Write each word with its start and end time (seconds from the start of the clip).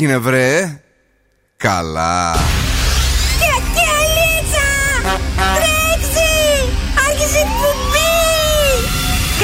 έγινε 0.00 0.18
βρε 0.18 0.80
Καλά 1.56 2.36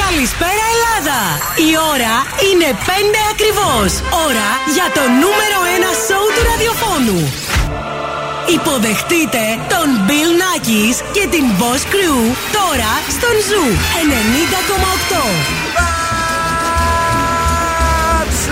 Καλησπέρα 0.01 0.65
Ελλάδα! 0.73 1.19
Η 1.69 1.71
ώρα 1.93 2.15
είναι 2.47 2.69
5 2.85 2.89
ακριβώς. 3.33 3.91
Ώρα 4.27 4.49
για 4.75 4.87
το 4.97 5.03
νούμερο 5.21 5.57
1 5.91 6.07
σοου 6.07 6.27
του 6.35 6.43
ραδιοφώνου. 6.49 7.19
Υποδεχτείτε 8.57 9.43
τον 9.73 9.87
Bill 10.07 10.31
Nackis 10.41 10.97
και 11.15 11.27
την 11.33 11.45
Boss 11.59 11.83
Crew 11.93 12.19
τώρα 12.57 12.91
στον 13.15 13.35
Zoo 13.47 13.69
90,8. 15.91 15.94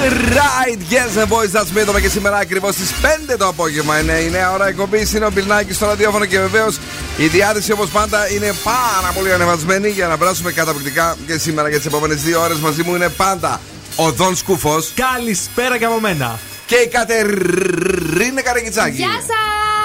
Right, 0.10 0.80
yes, 0.90 1.12
boys, 1.28 1.52
that's 1.52 1.72
me. 1.72 1.86
Το 1.86 2.00
και 2.00 2.10
σήμερα 2.10 2.38
ακριβώς 2.38 2.74
στις 2.74 2.92
5 3.02 3.38
το 3.38 3.48
απόγευμα 3.48 4.00
είναι 4.00 4.14
η 4.14 4.30
νέα 4.30 4.52
ώρα 4.52 4.68
εκπομπής. 4.68 5.14
Είναι 5.14 5.26
ο 5.26 5.32
Μπιλνάκη 5.32 5.74
στο 5.74 5.86
ραδιόφωνο 5.86 6.26
και 6.26 6.40
βεβαίως 6.40 6.80
η 7.18 7.28
διάθεση 7.28 7.72
όπως 7.72 7.90
πάντα 7.90 8.32
είναι 8.32 8.54
πάρα 8.64 9.14
πολύ 9.16 9.34
ανεβασμένη 9.34 9.90
για 9.90 10.08
να 10.08 10.18
περάσουμε 10.18 10.52
καταπληκτικά 10.52 11.16
και 11.28 11.38
σήμερα 11.38 11.70
για 11.70 11.78
τις 11.78 11.86
επόμενες 11.86 12.22
δύο 12.22 12.42
ώρες 12.42 12.58
μαζί 12.58 12.84
μου 12.84 12.96
είναι 12.96 13.10
πάντα 13.10 13.62
ο 13.96 14.12
Δον 14.12 14.36
Σκούφος. 14.36 14.92
Καλησπέρα 14.96 15.78
και 15.78 15.86
από 15.86 16.00
μένα. 16.00 16.40
Και 16.66 16.76
η 16.76 16.88
Κατερίνα 16.88 18.42
Καραγκιτσάκη. 18.42 18.96
Γεια 18.96 19.08
σας! 19.08 19.83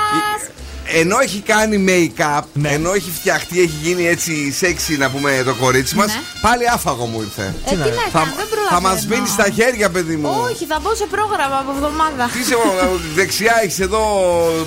Ενώ 0.92 1.18
έχει 1.18 1.40
κάνει 1.40 1.84
make-up, 1.88 2.42
ναι. 2.52 2.68
ενώ 2.68 2.92
έχει 2.92 3.10
φτιαχτεί, 3.10 3.60
έχει 3.60 3.78
γίνει 3.82 4.06
έτσι 4.06 4.52
σεξι 4.52 4.96
να 4.96 5.10
πούμε 5.10 5.42
το 5.44 5.54
κορίτσι 5.54 5.94
μας, 5.94 6.06
ναι. 6.06 6.20
πάλι 6.40 6.68
άφαγο 6.68 7.06
μου 7.06 7.20
ήρθε. 7.20 7.54
Ε, 7.64 7.70
τι 7.70 7.76
να 7.76 7.84
θα, 7.84 8.34
δεν 8.36 8.46
θα 8.70 8.80
μας 8.80 9.06
μείνει 9.06 9.28
στα 9.28 9.50
χέρια, 9.50 9.90
παιδί 9.90 10.16
μου. 10.16 10.30
Όχι, 10.50 10.64
θα 10.64 10.78
μπω 10.82 10.94
σε 10.94 11.06
πρόγραμμα 11.10 11.58
από 11.58 11.70
εβδομάδα. 11.76 12.30
Τι 12.32 12.44
σε 12.44 12.56
δεξιά 13.14 13.60
έχεις 13.62 13.80
εδώ 13.80 14.02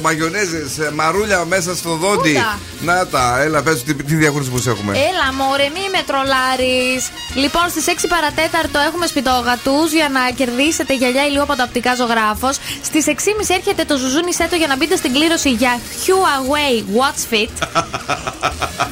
μαγιονέζες, 0.01 0.71
μαρούλια 0.93 1.45
μέσα 1.45 1.75
στο 1.75 1.95
δόντι. 1.95 2.43
Να 2.81 3.07
τα, 3.07 3.41
έλα, 3.41 3.61
πες 3.61 3.83
τι, 3.83 3.93
τι 3.93 4.15
διαχωρισμό 4.15 4.57
έχουμε. 4.67 4.91
Έλα, 4.97 5.33
μωρέ, 5.33 5.63
μη 5.63 5.85
με 5.91 6.01
τρολάρεις. 6.05 7.09
Λοιπόν, 7.35 7.65
στις 7.69 7.85
6 7.87 8.05
παρατέταρτο 8.09 8.79
έχουμε 8.79 9.05
σπιτόγατους 9.07 9.91
για 9.93 10.09
να 10.09 10.21
κερδίσετε 10.35 10.93
γυαλιά 10.95 11.25
ηλίου 11.25 11.41
από 11.41 11.55
το 11.55 11.63
οπτικά 11.63 11.95
ζωγράφο. 11.95 12.49
Στι 12.87 13.03
6.30 13.05 13.11
έρχεται 13.57 13.83
το 13.85 13.97
ζουζούνι 13.97 14.33
σέτο 14.33 14.55
για 14.55 14.67
να 14.67 14.75
μπείτε 14.77 14.95
στην 14.95 15.13
κλήρωση 15.13 15.49
για 15.49 15.79
Huawei 16.11 16.75
Watch 16.99 17.21
Fit. 17.31 17.55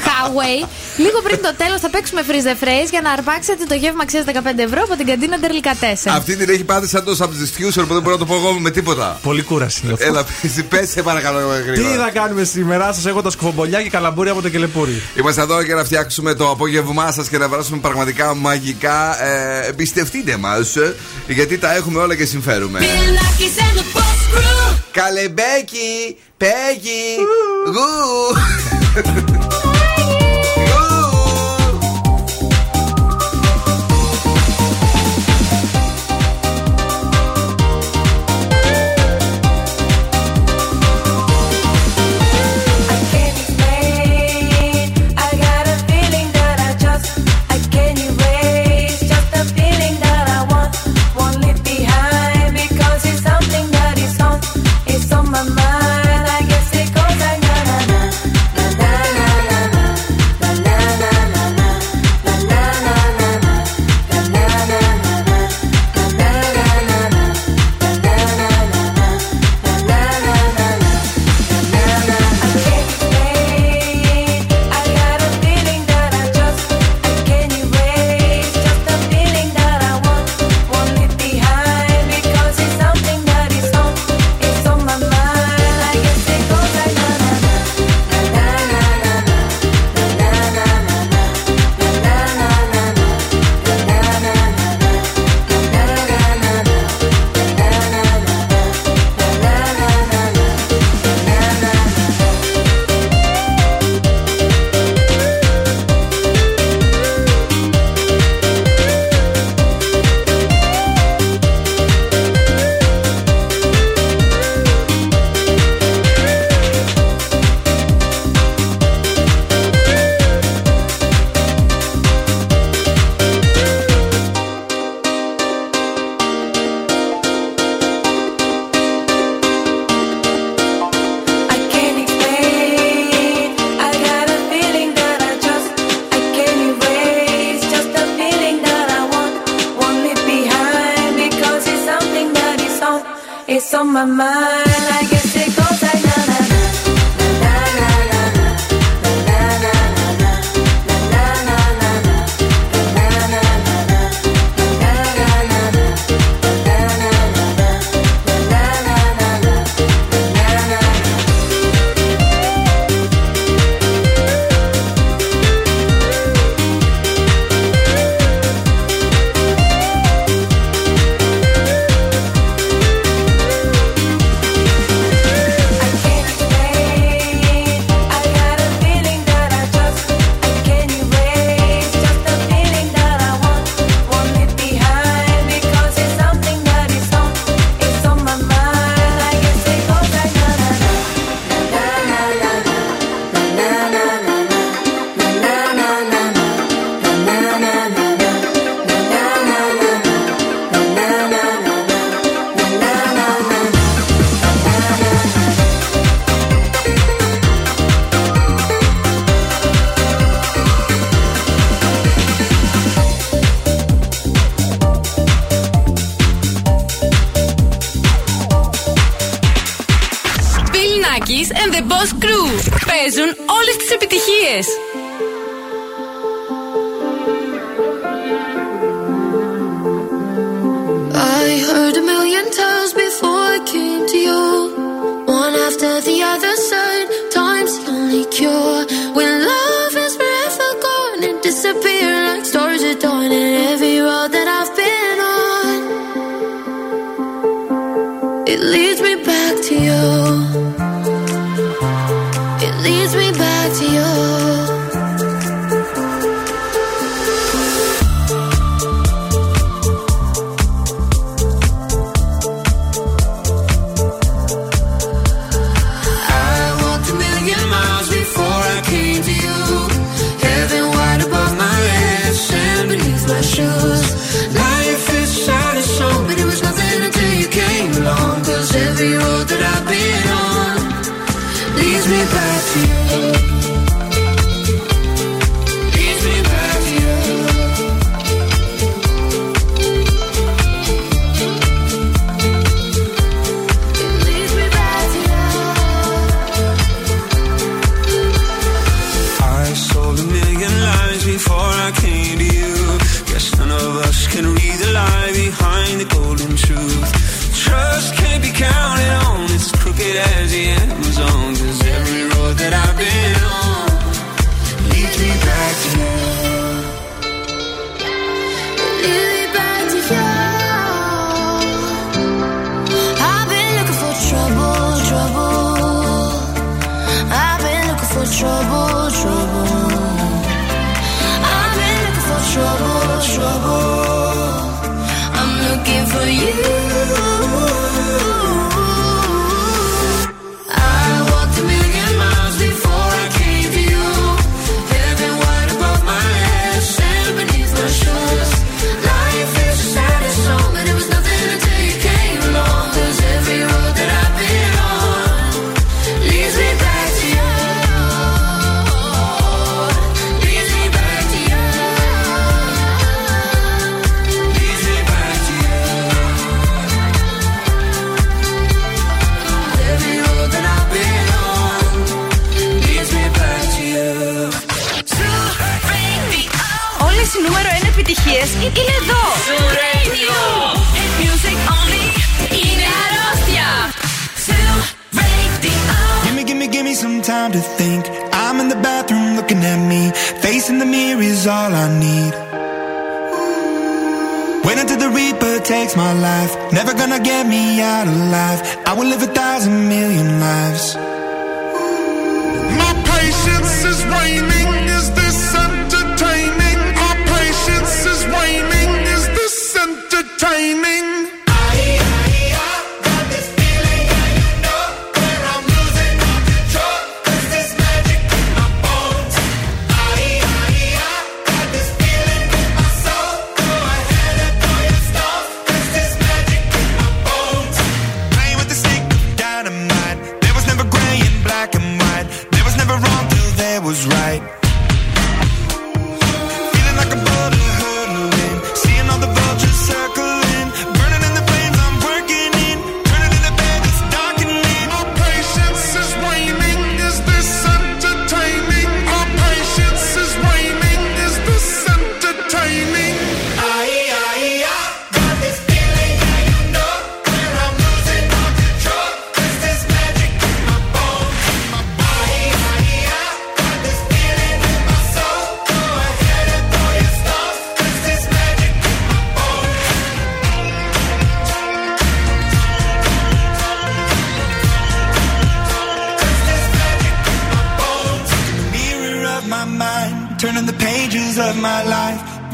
Huawei. 0.06 0.68
Λίγο 0.98 1.22
πριν 1.24 1.42
το 1.42 1.54
τέλος 1.58 1.80
θα 1.80 1.90
παίξουμε 1.90 2.22
freeze 2.28 2.48
the 2.48 2.64
phrase 2.64 2.90
για 2.90 3.02
να 3.02 3.12
αρπάξετε 3.12 3.64
το 3.68 3.76
γεύμα 3.76 4.02
αξίας 4.02 4.24
15 4.28 4.32
ευρώ 4.58 4.82
από 4.84 4.96
την 4.96 5.06
καντίνα 5.06 5.40
Τερλικατέσσα. 5.40 6.12
Αυτή 6.14 6.36
την 6.36 6.50
έχει 6.50 6.64
πάθει 6.64 6.88
σαν 6.88 7.04
το 7.04 7.18
substitution 7.20 7.84
που 7.88 7.94
δεν 7.94 8.02
μπορώ 8.02 8.12
να 8.12 8.18
το 8.18 8.26
πω 8.26 8.36
εγώ 8.36 8.60
με 8.60 8.72
τίποτα. 8.72 9.20
Πολύ 9.22 9.42
κούραση 9.42 9.82
είναι 9.84 9.94
αυτό. 9.94 10.06
Έλα, 10.06 10.26
πες 10.70 10.90
σε 10.90 11.02
παρακαλώ 11.02 11.40
γρήγορα. 11.40 11.96
Τι 11.96 11.98
θα 11.98 12.10
κάνουμε 12.10 12.44
σήμερα, 12.44 12.94
σας 12.94 13.06
έχω 13.06 13.22
τα 13.22 13.30
σκουφομπολιά 13.30 13.82
και 13.82 13.90
καλαμπούρια 13.90 14.32
από 14.32 14.42
το 14.42 14.50
κελεπούρι. 14.50 15.02
Είμαστε 15.16 15.42
εδώ 15.42 15.62
για 15.62 15.76
να 15.76 15.84
φτιάξουμε 15.84 16.34
το 16.34 16.50
απόγευμά 16.50 17.12
σας 17.12 17.30
και 17.30 17.38
να 17.38 17.50
περάσουμε 17.50 17.78
πραγματικά 17.78 18.36
μαγικά. 18.36 19.24
Ε, 19.24 19.68
εμπιστευτείτε 19.68 20.38
μας, 20.38 20.76
γιατί 21.28 21.58
τα 21.58 21.76
έχουμε 21.76 22.00
όλα 22.00 22.16
και 22.16 22.26
συμφέρουμε. 22.26 22.80
Καλεμπέκι, 24.92 26.18
Peggy! 26.40 27.18
Ooh! 27.20 28.34
Ooh. 28.96 29.66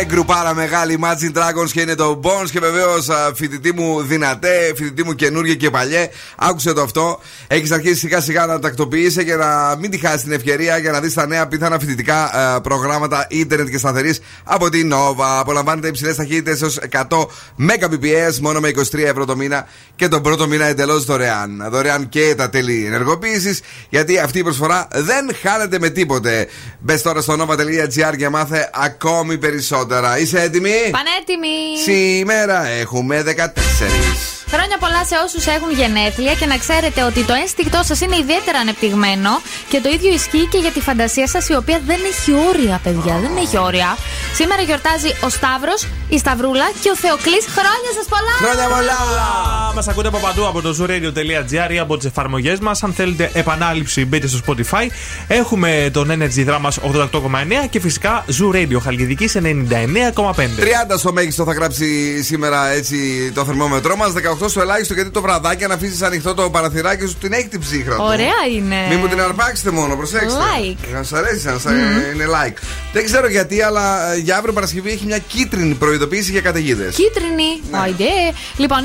Ρε 0.00 0.06
γκρουπάρα 0.06 0.54
μεγάλη 0.54 0.98
Imagine 1.00 1.38
Dragons 1.38 1.70
και 1.72 1.80
είναι 1.80 1.94
το 1.94 2.20
Bones 2.22 2.50
και 2.50 2.60
βεβαίως 2.60 3.08
φοιτητή 3.34 3.72
μου 3.72 4.02
δυνατέ, 4.02 4.72
φοιτητή 4.76 5.04
μου 5.04 5.14
καινούργια 5.14 5.54
και 5.54 5.70
παλιέ. 5.70 6.08
Άκουσε 6.36 6.72
το 6.72 6.82
αυτό. 6.82 7.20
Έχεις 7.46 7.70
αρχίσει 7.70 7.94
σιγά 7.94 8.20
σιγά 8.20 8.46
να 8.46 8.58
τακτοποιήσει 8.58 9.24
και 9.24 9.34
να 9.34 9.76
μην 9.80 9.90
τη 9.90 9.98
χάσει 9.98 10.24
την 10.24 10.32
ευκαιρία 10.32 10.78
για 10.78 10.90
να 10.90 11.00
δεις 11.00 11.14
τα 11.14 11.26
νέα 11.26 11.46
πιθανά 11.46 11.78
φοιτητικά 11.78 12.30
ε, 12.56 12.60
προγράμματα 12.60 13.26
ίντερνετ 13.28 13.68
και 13.68 13.78
σταθερής 13.78 14.20
από 14.44 14.70
την 14.70 14.92
Nova. 14.92 15.38
Απολαμβάνετε 15.38 15.88
υψηλές 15.88 16.16
ταχύτητες 16.16 16.62
έως 16.62 16.78
100 16.90 17.26
Mbps 17.58 18.38
μόνο 18.40 18.60
με 18.60 18.70
23 18.76 18.98
ευρώ 18.98 19.24
το 19.24 19.36
μήνα 19.36 19.66
και 19.96 20.08
τον 20.08 20.22
πρώτο 20.22 20.46
μήνα 20.46 20.64
εντελώς 20.64 21.04
δωρεάν. 21.04 21.68
Δωρεάν 21.70 22.08
και 22.08 22.34
τα 22.36 22.50
τέλη 22.50 22.84
ενεργοποίησης 22.86 23.60
γιατί 23.88 24.18
αυτή 24.18 24.38
η 24.38 24.42
προσφορά 24.42 24.88
δεν 24.94 25.30
χάνεται 25.42 25.78
με 25.78 25.88
τίποτε. 25.88 26.46
Μπες 26.78 27.02
τώρα 27.02 27.20
στο 27.20 27.36
nova.gr 27.38 28.16
και 28.16 28.28
μάθε 28.28 28.70
ακόμη 28.74 29.38
περισσότερα. 29.90 30.18
Είσαι 30.18 30.40
έτοιμη; 30.40 30.90
Πανέτοιμη! 30.90 31.78
Σήμερα 31.84 32.66
έχουμε 32.66 33.22
14. 33.36 34.39
Χρόνια 34.54 34.78
πολλά 34.78 35.02
σε 35.10 35.16
όσους 35.24 35.46
έχουν 35.46 35.70
γενέθλια 35.80 36.34
και 36.34 36.46
να 36.46 36.56
ξέρετε 36.64 37.00
ότι 37.02 37.20
το 37.24 37.34
ένστικτό 37.42 37.80
σας 37.82 38.00
είναι 38.00 38.16
ιδιαίτερα 38.16 38.58
ανεπτυγμένο 38.58 39.32
και 39.70 39.80
το 39.80 39.88
ίδιο 39.96 40.10
ισχύει 40.12 40.46
και 40.52 40.58
για 40.58 40.70
τη 40.70 40.80
φαντασία 40.80 41.26
σας 41.28 41.48
η 41.48 41.54
οποία 41.54 41.80
δεν 41.86 42.00
έχει 42.10 42.30
όρια, 42.48 42.80
παιδιά. 42.82 43.14
Δεν 43.24 43.32
έχει 43.44 43.58
όρια. 43.58 43.96
Σήμερα 44.34 44.62
γιορτάζει 44.62 45.10
ο 45.26 45.28
Σταύρος, 45.28 45.80
η 46.08 46.18
Σταυρούλα 46.18 46.66
και 46.82 46.90
ο 46.94 46.96
Θεοκλής. 46.96 47.44
Χρόνια 47.56 47.90
σας 47.96 48.06
πολλά! 48.14 48.34
Χρόνια 48.42 48.68
πολλά! 48.76 49.00
Μας 49.74 49.88
ακούτε 49.88 50.08
από 50.08 50.18
παντού 50.18 50.46
από 50.46 50.60
το 50.60 50.70
zooradio.gr 50.78 51.70
ή 51.72 51.78
από 51.78 51.96
τις 51.96 52.06
εφαρμογές 52.06 52.58
μας. 52.58 52.82
Αν 52.82 52.92
θέλετε 52.92 53.30
επανάληψη, 53.34 54.04
μπείτε 54.04 54.26
στο 54.26 54.38
Spotify. 54.46 54.86
Έχουμε 55.26 55.90
τον 55.92 56.08
Energy 56.10 56.46
Drama 56.48 56.68
88,9 56.92 57.68
και 57.70 57.80
φυσικά 57.80 58.24
Zoo 58.38 58.54
Radio 58.56 58.78
Χαλκιδική 58.82 59.28
99,5. 59.34 59.40
30 60.92 60.98
στο 60.98 61.12
μέγιστο 61.12 61.44
θα 61.44 61.52
γράψει 61.52 62.22
σήμερα 62.22 62.68
έτσι 62.70 62.96
το 63.34 63.44
θερμόμετρό 63.44 63.96
μας. 63.96 64.12
18 64.12 64.39
στο 64.48 64.60
ελάχιστο 64.60 64.94
γιατί 64.94 65.10
το 65.10 65.20
βραδάκι 65.20 65.64
αν 65.64 65.72
αφήσεις 65.72 66.02
ανοιχτό 66.02 66.34
το 66.34 66.50
παραθυράκι 66.50 67.06
σου 67.06 67.16
την 67.20 67.32
έχει 67.32 67.48
την 67.48 67.60
ψύχρα. 67.60 67.94
του. 67.94 68.04
Ωραία 68.06 68.40
είναι. 68.54 68.86
Μην 68.88 68.98
μου 68.98 69.08
την 69.08 69.20
αρπάξετε 69.20 69.70
μόνο, 69.70 69.96
προσέξτε. 69.96 70.38
Like. 70.38 70.76
Να 70.92 71.02
σας 71.02 71.18
αρέσει, 71.18 71.46
να 71.46 71.58
σας 71.58 71.72
είναι 72.14 72.24
like. 72.24 72.56
Δεν 72.92 73.04
ξέρω 73.04 73.28
γιατί, 73.28 73.62
αλλά 73.62 74.12
ε, 74.12 74.16
για 74.16 74.36
αύριο 74.36 74.52
Παρασκευή 74.52 74.90
έχει 74.90 75.06
μια 75.06 75.18
κίτρινη 75.18 75.74
προειδοποίηση 75.74 76.30
για 76.30 76.40
καταιγίδες. 76.40 76.94
Κίτρινη. 76.94 77.60
Άιντε. 77.70 78.04
Λοιπόν, 78.56 78.78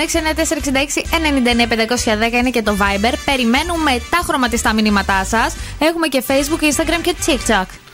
694-66-99-510 2.31 2.33
είναι 2.39 2.49
και 2.49 2.61
το 2.61 2.75
Viber. 2.79 3.13
Περιμένουμε 3.25 4.01
τα 4.09 4.19
χρωματιστά 4.27 4.73
μηνύματά 4.73 5.25
σας. 5.25 5.55
Έχουμε 5.79 6.07
και 6.07 6.23
Facebook, 6.27 6.61
Instagram 6.63 7.01
και 7.01 7.15
TikTok. 7.25 7.84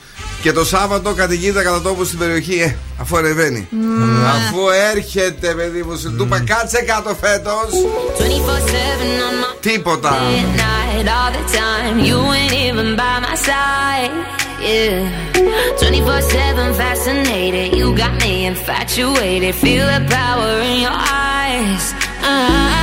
Και 0.41 0.51
το 0.51 0.65
Σάββατο 0.65 1.13
καταιγίδα 1.13 1.63
κατά 1.63 1.81
τόπους 1.81 2.07
στην 2.07 2.19
περιοχή, 2.19 2.61
ε, 2.61 2.75
αφού 2.97 3.17
ανεβαίνει. 3.17 3.67
Αφού 4.35 4.59
έρχεται, 4.95 5.53
παιδί 5.53 5.83
μου, 5.83 5.97
σου 5.97 6.15
του 6.15 6.23
είπα 6.23 6.39
κάτσε 6.39 6.81
κάτω 6.81 7.15
φέτος. 7.21 7.69
24-7 8.17 9.21
on 9.27 9.35
my 9.41 9.57
Τίποτα. 9.59 10.09
at 10.09 10.55
night 10.65 11.07
all 11.17 11.31
the 11.37 11.45
time. 11.59 11.95
You 12.09 12.19
ain't 12.39 12.53
even 12.67 12.89
by 13.01 13.15
my 13.27 13.35
side. 13.49 14.11
Yeah. 14.69 15.31
24-7 15.79 16.73
fascinated. 16.81 17.67
You 17.79 17.87
got 18.03 18.13
me 18.23 18.33
infatuated. 18.51 19.53
Feel 19.63 19.85
the 19.95 20.01
power 20.17 20.51
in 20.69 20.77
your 20.85 20.97
eyes. 21.37 21.83
Eyes. 22.23 22.80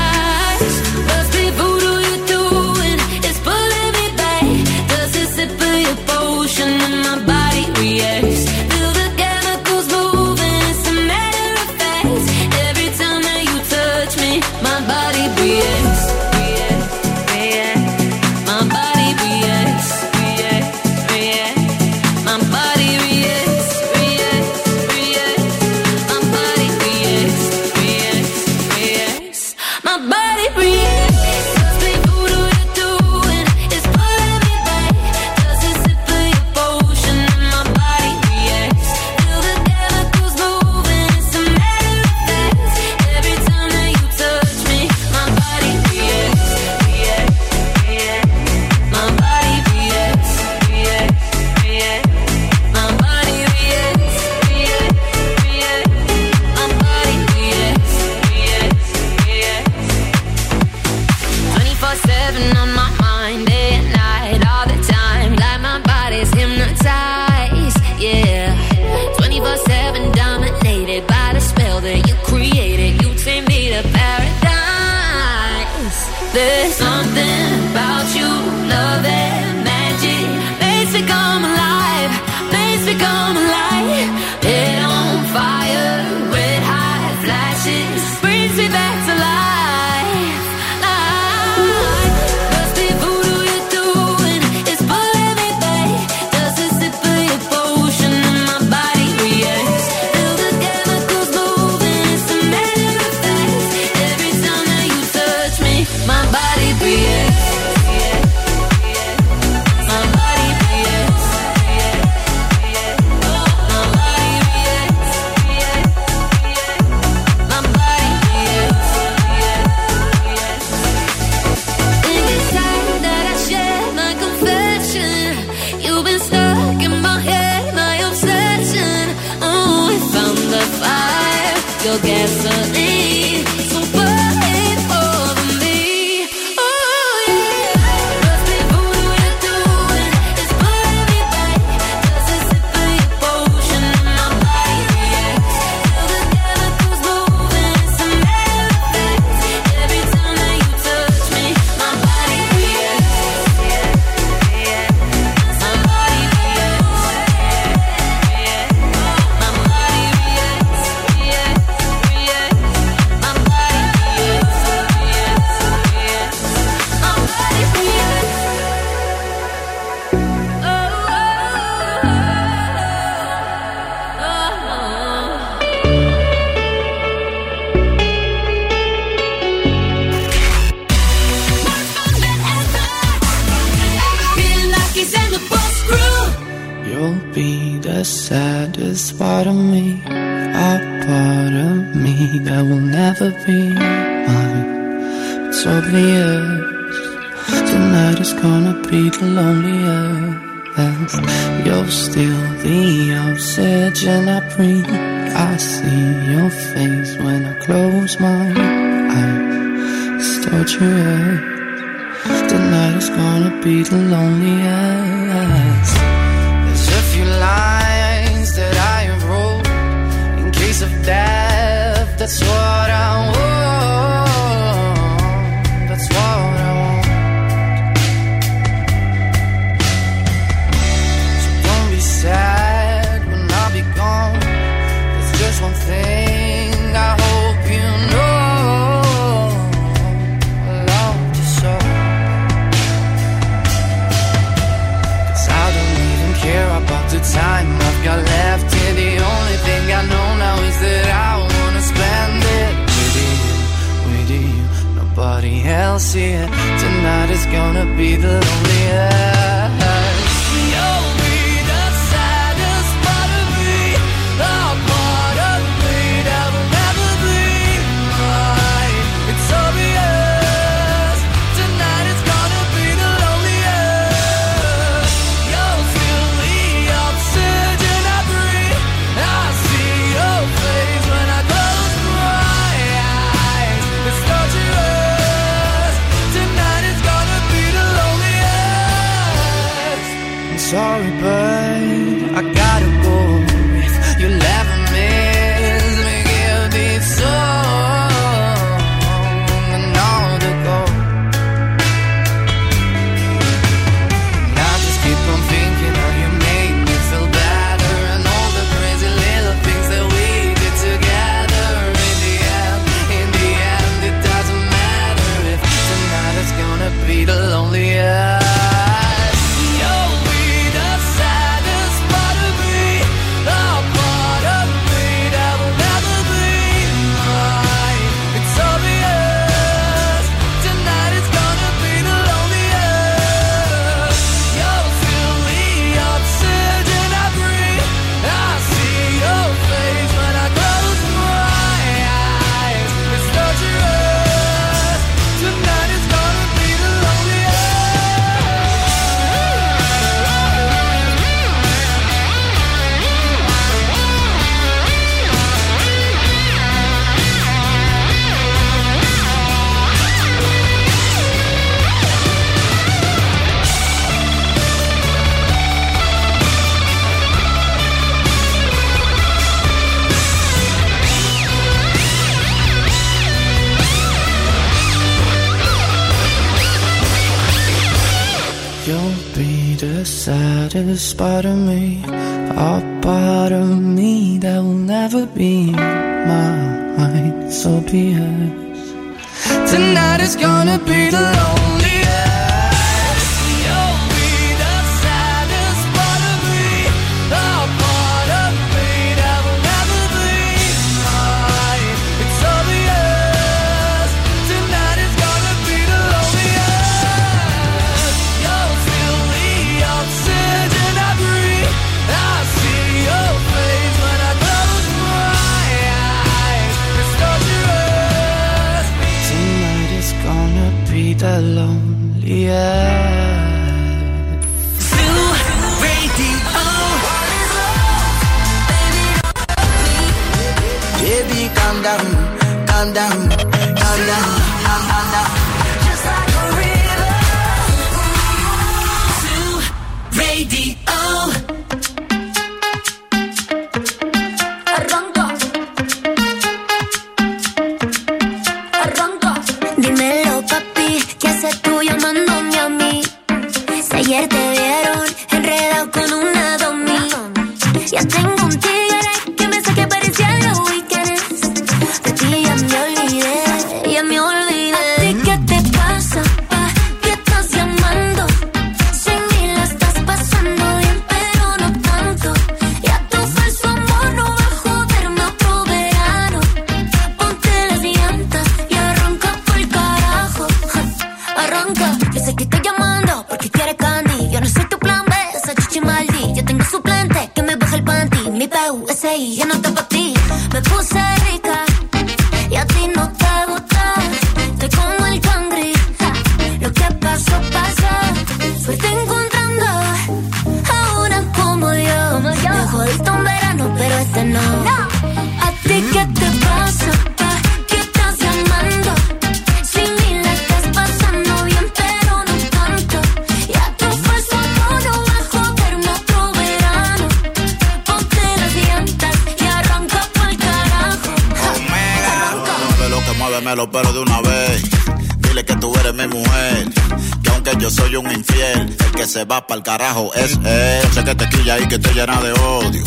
Se 529.08 529.25
va 529.25 529.47
pa'l 529.47 529.62
carajo 529.62 530.12
es 530.14 530.38
que 530.38 531.14
te 531.14 531.28
quilla 531.30 531.58
y 531.58 531.66
que 531.66 531.78
te 531.78 531.94
llena 531.94 532.21
de 532.21 532.32
odio. 532.32 532.84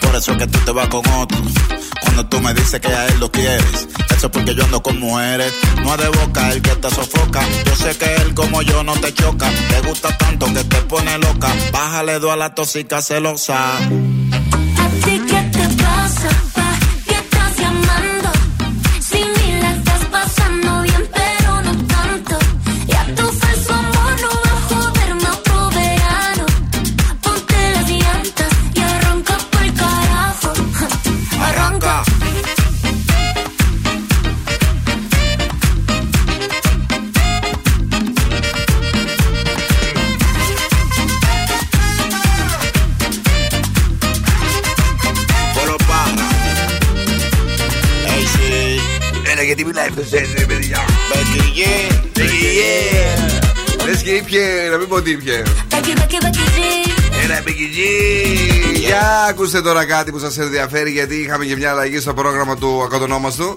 Por 0.00 0.14
eso 0.14 0.32
es 0.32 0.38
que 0.38 0.46
tú 0.46 0.58
te 0.60 0.70
vas 0.70 0.86
con 0.88 1.04
otro. 1.08 1.38
Cuando 2.00 2.26
tú 2.26 2.40
me 2.40 2.54
dices 2.54 2.80
que 2.80 2.88
a 2.88 3.06
él 3.06 3.18
lo 3.18 3.30
quieres, 3.30 3.88
eso 4.16 4.26
es 4.26 4.32
porque 4.32 4.54
yo 4.54 4.64
ando 4.64 4.80
con 4.82 5.00
mujeres. 5.00 5.52
No 5.82 5.94
es 5.94 6.00
de 6.00 6.08
boca 6.08 6.52
el 6.52 6.62
que 6.62 6.76
te 6.76 6.90
sofoca. 6.90 7.42
Yo 7.66 7.74
sé 7.74 7.96
que 7.98 8.14
él 8.16 8.34
como 8.34 8.62
yo 8.62 8.84
no 8.84 8.94
te 8.94 9.12
choca. 9.14 9.50
Te 9.68 9.80
gusta 9.88 10.16
tanto 10.16 10.46
que 10.46 10.62
te 10.62 10.76
pone 10.82 11.18
loca. 11.18 11.48
Bájale 11.72 12.20
dos 12.20 12.32
a 12.32 12.36
la 12.36 12.54
tóxica 12.54 13.02
celosa. 13.02 13.78
Becky 54.94 55.16
G. 55.24 55.28
Ένα 57.24 57.36
επικοινή. 57.36 58.78
Για 58.78 59.26
ακούστε 59.28 59.62
τώρα 59.62 59.84
κάτι 59.84 60.10
που 60.10 60.18
σας 60.18 60.38
ενδιαφέρει, 60.38 60.90
γιατί 60.90 61.14
είχαμε 61.14 61.44
και 61.44 61.56
μια 61.56 61.70
αλλαγή 61.70 62.00
στο 62.00 62.14
πρόγραμμα 62.14 62.56
του 62.56 62.82
ακατονόμαστου. 62.82 63.56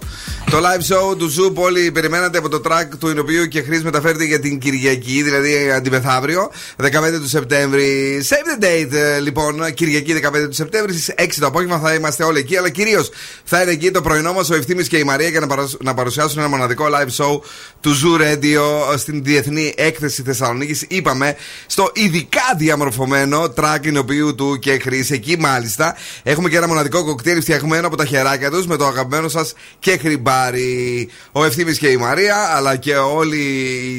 Το 0.52 0.58
live 0.58 0.94
show 0.94 1.18
του 1.18 1.34
Zoop 1.34 1.54
όλοι 1.56 1.92
περιμένατε 1.92 2.38
από 2.38 2.50
το 2.50 2.62
track 2.66 2.86
του 3.00 3.10
Ινωπίου 3.10 3.46
και 3.48 3.62
Χρήση 3.62 3.84
μεταφέρεται 3.84 4.24
για 4.24 4.40
την 4.40 4.60
Κυριακή, 4.60 5.24
δηλαδή 5.24 5.72
αντιμεθαύριο, 5.72 6.52
15 6.82 6.88
του 7.22 7.28
Σεπτέμβρη. 7.28 8.22
Save 8.30 8.62
the 8.62 8.66
date, 8.66 8.94
ε, 8.94 9.20
λοιπόν, 9.20 9.74
Κυριακή 9.74 10.14
15 10.14 10.48
του 10.48 10.54
Σεπτέμβρη 10.54 10.94
στις 10.94 11.14
6 11.18 11.40
το 11.40 11.46
απόγευμα 11.46 11.80
θα 11.80 11.94
είμαστε 11.94 12.24
όλοι 12.24 12.40
εκεί, 12.40 12.58
αλλά 12.58 12.70
κυρίως 12.70 13.10
θα 13.44 13.62
είναι 13.62 13.72
εκεί 13.72 13.92
το 13.92 14.02
πρωινό 14.02 14.34
μας 14.34 14.50
ο 14.50 14.56
Ευθύνη 14.56 14.86
και 14.86 14.98
η 14.98 15.04
Μαρία 15.04 15.28
για 15.30 15.40
να, 15.40 15.48
παρασ- 15.48 15.84
να 15.84 15.94
παρουσιάσουν 15.94 16.40
ένα 16.40 16.48
μοναδικό 16.50 16.86
live 16.86 17.24
show 17.26 17.40
του 17.82 17.92
Zoo 18.04 18.22
Radio 18.22 18.98
στην 18.98 19.24
Διεθνή 19.24 19.74
Έκθεση 19.78 20.22
Θεσσαλονίκης. 20.22 20.86
Είπαμε 20.88 21.36
στο 21.68 21.92
ειδικά 21.94 22.54
διαμορφωμένο 22.58 23.54
track 23.56 23.80
Ινωπίου 23.86 24.36
του 24.36 24.60
και 24.60 24.80
Χρήση. 24.80 25.14
Εκεί 25.14 25.38
μάλιστα 25.38 25.96
έχουμε 26.24 26.50
και 26.50 26.58
ένα 26.58 26.68
μοναδικό 26.68 27.04
κοκτέιλ 27.06 27.42
φτιαγμένο 27.42 27.88
από 27.88 27.96
τα 27.98 28.06
χεράκια 28.06 28.52
τους 28.52 28.68
με 28.68 28.76
το 28.78 28.86
αγαπημένο 28.86 29.28
σας 29.28 29.54
και 29.80 29.98
χρυμπάρι. 30.38 31.10
Ο 31.32 31.46
Ευθύνη 31.46 31.76
και 31.76 31.88
η 31.88 31.98
Μαρία, 31.98 32.36
αλλά 32.56 32.76
και 32.76 32.96
όλοι 32.96 33.38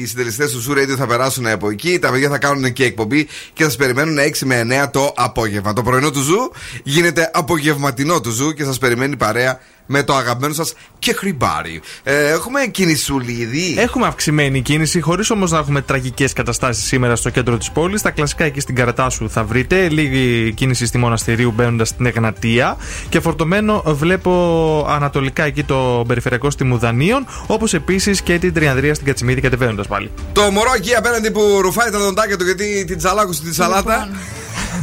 οι 0.01 0.05
συντελεστές 0.05 0.51
του 0.51 0.63
Zoo 0.67 0.77
Radio 0.77 0.95
θα 0.97 1.07
περάσουν 1.07 1.47
από 1.47 1.69
εκεί. 1.69 1.99
Τα 1.99 2.11
παιδιά 2.11 2.29
θα 2.29 2.37
κάνουν 2.37 2.73
και 2.73 2.83
εκπομπή 2.83 3.25
και 3.53 3.63
θα 3.63 3.69
σας 3.69 3.75
περιμένουν 3.75 4.17
6 4.17 4.45
με 4.45 4.83
9 4.85 4.89
το 4.91 5.13
απόγευμα. 5.15 5.73
Το 5.73 5.81
πρωινό 5.81 6.11
του 6.11 6.19
Zoo 6.19 6.55
γίνεται 6.83 7.31
απογευματινό 7.33 8.21
του 8.21 8.31
Zoo 8.31 8.53
και 8.55 8.63
σας 8.63 8.77
περιμένει 8.77 9.17
παρέα 9.17 9.59
με 9.91 10.03
το 10.03 10.15
αγαπημένο 10.15 10.53
σας 10.53 10.73
και 10.99 11.13
χρυμπάρι. 11.13 11.81
Ε, 12.03 12.29
έχουμε 12.29 12.59
κινησουλίδι. 12.71 13.75
Έχουμε 13.77 14.07
αυξημένη 14.07 14.61
κίνηση, 14.61 15.01
χωρίς 15.01 15.29
όμως 15.29 15.51
να 15.51 15.57
έχουμε 15.57 15.81
τραγικές 15.81 16.33
καταστάσεις 16.33 16.83
σήμερα 16.83 17.15
στο 17.15 17.29
κέντρο 17.29 17.57
της 17.57 17.71
πόλης. 17.71 18.01
Τα 18.01 18.11
κλασικά 18.11 18.43
εκεί 18.43 18.59
στην 18.59 18.75
Καρατάσου 18.75 19.29
θα 19.29 19.43
βρείτε. 19.43 19.89
Λίγη 19.89 20.53
κίνηση 20.53 20.85
στη 20.85 20.97
Μοναστηρίου 20.97 21.51
μπαίνοντας 21.51 21.87
στην 21.87 22.05
Εγνατία. 22.05 22.77
Και 23.09 23.19
φορτωμένο 23.19 23.83
βλέπω 23.85 24.85
ανατολικά 24.89 25.43
εκεί 25.43 25.63
το 25.63 26.03
περιφερειακό 26.07 26.28
στη 26.49 26.63
Μουδανίων. 26.63 27.27
Όπως 27.47 27.73
επίσης 27.73 28.21
και 28.21 28.39
την 28.39 28.53
Τριανδρία 28.53 28.93
στην 28.93 29.05
Κατσιμίδη 29.05 29.41
κατεβαίνοντας 29.41 29.87
πάλι. 29.87 30.11
Το 30.33 30.41
μωρό 30.41 30.71
εκεί 30.75 30.95
απέναντι 30.95 31.31
που 31.31 31.59
ρουφάει 31.61 31.89
τα 31.89 31.99
δοντάκια 31.99 32.37
του 32.37 32.43
γιατί 32.43 32.85
την 32.85 32.97
τσαλάκωσε 32.97 33.41
τη 33.41 33.53
σαλάτα. 33.53 34.09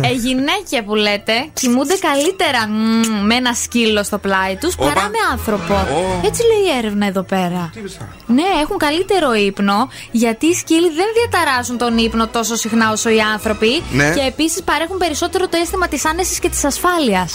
Ε, 0.02 0.12
γυναίκια 0.12 0.84
που 0.84 0.94
λέτε 0.94 1.32
κοιμούνται 1.52 1.96
καλύτερα 2.08 2.68
μμμ, 2.68 3.26
με 3.26 3.34
ένα 3.34 3.54
σκύλο 3.54 4.02
στο 4.04 4.18
πλάι 4.18 4.56
τους 4.60 4.74
Όπα. 4.78 4.86
παρά 4.86 5.02
με 5.08 5.18
άνθρωπο. 5.32 5.74
Ω. 5.74 6.20
Έτσι 6.24 6.42
λέει 6.50 6.74
η 6.74 6.78
έρευνα 6.78 7.06
εδώ 7.06 7.22
πέρα. 7.22 7.70
Ναι, 8.26 8.42
έχουν 8.62 8.76
καλύτερο 8.76 9.32
ύπνο 9.34 9.88
γιατί 10.10 10.46
οι 10.46 10.54
σκύλοι 10.54 10.90
δεν 11.00 11.06
διαταράσσουν 11.18 11.78
τον 11.78 11.98
ύπνο 11.98 12.26
τόσο 12.26 12.56
συχνά 12.56 12.90
όσο 12.92 13.10
οι 13.10 13.20
άνθρωποι. 13.20 13.82
Ναι. 13.92 14.12
Και 14.14 14.20
επίσης 14.26 14.62
παρέχουν 14.62 14.98
περισσότερο 14.98 15.48
το 15.48 15.56
αίσθημα 15.62 15.88
της 15.88 16.04
άνεσης 16.04 16.38
και 16.38 16.48
της 16.48 16.64
ασφάλειας. 16.64 17.32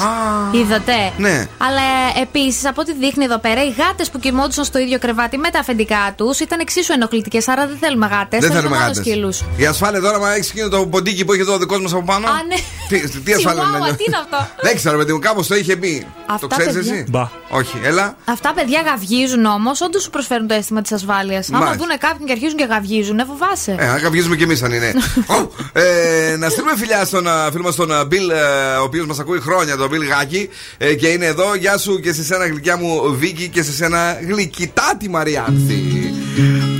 Είδατε. 0.51 1.11
Ναι. 1.17 1.47
Αλλά 1.57 1.81
επίσης, 2.21 2.65
από 2.65 2.81
ό,τι 2.81 2.93
δείχνει 2.93 3.23
εδώ 3.23 3.37
πέρα, 3.37 3.63
οι 3.63 3.69
γάτες 3.77 4.09
που 4.09 4.19
κοιμόντουσαν 4.19 4.63
στο 4.65 4.79
ίδιο 4.79 4.99
κρεβάτι 4.99 5.37
με 5.37 5.49
τα 5.49 5.59
αφεντικά 5.59 6.13
τους 6.17 6.39
ήταν 6.39 6.59
εξίσου 6.59 6.93
ενοχλητικές. 6.93 7.47
Άρα 7.47 7.67
δεν 7.67 7.77
θέλουμε 7.77 8.07
γάτες. 8.07 8.39
Δεν 8.39 8.51
θέλουμε 8.51 8.69
μόνο 8.69 8.81
γάτες. 8.81 8.97
σκύλους. 8.97 9.43
Η 9.57 9.65
ασφάλεια 9.65 10.01
τώρα, 10.01 10.19
μα 10.19 10.33
έχεις 10.33 10.49
εκείνο 10.49 10.69
το 10.69 10.87
ποντίκι 10.87 11.25
που 11.25 11.31
έχει 11.31 11.41
εδώ 11.41 11.53
ο 11.53 11.57
δικός 11.57 11.81
μας 11.81 11.93
από 11.93 12.03
πάνω; 12.03 12.27
Α, 12.27 12.31
ναι. 12.51 12.59
Τι, 12.89 13.19
τι 13.19 13.33
ασφάλεια 13.33 13.63
Τσιουάουα, 13.63 13.87
είναι. 13.87 13.95
τι 13.97 14.03
είναι 14.07 14.17
αυτό; 14.23 14.49
Δεν 14.67 14.75
ξέρω, 14.75 14.97
παιδί 14.97 15.13
μου, 15.13 15.19
κάπως 15.19 15.47
το 15.47 15.55
είχε 15.55 15.75
πει. 15.75 16.07
Αυτά, 16.25 16.47
το 16.47 16.55
ξέρεις 16.55 16.73
παιδιά. 16.73 16.93
εσύ; 16.93 17.05
Μπα. 17.09 17.29
Όχι, 17.49 17.77
έλα. 17.83 18.15
Αυτά 18.25 18.53
παιδιά 18.53 18.81
γαυγίζουν 18.81 19.45
όμως, 19.45 19.81
όντως 19.81 20.01
σου 20.03 20.09
προσφέρουν 20.09 20.47
το 20.47 20.53
αίσθημα 20.53 20.81
της 20.81 20.91
ασφάλειας. 20.91 21.49
Άμα 21.49 21.59
Μάλιστα. 21.59 21.77
δούνε 21.83 21.95
κάποιον 21.97 22.25
και 22.27 22.31
αρχίζουν 22.31 22.57
και 22.57 22.65
γαυγίζουν, 22.69 23.19
ε, 23.19 23.25
φοβάσαι. 23.25 23.75
Ε, 23.79 23.87
αν 23.87 24.01
καυγίζουμε 24.01 24.35
κι 24.35 24.43
εμείς 24.43 24.63
αν 24.63 24.71
είναι. 24.73 24.93
Ω, 25.37 25.51
ε, 25.73 26.35
να 26.37 26.49
στείλουμε 26.49 26.77
φιλιά 26.77 27.05
στον 27.05 27.27
α, 27.27 27.49
φίλο 27.51 27.63
μας 27.63 27.75
τον 27.75 27.91
α, 27.91 28.05
Μπιλ, 28.05 28.29
ε, 28.29 28.35
ο 28.79 28.83
οποίος 28.83 29.05
μας 29.05 29.19
ακούει 29.19 29.39
χρόνια, 29.39 29.77
τον 29.77 29.89
Μπιλ 29.89 30.03
Γάκη, 30.07 30.49
ε, 30.77 30.93
και 30.93 31.07
είναι 31.07 31.25
εδώ. 31.25 31.55
Γεια 31.55 31.77
σου 31.77 31.99
και 31.99 32.13
σε 32.13 32.23
σένα 32.23 32.47
γλυκιά 32.47 32.77
μου 32.77 33.15
Βίκη 33.19 33.47
και 33.47 33.63
σε 33.63 33.71
σένα 33.71 34.17
γλυκητάτη 34.27 35.09
Μαριάνθη. 35.09 36.13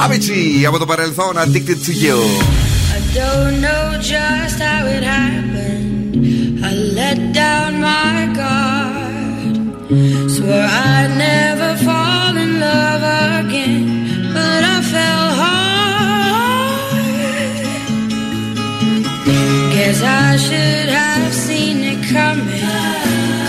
Amici 0.07 0.65
από 0.67 0.77
το 0.77 0.85
παρελθόν, 0.85 1.33
addicted 1.37 1.69
to 1.69 2.05
you. 2.05 2.70
Don't 3.13 3.59
know 3.59 3.97
just 3.99 4.59
how 4.59 4.85
it 4.85 5.03
happened. 5.03 6.63
I 6.63 6.73
let 6.73 7.33
down 7.33 7.81
my 7.81 8.31
guard. 8.39 9.55
Swore 10.31 10.67
I'd 10.93 11.11
never 11.17 11.75
fall 11.83 12.37
in 12.37 12.59
love 12.61 13.03
again, 13.45 14.33
but 14.33 14.63
I 14.63 14.81
fell 14.93 15.27
hard. 15.41 17.01
Guess 19.73 20.01
I 20.01 20.37
should 20.37 20.89
have 20.89 21.33
seen 21.33 21.83
it 21.83 22.01
coming. 22.15 22.65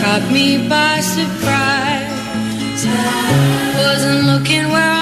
Caught 0.02 0.26
me 0.32 0.68
by 0.68 0.98
surprise. 1.00 2.10
Wasn't 3.78 4.24
looking 4.24 4.68
where 4.70 4.90
I 4.90 5.01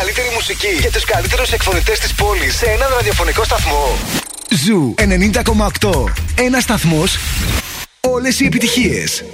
καλύτερη 0.00 0.28
μουσική 0.34 0.78
και 0.82 0.90
τους 0.90 1.04
καλύτερους 1.04 1.52
εκφωνητές 1.52 1.98
της 1.98 2.14
πόλης 2.14 2.56
σε 2.56 2.66
έναν 2.66 2.88
ραδιοφωνικό 2.94 3.44
σταθμό. 3.44 3.98
Zoo 4.64 4.94
90,8. 5.80 6.04
Ένας 6.34 6.62
σταθμός. 6.62 7.18
Όλες 8.00 8.40
οι 8.40 8.44
επιτυχίες. 8.44 9.24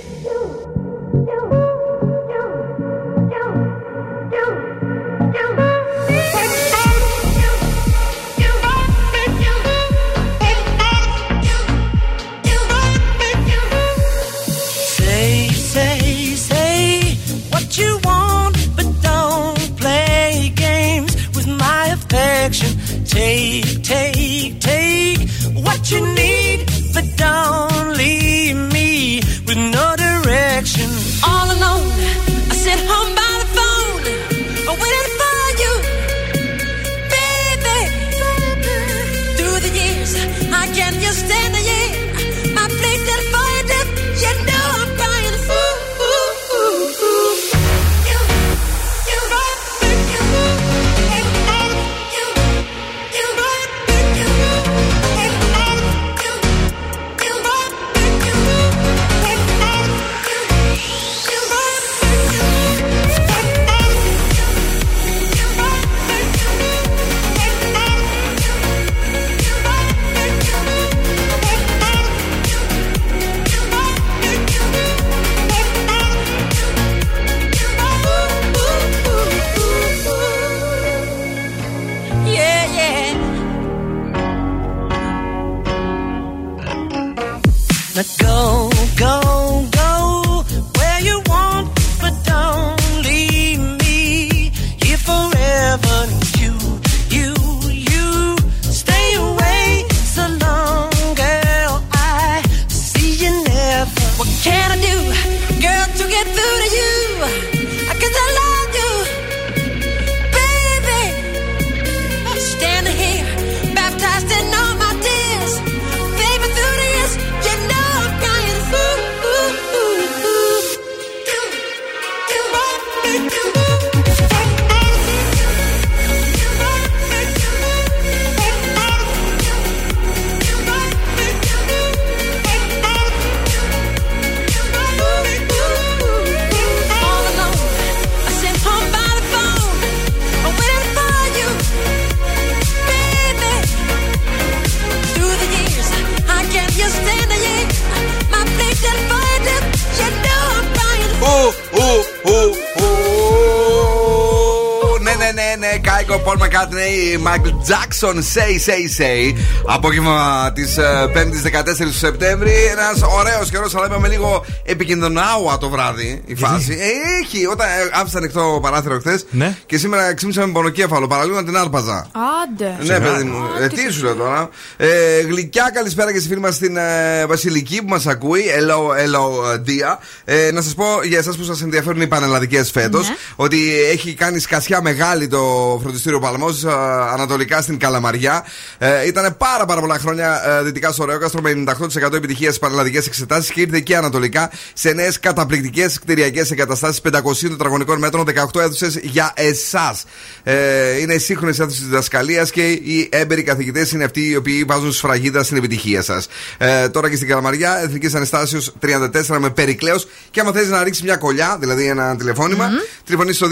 Τζάξον, 158.02 158.22
say, 158.34 158.68
say, 158.70 159.00
say. 159.02 159.36
Απόγευμα 159.66 160.50
της 160.54 160.78
5η 161.14 161.42
14 161.42 161.62
του 161.78 161.92
Σεπτέμβρη. 161.94 162.52
Ένας 162.72 163.02
ωραίος 163.18 163.50
καιρός, 163.50 163.74
αλλά 163.74 163.86
είπαμε 163.86 164.08
λίγο 164.08 164.44
επικινδυνάουα 164.64 165.58
το 165.58 165.68
βράδυ 165.68 166.22
η 166.26 166.34
φάση. 166.34 166.72
Ε, 166.72 167.22
έχει, 167.22 167.46
όταν 167.46 167.68
ε, 167.68 167.90
άφησα 168.00 168.18
ανοιχτό 168.18 168.52
το 168.52 168.60
παράθυρο 168.60 168.98
χθες 168.98 169.24
Ναι. 169.30 169.56
και 169.66 169.78
σήμερα 169.78 170.14
ξύμισα 170.14 170.46
με 170.46 170.52
πονοκέφαλο. 170.52 171.06
Παραλίγο 171.06 171.36
να 171.36 171.44
την 171.44 171.56
άρπαζα. 171.56 172.10
Άντε. 172.42 172.76
Ναι, 172.84 173.00
παιδί 173.00 173.22
μου. 173.24 173.38
Ε, 173.60 173.66
τι 173.66 173.92
σου 173.92 174.04
λέω 174.04 174.14
τώρα. 174.14 174.48
Ε, 174.76 175.20
γλυκιά 175.20 175.70
καλησπέρα 175.74 176.12
και 176.12 176.18
στη 176.18 176.28
φίλη 176.28 176.40
μας 176.40 176.54
στην 176.54 176.76
ε, 176.76 177.26
Βασιλική 177.26 177.82
που 177.82 177.88
μας 177.88 178.06
ακούει. 178.06 178.42
Hello, 178.58 178.78
hello, 178.78 179.52
uh, 179.52 179.56
Dia. 179.56 179.96
Ε, 180.24 180.50
να 180.52 180.62
σας 180.62 180.74
πω 180.74 180.84
για 181.02 181.18
εσάς 181.18 181.36
που 181.36 181.44
σας 181.44 181.62
ενδιαφέρουν 181.62 182.00
οι 182.00 182.06
πανελλαδικές 182.06 182.70
φέτος 182.70 183.08
Ναι. 183.08 183.14
ότι 183.36 183.58
έχει 183.92 184.14
κάνει 184.14 184.38
σκασιά 184.38 184.82
μεγάλη 184.82 185.28
το 185.28 185.78
φροντιστήριο 185.82 186.18
Παλμός 186.18 186.64
ανατολικά 187.12 187.62
στην 187.62 187.78
Καλαμαριά. 187.92 188.44
Ε, 188.78 189.06
ήταν 189.06 189.36
πάρα, 189.38 189.64
πάρα 189.64 189.80
πολλά 189.80 189.98
χρόνια 189.98 190.42
ε, 190.48 190.62
δυτικά 190.62 190.92
στο 190.92 191.04
Ρέοκαστρο 191.04 191.40
με 191.40 191.64
98% 192.02 192.12
επιτυχία 192.12 192.50
στι 192.50 192.58
πανελλαδικές 192.58 193.06
εξετάσεις 193.06 193.50
και 193.50 193.60
ήρθε 193.60 193.80
και 193.80 193.96
ανατολικά 193.96 194.50
σε 194.72 194.90
νέες 194.90 195.20
καταπληκτικές 195.20 195.98
κτηριακές 195.98 196.50
εγκαταστάσεις 196.50 197.00
500 197.12 197.20
τετραγωνικών 197.40 197.98
μέτρων, 197.98 198.24
18 198.24 198.60
αίθουσες 198.60 198.98
για 199.02 199.32
εσάς. 199.34 200.04
Ε, 200.42 200.98
είναι 201.00 201.18
σύγχρονες 201.18 201.58
αίθουσες 201.58 201.84
διδασκαλίας 201.84 202.50
και 202.50 202.70
οι 202.70 203.08
έμπειροι 203.10 203.42
καθηγητές 203.42 203.92
είναι 203.92 204.04
αυτοί 204.04 204.28
οι 204.28 204.36
οποίοι 204.36 204.64
βάζουν 204.64 204.92
σφραγίδα 204.92 205.42
στην 205.42 205.56
επιτυχία 205.56 206.02
σας. 206.02 206.26
Ε, 206.58 206.88
τώρα 206.88 207.10
και 207.10 207.16
στην 207.16 207.28
Καλαμαριά, 207.28 207.82
Εθνικής 207.82 208.14
Αναστάσεως 208.14 208.72
34 208.80 209.38
με 209.38 209.50
περικλέο. 209.50 209.96
Και 210.30 210.40
άμα 210.40 210.52
θες 210.52 210.68
να 210.68 210.82
ρίξεις 210.82 211.02
μια 211.02 211.16
κολλιά, 211.16 211.56
δηλαδή 211.60 211.86
ένα 211.86 212.16
τηλεφώνημα, 212.16 212.68
τηλεφωνείς 213.04 213.36
στο 213.36 213.48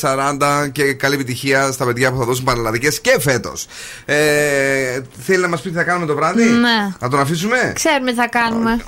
2310-456-040 0.00 0.68
και 0.72 0.92
καλή 0.92 1.14
επιτυχία 1.14 1.72
στα 1.72 1.84
παιδιά 1.84 2.12
που 2.12 2.18
θα 2.18 2.24
δώσουν 2.24 2.44
πανελλαδικέ 2.52 2.88
και 3.00 3.16
φέτος. 3.20 3.66
Ε, 4.04 5.00
θέλει 5.26 5.40
να 5.42 5.48
μας 5.48 5.60
πει 5.60 5.70
τι 5.70 5.76
θα 5.76 5.82
κάνουμε 5.82 6.06
το 6.06 6.14
βράδυ, 6.14 6.44
Ναι. 6.44 6.94
Να 6.98 7.08
τον 7.08 7.20
αφήσουμε; 7.20 7.72
Ξέρουμε 7.74 8.10
τι 8.10 8.16
θα 8.16 8.28
κάνουμε. 8.28 8.80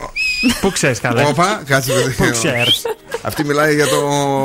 Πού 0.61 0.71
ξέρεις 0.71 1.01
καλά. 1.01 1.27
Όπα, 1.27 1.63
κάτσε 1.67 1.93
παιδί. 1.93 2.13
Πού 2.15 2.31
ξέρεις. 2.31 2.83
Αυτή 3.23 3.45
μιλάει 3.45 3.75
για 3.75 3.87
το 3.87 3.99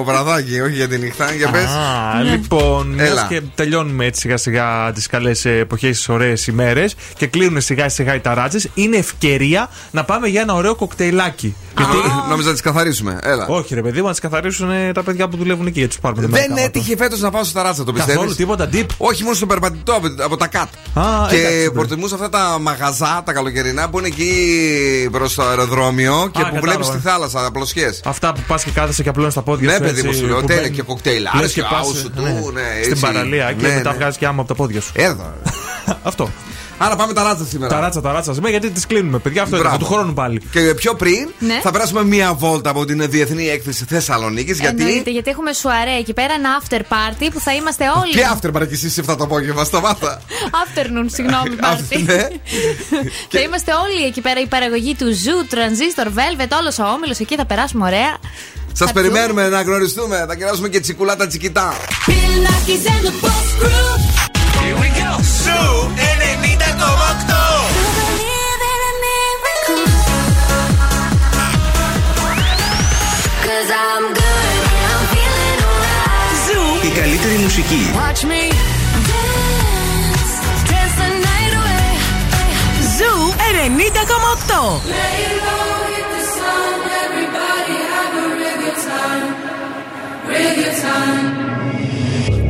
βραδάκι, 0.06 0.60
όχι 0.60 0.76
για 0.76 0.88
τη 0.88 0.98
νύχτα. 0.98 1.34
Για 1.34 1.50
πες. 1.50 1.64
Α, 1.66 2.22
λοιπόν, 2.22 2.88
μιας 2.88 3.10
Έλα. 3.10 3.26
και 3.30 3.42
τελειώνουμε 3.56 4.06
έτσι 4.06 4.22
σιγά 4.22 4.38
σιγά 4.38 4.92
τις 4.94 5.08
καλές 5.08 5.46
εποχές, 5.46 6.02
τι 6.02 6.12
ωραίες 6.12 6.48
ημέρες 6.48 6.96
και 7.18 7.28
κλείνουν 7.28 7.62
σιγά 7.62 7.90
σιγά 7.90 8.16
οι 8.16 8.20
ταράτσες, 8.20 8.70
είναι 8.74 8.98
ευκαιρία 8.98 9.70
να 9.92 10.04
πάμε 10.04 10.28
για 10.28 10.42
ένα 10.42 10.54
ωραίο 10.54 10.76
κοκτέιλάκι. 10.76 11.56
Γιατί. 11.78 11.96
Νόμιζα 12.30 12.48
να 12.48 12.54
τις 12.54 12.62
καθαρίσουμε. 12.62 13.20
Έλα. 13.24 13.48
Όχι, 13.48 13.76
ρε 13.76 13.82
παιδί 13.82 14.00
μου, 14.00 14.06
να 14.06 14.12
τις 14.12 14.20
καθαρίσουν 14.20 14.72
ε, 14.72 14.92
τα 14.92 15.04
παιδιά 15.04 15.28
που 15.28 15.38
δουλεύουν 15.38 15.68
εκεί, 15.68 15.78
γιατί 15.80 15.92
τους 15.92 16.02
πάρουμε 16.02 16.22
τα 16.22 16.28
Δεν 16.28 16.40
μερικά 16.40 16.62
έτυχε 16.62 16.98
φέτος 16.98 17.20
να 17.20 17.32
πάω 17.32 17.44
στο 17.44 17.54
ταράτσα, 17.54 17.84
το 17.84 17.92
πιστεύεις; 17.94 18.16
Καθόλου 18.16 18.36
τίποτα 18.36 18.70
deep. 18.74 18.86
Όχι 18.98 19.24
μόνο 19.24 19.36
στο 19.36 19.46
περπατητό 19.46 19.94
από, 19.94 20.08
από 20.20 20.38
τα 20.38 20.48
ΚΑΤ. 20.48 20.68
Α, 20.94 21.28
και 21.30 21.38
εντάξει, 21.38 21.72
προτιμούσα 21.72 22.16
αυτά 22.16 22.30
τα 22.30 22.58
μαγαζά, 22.62 23.22
τα 23.26 23.34
καλοκαιρινά 23.34 23.90
που 23.90 23.98
είναι 23.98 24.08
εκεί 24.08 25.10
προς 25.12 25.36
το 25.36 25.44
αεροδρόμιο 25.44 26.30
και 26.32 26.40
που 26.40 26.46
κατάλαβα. 26.46 26.60
βλέπεις 26.60 26.90
τη 26.90 26.98
θάλασσα, 26.98 27.46
απλωσιέ. 27.46 27.90
Αυτά 28.06 28.34
που 28.34 28.42
πας 28.48 28.59
και 28.64 28.72
κάθεσαι 28.72 29.04
και 29.04 29.10
απλώνεις 29.10 29.34
τα 29.34 29.42
πόδια 29.42 29.68
Ναι, 29.68 29.74
σου. 29.74 29.80
παιδί 29.80 29.90
έτσι, 30.00 30.06
μου, 30.08 30.14
σου 30.14 30.26
λέω, 30.28 30.40
που 30.40 30.46
τέλεια 30.46 30.62
μπαίνουν. 30.62 30.76
και 30.76 30.82
κοκτέιλ. 30.82 31.22
Λες 31.22 31.32
Άρεσε 31.34 31.54
και 31.54 31.62
και 31.62 31.68
πας, 31.72 31.80
άουσου 31.86 32.12
του, 32.12 32.22
ναι, 32.22 32.30
ναι, 32.30 32.38
Στην 32.82 32.92
έτσι. 32.92 33.02
παραλία 33.06 33.54
και 33.54 33.68
Ναι, 33.68 33.74
μετά 33.76 33.90
ναι. 33.92 33.96
βγάζεις 33.98 34.18
και 34.18 34.26
άμα 34.26 34.40
από 34.40 34.48
τα 34.48 34.56
πόδια 34.56 34.82
σου. 34.82 34.92
Εδώ. 34.96 35.34
Αυτό. 36.04 36.30
Άρα 36.82 36.96
πάμε 36.96 37.14
ταράτσα 37.14 37.46
σήμερα. 37.50 37.74
Ταράτσα, 37.74 38.02
ταράτσα. 38.02 38.34
Σήμερα 38.34 38.50
γιατί 38.52 38.70
τις 38.70 38.88
κλείνουμε, 38.88 39.20
παιδιά. 39.20 39.42
Αυτό 39.44 39.58
Μπράβο. 39.58 39.76
είναι 39.76 39.84
του 39.84 39.90
χρόνου 39.94 40.14
πάλι. 40.14 40.42
Και 40.52 40.60
πιο 40.60 40.94
πριν 40.96 41.30
Ναι. 41.40 41.60
θα 41.64 41.72
περάσουμε 41.72 42.04
μία 42.04 42.34
βόλτα 42.34 42.70
από 42.70 42.86
την 42.86 43.10
Διεθνή 43.10 43.48
Έκθεση 43.50 43.86
Θεσσαλονίκης. 43.86 44.60
Γιατί. 44.60 44.82
Εννοείται, 44.84 45.10
γιατί 45.10 45.30
έχουμε 45.30 45.54
σουαρέ 45.54 45.96
εκεί 45.96 46.14
πέρα, 46.14 46.34
ένα 46.34 46.50
after 46.62 46.80
party 46.80 47.28
που 47.34 47.40
θα 47.40 47.54
είμαστε 47.54 47.86
όλοι. 48.02 48.12
Και 48.14 48.26
after 48.34 48.50
παρακολουθήσει 48.54 49.00
αυτά 49.00 49.16
το 49.16 49.24
απόγευμα, 49.24 49.64
σταμάτα. 49.64 50.22
Afternoon, 50.64 51.06
συγγνώμη, 51.06 51.56
party. 51.64 52.04
Ναι. 52.06 52.28
θα 53.34 53.40
είμαστε 53.40 53.72
όλοι 53.74 54.06
εκεί 54.06 54.22
πέρα, 54.22 54.40
η 54.42 54.48
παραγωγή 54.48 54.96
του 54.96 55.06
Zoo, 55.06 55.54
Transistor, 55.54 56.08
Velvet, 56.08 56.50
όλος 56.60 56.80
ο 56.80 56.84
όμιλος 56.84 57.20
εκεί 57.20 57.36
θα 57.36 57.46
περάσουμε 57.46 57.86
ωραία. 57.86 58.18
Σας 58.74 58.88
Θα 58.88 58.94
περιμένουμε 58.94 59.48
να 59.50 59.62
γνωριστούμε. 59.62 60.26
Θα 60.28 60.36
κεράσουμε 60.36 60.70
και 60.70 60.80
τσικουλά 60.80 61.16
τα 61.16 61.28
τσικιτά. 61.28 61.74
Bill 62.08 62.12
Nakis 62.12 62.86
and 62.92 63.06
the 63.08 63.26
Boss 63.26 63.48
Crew. 63.62 63.94
Here 64.62 64.78
we 64.82 64.90
go. 65.00 65.12
Zoo 65.44 65.90
90,8. 66.80 68.70
Cause 73.46 73.70
I'm 73.84 74.04
good, 74.20 74.54
yeah, 74.74 74.94
I'm 74.94 75.04
feeling 75.14 75.60
alright. 75.70 76.36
Ζου 76.46 76.64
Η 76.88 76.92
καλύτερη 77.00 77.36
μουσική. 77.44 77.82
Watch 78.00 78.22
me 78.32 78.42
dance, 79.10 80.34
dance 80.70 80.96
the 81.02 81.10
night 81.28 81.54
away. 81.60 81.90
Ζου 82.98 83.14
90,8 83.48 84.82
Lay 84.94 85.22
low, 85.48 85.72
hit 85.94 86.08
the 86.16 86.24
sun, 86.36 86.78
everybody 87.06 87.78
have 87.94 88.14
a 88.24 88.26
real 88.38 88.58
good 88.64 88.80
time, 88.90 89.28
real 90.30 90.54
good 90.60 90.76
time. 90.88 91.39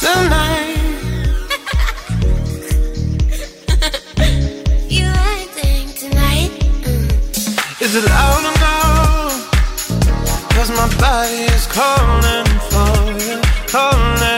You 4.88 5.04
acting 5.04 5.88
tonight? 5.92 6.50
Mm. 6.80 7.82
Is 7.82 7.94
it 7.96 8.04
loud? 8.06 8.40
Cause 10.60 10.70
my 10.72 10.88
body 10.98 11.44
is 11.56 11.66
calling 11.68 12.46
for 12.68 12.92
you, 13.24 13.40
calling 13.66 14.29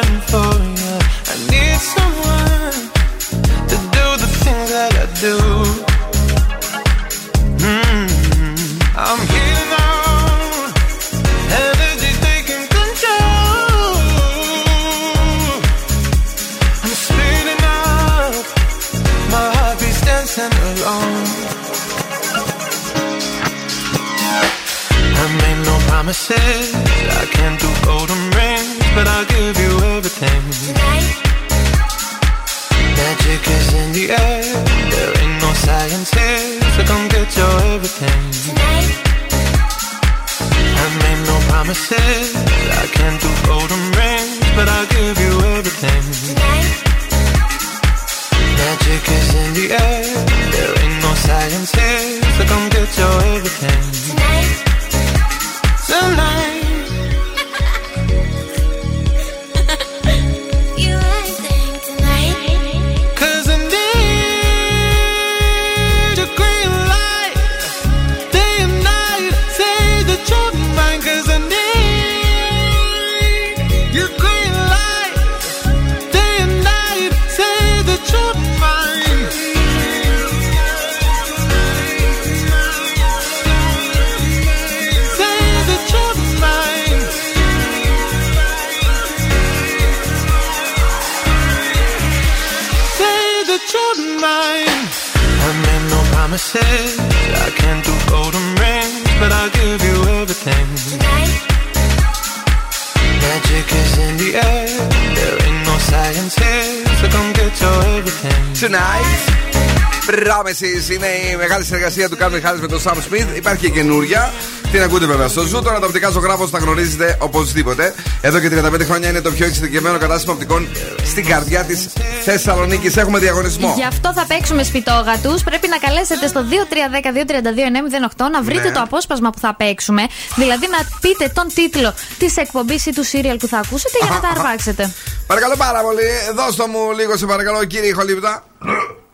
συνεργασία 111.93 112.09
του 112.09 112.17
Calvin 112.21 112.51
Harris 112.51 112.61
με 112.61 112.67
τον 112.67 112.81
Sam 112.85 112.95
Smith. 112.97 113.37
Υπάρχει 113.37 113.61
και 113.63 113.69
καινούρια. 113.71 114.33
Την 114.73 114.83
ακούτε 114.83 115.07
βέβαια 115.07 115.29
στο 115.29 115.43
Zoo. 115.43 115.63
Τώρα 115.65 115.79
τα 115.81 115.87
οπτικά 115.87 116.11
ζωγράφος 116.11 116.51
τα 116.51 116.59
γνωρίζετε 116.59 117.17
οπωσδήποτε. 117.21 117.95
Εδώ 118.21 118.39
και 118.41 118.49
35 118.51 118.81
χρόνια 118.85 119.09
είναι 119.09 119.21
το 119.21 119.31
πιο 119.31 119.47
εξειδικευμένο 119.47 119.99
κατάστημα 119.99 120.33
οπτικών 120.33 120.69
στην 121.05 121.27
καρδιά 121.27 121.65
της 121.65 121.89
Θεσσαλονίκης. 122.25 122.97
Έχουμε 122.97 123.19
διαγωνισμό. 123.19 123.73
Γι' 123.77 123.85
αυτό 123.85 124.13
θα 124.13 124.25
παίξουμε 124.27 124.63
σπιτόγατου. 124.63 125.35
Πρέπει 125.45 125.69
να 125.69 125.79
καλέσετε 125.79 126.27
στο 126.27 126.45
2310-232-908 126.51 128.31
να 128.33 128.43
βρείτε 128.43 128.69
Ναι. 128.69 128.71
το 128.75 128.81
απόσπασμα 128.81 129.31
που 129.31 129.39
θα 129.39 129.55
παίξουμε. 129.55 130.03
Δηλαδή 130.37 130.67
να 130.71 130.79
πείτε 131.01 131.29
τον 131.35 131.47
τίτλο 131.55 131.95
της 132.19 132.37
εκπομπής 132.37 132.87
ή 132.87 132.93
του 132.93 133.05
σύριαλ 133.05 133.37
που 133.37 133.47
θα 133.47 133.59
ακούσετε 133.59 133.99
για 134.01 134.11
να 134.11 134.21
τα 134.21 134.29
αρπάξετε. 134.29 134.93
Παρακαλώ 135.27 135.55
πάρα 135.57 135.81
πολύ. 135.83 136.09
Δώστε 136.35 136.67
μου 136.69 136.93
λίγο 136.97 137.17
σε 137.17 137.27
παρακαλώ 137.27 137.65
κύριε 137.65 137.89
Ηχολήπτα. 137.89 138.45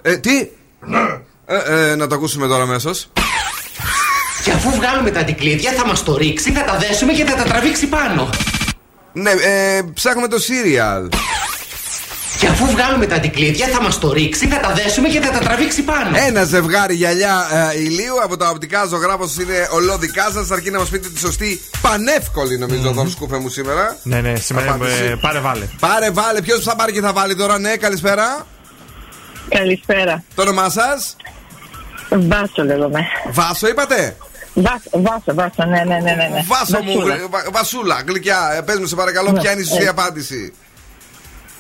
Ε, 0.03 0.16
τι; 0.16 0.49
Ε, 1.51 1.90
ε, 1.90 1.94
να 1.94 2.07
το 2.07 2.14
ακούσουμε 2.14 2.46
τώρα 2.46 2.62
αμέσως. 2.62 3.11
Και 4.44 4.51
αφού 4.51 4.70
βγάλουμε 4.70 5.11
τα 5.11 5.20
αντικλείδια 5.20 5.72
θα 5.72 5.86
μας 5.86 6.03
το 6.03 6.16
ρίξει, 6.16 6.53
θα 6.53 6.64
τα 6.64 6.76
δέσουμε 6.76 7.12
και 7.12 7.24
θα 7.24 7.34
τα 7.34 7.42
τραβήξει 7.42 7.86
πάνω. 7.86 8.28
Ναι, 9.12 9.30
ε, 9.30 9.80
ψάχνουμε 9.94 10.28
το 10.28 10.36
serial. 10.36 11.09
Και 12.40 12.46
αφού 12.46 12.66
βγάλουμε 12.66 13.07
τα 13.07 13.14
αντικλείδια 13.14 13.66
θα 13.66 13.82
μας 13.82 13.99
το 13.99 14.12
ρίξει, 14.12 14.46
θα 14.49 14.61
τα 14.61 14.72
δέσουμε 14.72 15.09
και 15.09 15.20
θα 15.20 15.30
τα 15.30 15.38
τραβήξει 15.38 15.82
πάνω. 15.82 16.16
Ένα 16.26 16.44
ζευγάρι 16.44 16.94
γυαλιά 16.94 17.46
ε, 17.72 17.80
ηλίου 17.80 18.22
από 18.22 18.36
τα 18.36 18.49
οπτικά 18.49 18.84
ζωγράφος 18.86 19.36
είναι 19.36 19.68
ολόδικά 19.72 20.30
σας. 20.32 20.51
Αρκεί 20.51 20.70
να 20.70 20.78
μας 20.78 20.88
πείτε 20.88 21.09
τη 21.09 21.18
σωστή 21.18 21.61
πανεύκολη 21.80 22.59
νομίζω 22.59 22.92
τον 22.92 23.11
σκούφε 23.11 23.38
μου 23.38 23.49
σήμερα. 23.49 23.96
Ναι, 24.03 24.20
ναι, 24.20 24.36
σήμερα 24.36 24.72
Απάντηση. 24.72 25.03
ε, 25.03 25.14
πάρε 25.20 25.38
βάλε. 25.38 25.64
Πάρε, 25.80 26.11
βάλε. 26.11 26.42
Ποιος 26.42 26.62
θα 26.64 26.76
πάρει 26.76 26.92
και 26.92 27.01
θα 27.01 27.12
βάλει 27.12 27.36
τώρα, 27.36 27.59
ναι, 27.59 27.76
καλησπέρα. 27.76 28.46
Καλησπέρα. 29.49 30.22
Το 30.34 30.42
όνομά 30.42 30.68
σας; 30.70 31.16
Βάσο 32.11 32.64
λέγομαι. 32.64 33.00
Βάσο 33.30 33.68
είπατε. 33.68 34.16
Βάσο, 34.54 34.90
βάσο, 34.92 35.34
βάσο, 35.34 35.64
ναι, 35.68 35.82
ναι, 35.86 35.98
ναι. 36.00 36.14
ναι. 36.14 36.44
Βάσο 36.46 36.82
μου, 36.82 36.92
Βασούλα. 36.94 37.14
γλυ- 37.14 37.30
βα- 37.30 37.44
βασούλα, 37.52 38.02
γλυκιά. 38.06 38.52
Ε, 38.56 38.61
πες 38.61 38.78
μου 38.78 38.86
σε 38.86 38.94
παρακαλώ, 38.94 39.30
Ναι, 39.32 39.40
ποια 39.40 39.52
είναι 39.52 39.61
η 39.61 39.64
σωστή 39.64 39.84
ε. 39.84 39.88
απάντηση. 39.88 40.52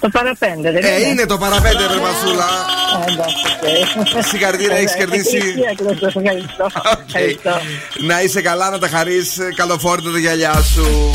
Το 0.00 0.08
παραπέντε, 0.08 0.70
δεν 0.72 0.84
Ε, 0.84 1.08
είναι 1.08 1.26
το 1.26 1.38
παραπέντε, 1.38 1.78
ρε 1.86 2.00
Βασούλα. 2.00 2.46
Ε, 3.06 3.12
εντάξει, 3.12 4.16
οκ. 4.16 4.24
Συγχαρητήρια, 4.24 4.76
έχεις 4.76 4.92
Ε, 4.92 4.96
κερδίσει. 4.96 5.36
εκκλησία 5.36 5.70
ακριβώς, 5.70 6.14
Ευχαριστώ. 6.16 6.66
Ευχαριστώ. 7.06 7.50
Να 8.06 8.22
είσαι 8.22 8.40
καλά, 8.42 8.70
να 8.70 8.78
τα 8.78 8.88
χαρεί. 8.88 9.18
Καλοφόρτω 9.56 10.10
τα 10.10 10.18
γυαλιά 10.18 10.54
σου. 10.74 11.10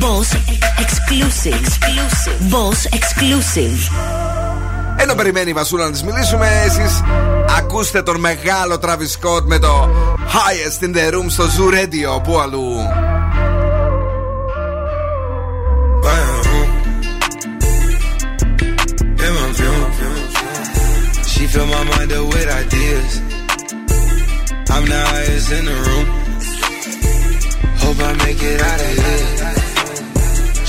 Boss 0.00 0.36
exclusive. 0.84 1.66
Boss 2.50 2.96
exclusive. 2.98 3.78
Ενώ 5.08 5.14
περιμένει 5.14 5.50
η 5.50 5.52
Βασούλα 5.52 5.84
να 5.84 5.90
τη 5.90 6.04
μιλήσουμε, 6.04 6.48
εσεί 6.64 7.02
ακούστε 7.58 8.02
τον 8.02 8.20
μεγάλο 8.20 8.78
Travis 8.82 9.10
Scott 9.20 9.42
με 9.44 9.58
το 9.58 9.88
Highest 10.18 10.84
in 10.84 10.96
the 10.96 11.14
Room 11.14 11.24
στο 11.28 11.44
Zoo 11.44 11.74
Radio. 11.74 12.22
Πού 12.22 12.38
αλλού. 12.38 12.76
in 19.26 19.32
my 19.40 19.48
view. 19.58 19.76
She 21.32 21.42
fill 21.52 21.68
my 21.76 21.84
mind 21.92 22.10
up 22.18 22.24
with 22.32 22.48
ideas. 22.64 23.10
I'm 24.74 24.84
the 24.92 25.00
highest 25.10 25.48
in 25.58 25.64
the 25.70 25.76
room. 25.86 26.06
Hope 27.82 27.98
I 28.08 28.12
make 28.24 28.40
it 28.52 28.60
out 28.70 28.80
of 28.88 28.92
here. 29.00 29.26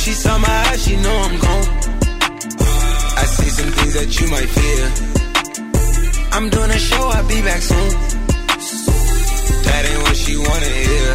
She 0.02 0.12
saw 0.22 0.38
my 0.38 0.58
eyes, 0.68 0.80
she 0.84 0.96
know 1.04 1.18
I'm 1.28 1.36
gone. 1.46 1.97
See 3.38 3.52
some 3.60 3.72
things 3.78 3.94
that 4.00 4.10
you 4.20 4.28
might 4.36 4.50
fear. 4.58 4.84
I'm 6.36 6.50
doing 6.50 6.72
a 6.72 6.80
show, 6.90 7.04
I'll 7.16 7.28
be 7.28 7.42
back 7.42 7.62
soon. 7.62 7.90
That 9.66 9.82
ain't 9.90 10.02
what 10.06 10.16
she 10.16 10.34
wanna 10.38 10.72
hear. 10.86 11.10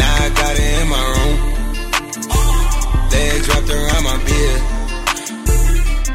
Now 0.00 0.12
I 0.24 0.28
got 0.40 0.54
it 0.64 0.72
in 0.80 0.88
my 0.96 1.04
room. 1.14 1.36
Legs 3.14 3.46
wrapped 3.48 3.70
around 3.78 4.04
my 4.10 4.18
beard. 4.26 4.62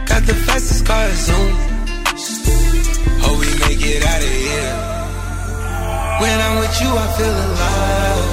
Got 0.09 0.21
the 0.29 0.35
fastest 0.45 0.85
car 0.85 1.09
Zoom. 1.25 1.51
Hope 3.23 3.39
we 3.39 3.51
make 3.65 3.81
it 3.93 4.03
out 4.11 4.21
of 4.27 4.33
here. 4.45 4.73
When 6.21 6.37
I'm 6.45 6.55
with 6.59 6.75
you, 6.81 6.89
I 7.03 7.07
feel 7.17 7.37
alive. 7.47 8.27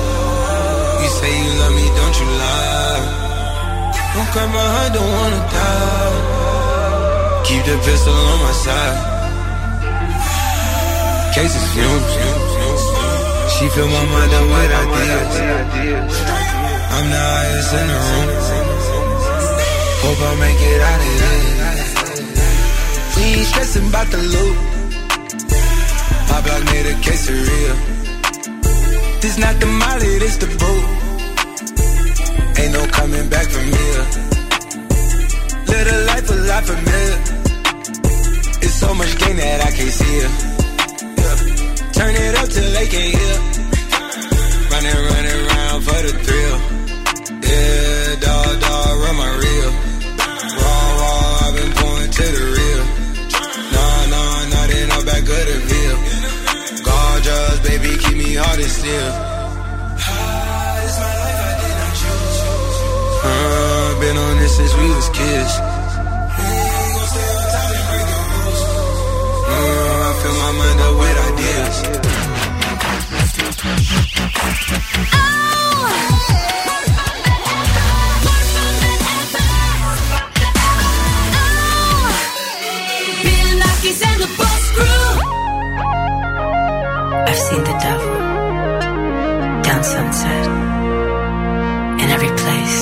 You 1.03 1.09
say 1.19 1.33
you 1.43 1.51
love 1.61 1.75
me, 1.79 1.87
don't 1.99 2.17
you 2.21 2.29
lie? 2.43 3.26
Don't 4.17 4.31
cry 4.33 4.47
my 4.47 4.67
heart, 4.75 4.91
don't 4.97 5.13
wanna 5.17 5.43
die. 5.53 6.17
Keep 7.45 7.63
the 7.69 7.77
pistol 7.85 8.15
on 8.15 8.39
my 8.47 8.55
side. 8.65 8.99
Cases 11.35 11.67
fumes. 11.73 12.13
She 13.53 13.65
fill 13.75 13.89
my 13.89 14.05
mind 14.15 14.33
up 14.39 14.47
with 14.53 14.73
ideas. 14.81 15.35
I'm 16.97 17.07
the 17.13 17.23
highest 17.33 17.73
in 17.79 17.87
the 17.93 17.99
room. 18.09 18.29
Hope 20.03 20.21
I 20.29 20.33
make 20.45 20.61
it 20.73 20.81
out 20.91 21.01
of 21.07 21.13
here. 21.17 21.47
We 23.17 23.23
ain't 23.37 23.49
stressing 23.53 23.87
about 23.89 24.09
the 24.15 24.21
loot. 24.33 24.57
My 26.31 26.39
block 26.45 26.63
made 26.73 26.87
a 26.93 26.95
quesadilla. 27.05 27.77
This 29.21 29.37
not 29.37 29.55
the 29.61 29.67
molly, 29.67 30.19
this 30.21 30.37
the 30.39 30.47
boot. 30.47 31.06
Ain't 32.59 32.73
no 32.73 32.87
coming 32.87 33.29
back 33.29 33.47
from 33.49 33.65
here. 33.65 34.03
Live 35.69 35.89
a 35.93 35.99
life 36.09 36.31
a 36.31 36.39
lot 36.51 36.65
familiar. 36.65 37.19
It's 38.65 38.75
so 38.75 38.95
much 38.95 39.13
gain 39.19 39.37
that 39.37 39.61
I 39.61 39.71
can't 39.77 39.95
see 40.01 40.17
it. 40.25 40.33
Yeah. 41.21 41.37
Turn 41.93 42.15
it 42.15 42.35
up 42.41 42.49
till 42.49 42.71
they 42.77 42.87
can't 42.95 43.13
hear. 43.19 43.37
Running, 44.73 44.99
running 45.11 45.39
around 45.45 45.81
for 45.87 46.01
the 46.07 46.13
thrill. 46.25 46.57
Yeah, 47.45 48.21
dog, 48.25 48.61
dog, 48.65 48.93
run 49.05 49.17
my 49.17 49.31
reel. 49.45 49.71
Raw, 50.57 50.85
raw, 51.01 51.45
I've 51.45 51.55
been 51.61 51.73
pouring 51.77 52.11
to 52.11 52.27
the 52.37 52.45
real. 52.57 52.83
Nah, 53.75 54.01
nah, 54.13 54.49
not 54.57 54.69
in 54.81 54.89
the 54.89 55.01
back 55.05 55.25
of 55.37 55.45
the 55.51 55.59
veil. 55.69 55.97
Gorgeous, 56.89 57.59
baby, 57.69 57.91
keep 58.03 58.17
me 58.17 58.35
hard 58.35 58.59
and 58.61 58.71
still. 58.71 59.36
been 64.07 64.17
on 64.17 64.37
this 64.39 64.57
since 64.57 64.73
we 64.81 64.87
was 64.95 65.09
kids. 65.09 65.53
No, 69.49 69.61
I 70.07 70.13
fill 70.21 70.37
my 70.45 70.53
mind 70.61 70.79
up 70.87 70.95
with 71.01 71.19
ideas. 71.31 71.77
Oh. 75.13 75.27
I've 87.29 87.41
seen 87.47 87.63
the 87.71 87.77
devil 87.87 88.15
down 89.67 89.83
sunset 89.95 90.47
in 92.03 92.09
every 92.17 92.33
place. 92.43 92.76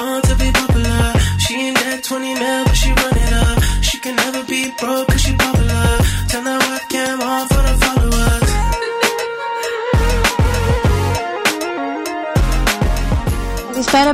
fun 0.00 0.22
to 0.22 0.34
be 0.36 0.50
popular. 0.52 1.12
She 1.38 1.54
ain't 1.66 1.78
that 1.82 2.00
20 2.02 2.34
mil. 2.34 2.69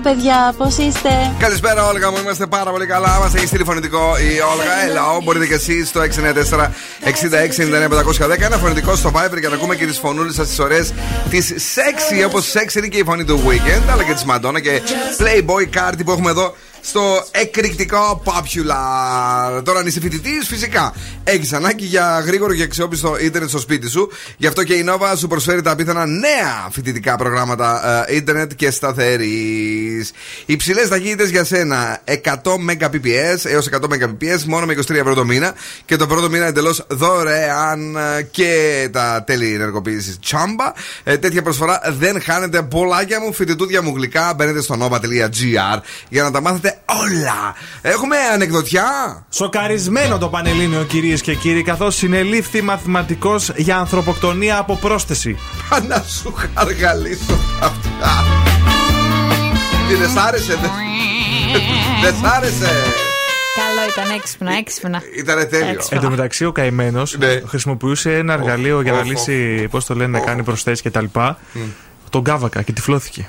παιδιά, 0.09 0.55
πώς 0.57 0.77
είστε; 0.77 1.11
Καλησπέρα, 1.39 1.87
Όλγα 1.87 2.11
μου, 2.11 2.17
είμαστε 2.23 2.47
πάρα 2.47 2.71
πολύ 2.71 2.87
καλά. 2.87 3.19
Μας 3.21 3.35
έχει 3.35 3.47
τηλεφωνητικό 3.47 4.17
η 4.19 4.41
Όλγα. 4.53 4.83
Ελά, 4.89 5.03
μπορείτε 5.23 5.47
και 5.47 5.55
εσείς 5.55 5.89
στο 5.89 6.01
694-6699-510. 6.01 8.41
Ένα 8.41 8.57
φωνητικό 8.57 8.97
στο 8.97 9.11
Viber 9.15 9.39
για 9.39 9.49
να 9.49 9.55
ακούμε 9.55 9.77
και 9.77 9.87
τις 9.87 9.99
φωνούλες 9.99 10.35
σας 10.35 10.49
τις 10.49 10.59
ωραίες. 10.59 10.93
Τη 11.31 11.39
sexy, 11.49 12.27
όπως 12.27 12.53
sexy 12.53 12.77
είναι 12.77 12.87
και 12.87 12.99
η 12.99 13.05
φωνή 13.05 13.25
του 13.25 13.43
Weekend, 13.47 13.83
αλλά 13.93 14.03
και 14.03 14.13
της 14.13 14.25
Μαντόνα 14.25 14.61
και 14.61 14.81
Playboy 15.19 15.69
Cardi 15.79 16.01
που 16.05 16.11
έχουμε 16.11 16.31
εδώ 16.31 16.55
στο 16.87 17.25
εκρηκτικό 17.31 18.23
popular. 18.25 19.63
Τώρα, 19.65 19.79
αν 19.79 19.87
είσαι 19.87 20.01
φοιτητής, 20.01 20.47
φυσικά 20.49 20.95
έχεις 21.25 21.53
ανάγκη 21.53 21.85
για 21.85 22.23
γρήγορο 22.27 22.55
και 22.55 22.63
αξιόπιστο 22.63 23.17
ίντερνετ 23.21 23.49
στο 23.49 23.59
σπίτι 23.59 23.89
σου. 23.89 24.11
Γι' 24.37 24.47
αυτό 24.47 24.65
και 24.65 24.75
η 24.75 24.85
Nova 24.89 25.15
σου 25.17 25.27
προσφέρει 25.27 25.63
τα 25.63 25.71
απίθανα 25.71 26.07
νέα 26.07 26.69
φοιτητικά 26.71 27.17
προγράμματα 27.17 28.05
ε, 28.09 28.15
ίντερνετ 28.15 28.53
και 28.57 28.71
σταθερής. 28.71 30.13
Υψηλές 30.47 30.89
ταχύτητες 30.89 31.31
για 31.31 31.45
σένα 31.45 32.03
100 32.05 32.13
Mbps 32.45 33.45
έως 33.45 33.69
100 33.73 33.79
Mbps 33.79 34.43
μόνο 34.47 34.67
με 34.67 34.75
23 34.75 34.91
ευρώ 34.91 35.15
το 35.15 35.25
μήνα 35.25 35.55
και 35.85 35.97
το 35.97 36.07
πρώτο 36.07 36.31
μήνα 36.31 36.47
εντελώς 36.47 36.87
δωρεάν 36.89 37.97
ε, 37.97 38.23
και 38.23 38.89
τα 38.93 39.25
τέλη 39.27 39.55
ενεργοποίησης 39.55 40.19
τσάμπα. 40.19 40.73
Ε, 41.05 41.19
τέτοια 41.19 41.43
προσφορά 41.43 41.81
δεν 41.99 42.23
χάνετε. 42.23 42.63
Πολλάκια 42.63 43.21
μου, 43.21 43.33
φοιτητούδια 43.33 43.83
μου 43.83 43.93
γλυκά. 43.97 44.35
Μπαίνετε 44.35 44.61
στο 44.63 44.77
nova.gr 44.81 45.81
για 46.09 46.23
να 46.23 46.31
τα 46.31 46.41
μάθετε 46.41 46.76
όλα. 46.85 47.55
Έχουμε 47.83 48.17
ανεκδοτιά. 48.33 48.85
Σοκαρισμένο 49.31 50.19
το 50.19 50.29
Πανελλήνιο, 50.29 50.85
κυρίες 50.85 51.21
και 51.21 51.35
κύριοι, 51.35 51.63
καθώς 51.63 51.97
συνελήφθη 51.97 52.63
μαθηματικός 52.63 53.53
για 53.57 53.77
ανθρωποκτονία 53.77 54.59
από 54.59 54.77
πρόσθεση. 54.77 55.39
Πάνα 55.69 56.05
σου 56.09 56.35
χαργαλίσω 56.55 57.39
αυτά. 57.61 58.25
Τι 59.89 59.95
δεν 59.95 60.11
σ' 60.11 60.17
άρεσε, 60.17 60.59
δεν. 62.03 62.15
Σ' 62.15 62.37
άρεσε. 62.37 62.71
Καλό 63.57 63.89
ήταν 63.89 64.17
έξυπνα, 64.17 64.53
έξυπνα. 64.57 65.03
Ήταν 65.17 65.49
τέλειο. 65.49 65.81
Εν 65.89 66.01
τω 66.01 66.11
μεταξύ, 66.11 66.45
ο 66.45 66.53
καημένος 66.53 67.17
ναι. 67.19 67.41
χρησιμοποιούσε 67.47 68.17
ένα 68.17 68.33
εργαλείο 68.33 68.81
για 68.81 68.93
να 68.93 69.03
λύσει, 69.03 69.69
πώς 69.71 69.85
το 69.85 69.95
λένε, 69.95 70.19
να 70.19 70.25
κάνει 70.25 70.43
προσθέσεις 70.43 70.83
κτλ. 70.83 71.05
Mm. 71.15 71.35
Τον 72.11 72.25
κάβακα 72.25 72.63
και 72.63 72.73
τυφλώθηκε. 72.73 73.29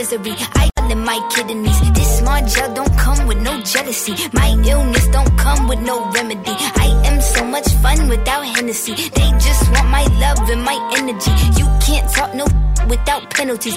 misery. 0.00 0.34
I 0.54 0.69
than 0.90 1.04
my 1.04 1.18
kidneys. 1.30 1.78
This 1.92 2.18
smart 2.18 2.44
gel 2.46 2.74
don't 2.74 2.94
come 2.98 3.26
with 3.28 3.40
no 3.40 3.62
jealousy. 3.62 4.14
My 4.32 4.48
illness 4.70 5.06
don't 5.08 5.32
come 5.38 5.68
with 5.68 5.80
no 5.80 5.96
remedy. 6.10 6.54
I 6.84 6.88
am 7.08 7.20
so 7.20 7.44
much 7.44 7.68
fun 7.82 8.08
without 8.08 8.44
Hennessy. 8.54 8.94
They 9.16 9.28
just 9.46 9.62
want 9.72 9.88
my 9.88 10.04
love 10.24 10.50
and 10.50 10.62
my 10.64 10.78
energy. 10.98 11.32
You 11.58 11.66
can't 11.86 12.06
talk 12.12 12.34
no 12.34 12.46
without 12.88 13.30
penalties. 13.30 13.76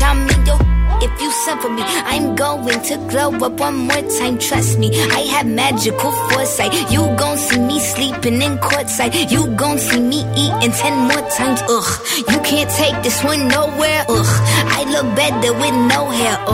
I'm 0.00 0.28
in 0.28 0.46
your 0.46 0.58
if 1.02 1.20
you 1.20 1.30
suffer 1.30 1.68
me. 1.68 1.82
I'm 1.82 2.36
going 2.36 2.80
to 2.88 2.96
glow 3.10 3.30
up 3.46 3.52
one 3.60 3.76
more 3.88 4.02
time, 4.18 4.38
trust 4.38 4.78
me. 4.78 4.88
I 5.10 5.20
have 5.34 5.46
magical 5.46 6.12
foresight. 6.12 6.72
You 6.90 7.02
gon' 7.16 7.36
see 7.36 7.58
me 7.58 7.80
sleeping 7.80 8.40
in 8.40 8.58
courtside. 8.58 9.30
You 9.30 9.46
gon' 9.56 9.78
see 9.78 10.00
me 10.00 10.20
eating 10.36 10.72
ten 10.72 10.96
more 11.08 11.24
times. 11.30 11.60
Ugh, 11.68 11.90
you 12.30 12.38
can't 12.40 12.70
take 12.70 13.02
this 13.02 13.22
one 13.24 13.48
nowhere. 13.48 14.04
Ugh, 14.08 14.32
I 14.78 14.84
look 14.92 15.16
better 15.16 15.52
with 15.52 15.74
no 15.92 16.10
hair. 16.10 16.36
Ugh 16.46 16.53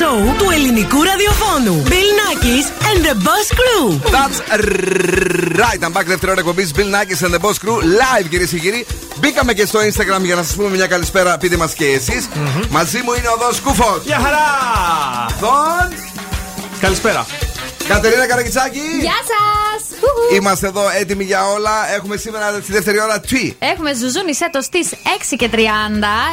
Νούμερο 0.00 0.16
1 0.18 0.28
σοου 0.28 0.36
του 0.38 0.50
ελληνικού 0.50 1.02
ραδιοφώνου. 1.02 1.82
Bill 1.86 2.10
Nackis 2.20 2.66
and 2.88 2.98
the 3.06 3.14
Boss 3.26 3.48
Crew. 3.58 3.86
That's 4.16 4.38
right. 5.62 5.80
I'm 5.84 5.92
back 5.92 6.06
δεύτερη 6.06 6.30
ώρα 6.30 6.40
εκπομπής 6.40 6.70
Bill 6.76 6.90
Nackis 6.94 7.26
and 7.26 7.34
the 7.34 7.38
Boss 7.38 7.56
Crew 7.64 7.78
live 7.78 8.28
κυρίες 8.28 8.50
και 8.50 8.58
κύριοι. 8.58 8.86
Μπήκαμε 9.18 9.52
και 9.52 9.66
στο 9.66 9.78
Instagram 9.80 10.22
για 10.22 10.34
να 10.34 10.42
σας 10.42 10.54
πούμε 10.54 10.68
μια 10.68 10.86
καλησπέρα. 10.86 11.38
Πείτε 11.38 11.56
μας 11.56 11.74
και 11.74 11.86
εσει 11.86 12.28
Μαζί 12.70 12.98
μου 13.04 13.12
είναι 13.12 13.28
ο 13.28 13.36
Δό 13.38 13.50
Κούφο. 13.64 14.00
Γεια 14.04 14.20
χαρά! 14.24 14.46
Δον. 15.40 15.98
Καλησπέρα. 16.80 17.26
Κατερίνα 17.88 18.26
Καρακιτσάκη. 18.26 18.78
Γεια 19.00 19.18
σας! 19.26 19.61
Είμαστε 20.34 20.66
εδώ 20.66 20.82
έτοιμοι 21.00 21.24
για 21.24 21.48
όλα. 21.48 21.70
Έχουμε 21.94 22.16
σήμερα 22.16 22.58
στη 22.62 22.72
δεύτερη 22.72 23.00
ώρα 23.00 23.20
τι; 23.20 23.54
Έχουμε 23.58 23.94
ζουζούνι 23.94 24.34
σέτο 24.34 24.60
στις 24.60 24.88
6 24.92 25.34
και 25.36 25.48
30. 25.52 25.56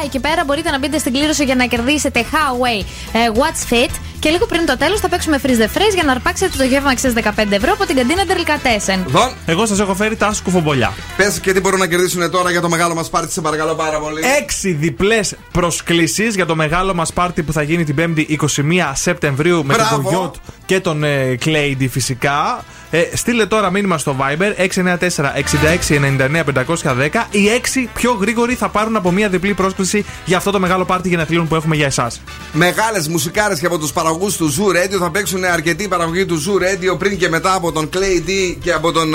Εκεί 0.04 0.18
πέρα 0.18 0.44
μπορείτε 0.44 0.70
να 0.70 0.78
μπείτε 0.78 0.98
στην 0.98 1.12
κλήρωση 1.12 1.44
για 1.44 1.54
να 1.54 1.64
κερδίσετε 1.64 2.24
Huawei 2.30 2.84
ε, 3.12 3.18
What's 3.34 3.72
Fit. 3.72 3.90
Και 4.20 4.30
λίγο 4.30 4.46
πριν 4.46 4.66
το 4.66 4.76
τέλος 4.76 5.00
θα 5.00 5.08
παίξουμε 5.08 5.40
freeze 5.42 5.48
the 5.48 5.78
phrase 5.78 5.94
για 5.94 6.02
να 6.02 6.12
αρπάξετε 6.12 6.56
το 6.56 6.64
γεύμα 6.64 6.90
αξία 6.90 7.12
15 7.14 7.20
ευρώ 7.50 7.72
από 7.72 7.86
την 7.86 7.96
καντίνα 7.96 8.26
Τερλικατέσεν. 8.26 9.04
Δον. 9.08 9.32
Εγώ 9.46 9.66
σας 9.66 9.80
έχω 9.80 9.94
φέρει 9.94 10.16
τα 10.16 10.32
σκουφομπολιά. 10.32 10.92
Πες 11.16 11.40
και 11.40 11.52
τι 11.52 11.60
μπορούν 11.60 11.78
να 11.78 11.86
κερδίσουν 11.86 12.30
τώρα 12.30 12.50
για 12.50 12.60
το 12.60 12.68
μεγάλο 12.68 12.94
μας 12.94 13.10
πάρτι, 13.10 13.32
σε 13.32 13.40
παρακαλώ 13.40 13.74
πάρα 13.74 13.98
πολύ. 13.98 14.20
Έξι 14.40 14.72
διπλές 14.72 15.34
προσκλήσεις 15.52 16.34
για 16.34 16.46
το 16.46 16.56
μεγάλο 16.56 16.94
μας 16.94 17.12
πάρτι 17.12 17.42
που 17.42 17.52
θα 17.52 17.62
γίνει 17.62 17.84
την 17.84 18.14
5η 18.16 18.36
21 18.40 18.46
Σεπτεμβρίου 18.92 19.64
με 19.64 19.74
Μπράβο. 19.74 19.94
τον 19.94 20.02
Κογιότ 20.04 20.34
και 20.66 20.80
τον 20.80 21.04
ε, 21.04 21.36
Κλέιντι 21.36 21.88
φυσικά. 21.88 22.64
Ε, 22.90 23.16
στείλε 23.16 23.46
τώρα 23.46 23.70
μήνυμα 23.70 23.98
στο 23.98 24.16
Viber 24.20 24.54
694-6699-510. 24.56 27.26
Οι 27.30 27.48
έξι 27.48 27.88
πιο 27.94 28.12
γρήγοροι 28.12 28.54
θα 28.54 28.68
πάρουν 28.68 28.96
από 28.96 29.12
μία 29.12 29.28
διπλή 29.28 29.54
πρόσκληση 29.54 30.04
για 30.24 30.36
αυτό 30.36 30.50
το 30.50 30.60
μεγάλο 30.60 30.84
πάρτι 30.84 31.08
γενεθλίων 31.08 31.48
που 31.48 31.54
έχουμε 31.54 31.76
για 31.76 31.86
εσάς. 31.86 32.20
Μεγάλες 32.52 33.08
μουσικάρες 33.08 33.60
και 33.60 33.66
από 33.66 33.78
τους 33.78 33.92
παραγωγούς 33.92 34.36
του 34.36 34.54
Zoo 34.54 34.68
Radio 34.76 34.96
θα 34.98 35.10
παίξουν 35.10 35.44
αρκετοί 35.44 35.88
παραγωγοί 35.88 36.26
του 36.26 36.42
Zoo 36.42 36.54
Radio 36.62 36.98
πριν 36.98 37.18
και 37.18 37.28
μετά 37.28 37.54
από 37.54 37.72
τον 37.72 37.88
Clay 37.92 38.28
D 38.28 38.56
και 38.60 38.72
από 38.72 38.92
τον 38.92 39.14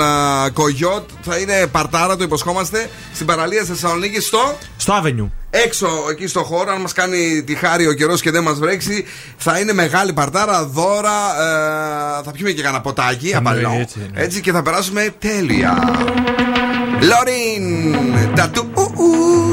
Κογιότ. 0.52 1.10
Θα 1.22 1.36
είναι 1.36 1.66
παρτάρα, 1.66 2.16
το 2.16 2.24
υποσχόμαστε, 2.24 2.90
στην 3.14 3.26
παραλία 3.26 3.62
στη 3.62 3.70
Θεσσαλονίκη 3.70 4.20
στο. 4.20 4.56
Στο 4.76 5.02
Avenue. 5.02 5.28
Έξω 5.64 5.88
εκεί 6.10 6.26
στο 6.26 6.42
χώρο, 6.42 6.72
αν 6.72 6.80
μας 6.80 6.92
κάνει 6.92 7.42
τη 7.42 7.54
χάρη 7.54 7.86
ο 7.86 7.92
καιρός 7.92 8.20
και 8.20 8.30
δεν 8.30 8.42
μας 8.42 8.58
βρέξει, 8.58 9.04
θα 9.36 9.58
είναι 9.58 9.72
μεγάλη 9.72 10.12
παρτάρα, 10.12 10.64
δώρα. 10.64 11.40
ε, 12.20 12.22
θα 12.24 12.30
πιούμε 12.32 12.50
και 12.50 12.62
κανένα 12.62 12.82
ποτάκι, 12.82 13.34
απαλό. 13.34 13.76
έτσι, 13.80 14.10
ναι. 14.14 14.22
Έτσι 14.22 14.40
και 14.40 14.52
θα 14.52 14.62
περάσουμε 14.62 15.14
τέλεια. 15.18 15.78
Λωρίν! 17.00 17.96
Τατου. 18.34 18.66
ου, 18.74 18.92
ου. 18.96 19.50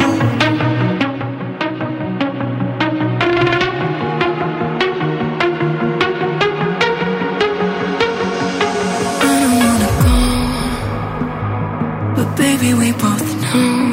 But 12.16 12.38
baby, 12.38 12.74
we 12.74 12.92
both 12.94 13.30
know 13.44 13.93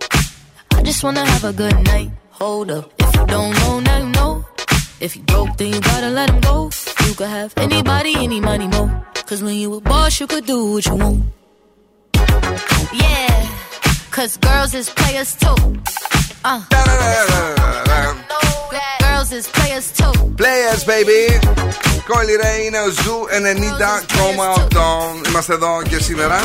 I 0.80 0.82
just 0.82 1.02
wanna 1.04 1.24
have 1.24 1.44
a 1.44 1.52
good 1.52 1.78
night. 1.84 2.10
Hold 2.30 2.70
up. 2.70 2.92
If 2.98 3.14
you 3.16 3.26
don't 3.26 3.52
know, 3.60 3.80
now 3.80 3.98
you 3.98 4.10
know. 4.18 4.44
If 5.00 5.16
you 5.16 5.22
broke, 5.22 5.56
then 5.58 5.72
you 5.74 5.80
gotta 5.80 6.10
let 6.10 6.30
him 6.30 6.40
go. 6.40 6.70
You 7.06 7.14
could 7.14 7.28
have 7.28 7.52
anybody, 7.56 8.14
any 8.16 8.40
money, 8.40 8.68
mo. 8.68 8.82
Cause 9.28 9.42
when 9.42 9.56
you 9.56 9.74
a 9.74 9.80
boss, 9.80 10.20
you 10.20 10.26
could 10.26 10.46
do 10.46 10.72
what 10.72 10.86
you 10.86 10.94
want. 10.94 11.24
Yeah. 12.92 13.48
Cause 14.10 14.36
girls 14.38 14.72
is 14.74 14.88
players 14.90 15.36
too. 15.36 15.58
Uh. 16.44 16.62
Girls 19.00 19.32
is 19.32 19.48
players 19.48 19.92
too. 19.92 20.12
Players, 20.36 20.84
baby. 20.84 21.38
Κόλλη 22.08 22.36
Ray 22.42 22.66
είναι 22.66 22.80
ο 22.80 22.90
Ζου 22.90 23.26
90,8. 25.22 25.28
Είμαστε 25.28 25.52
εδώ 25.52 25.82
και 25.88 25.98
σήμερα. 25.98 26.40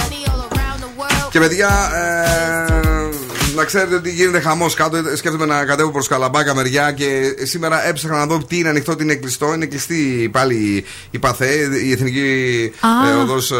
Και 1.31 1.39
παιδιά, 1.39 1.91
ε, 1.93 3.14
να 3.56 3.64
ξέρετε 3.64 3.94
ότι 3.94 4.10
γίνεται 4.10 4.40
χαμός 4.40 4.74
κάτω. 4.74 4.96
Σκέφτομαι 5.16 5.46
να 5.46 5.64
κατέβω 5.64 5.90
προς 5.90 6.08
Καλαμπάκα 6.08 6.54
μεριά 6.54 6.92
και 6.92 7.34
σήμερα 7.42 7.86
έψαχνα 7.88 8.16
να 8.16 8.26
δω 8.26 8.44
τι 8.48 8.58
είναι 8.58 8.68
ανοιχτό, 8.68 8.96
τι 8.96 9.02
είναι 9.04 9.14
κλειστό. 9.14 9.54
Είναι 9.54 9.66
κλειστή 9.66 10.28
πάλι 10.32 10.84
η 11.10 11.18
ΠΑΘΕ, 11.18 11.52
η 11.84 11.92
Εθνική 11.92 12.72
Α. 12.80 13.10
ε, 13.10 13.14
Οδός 13.14 13.50
ε, 13.50 13.56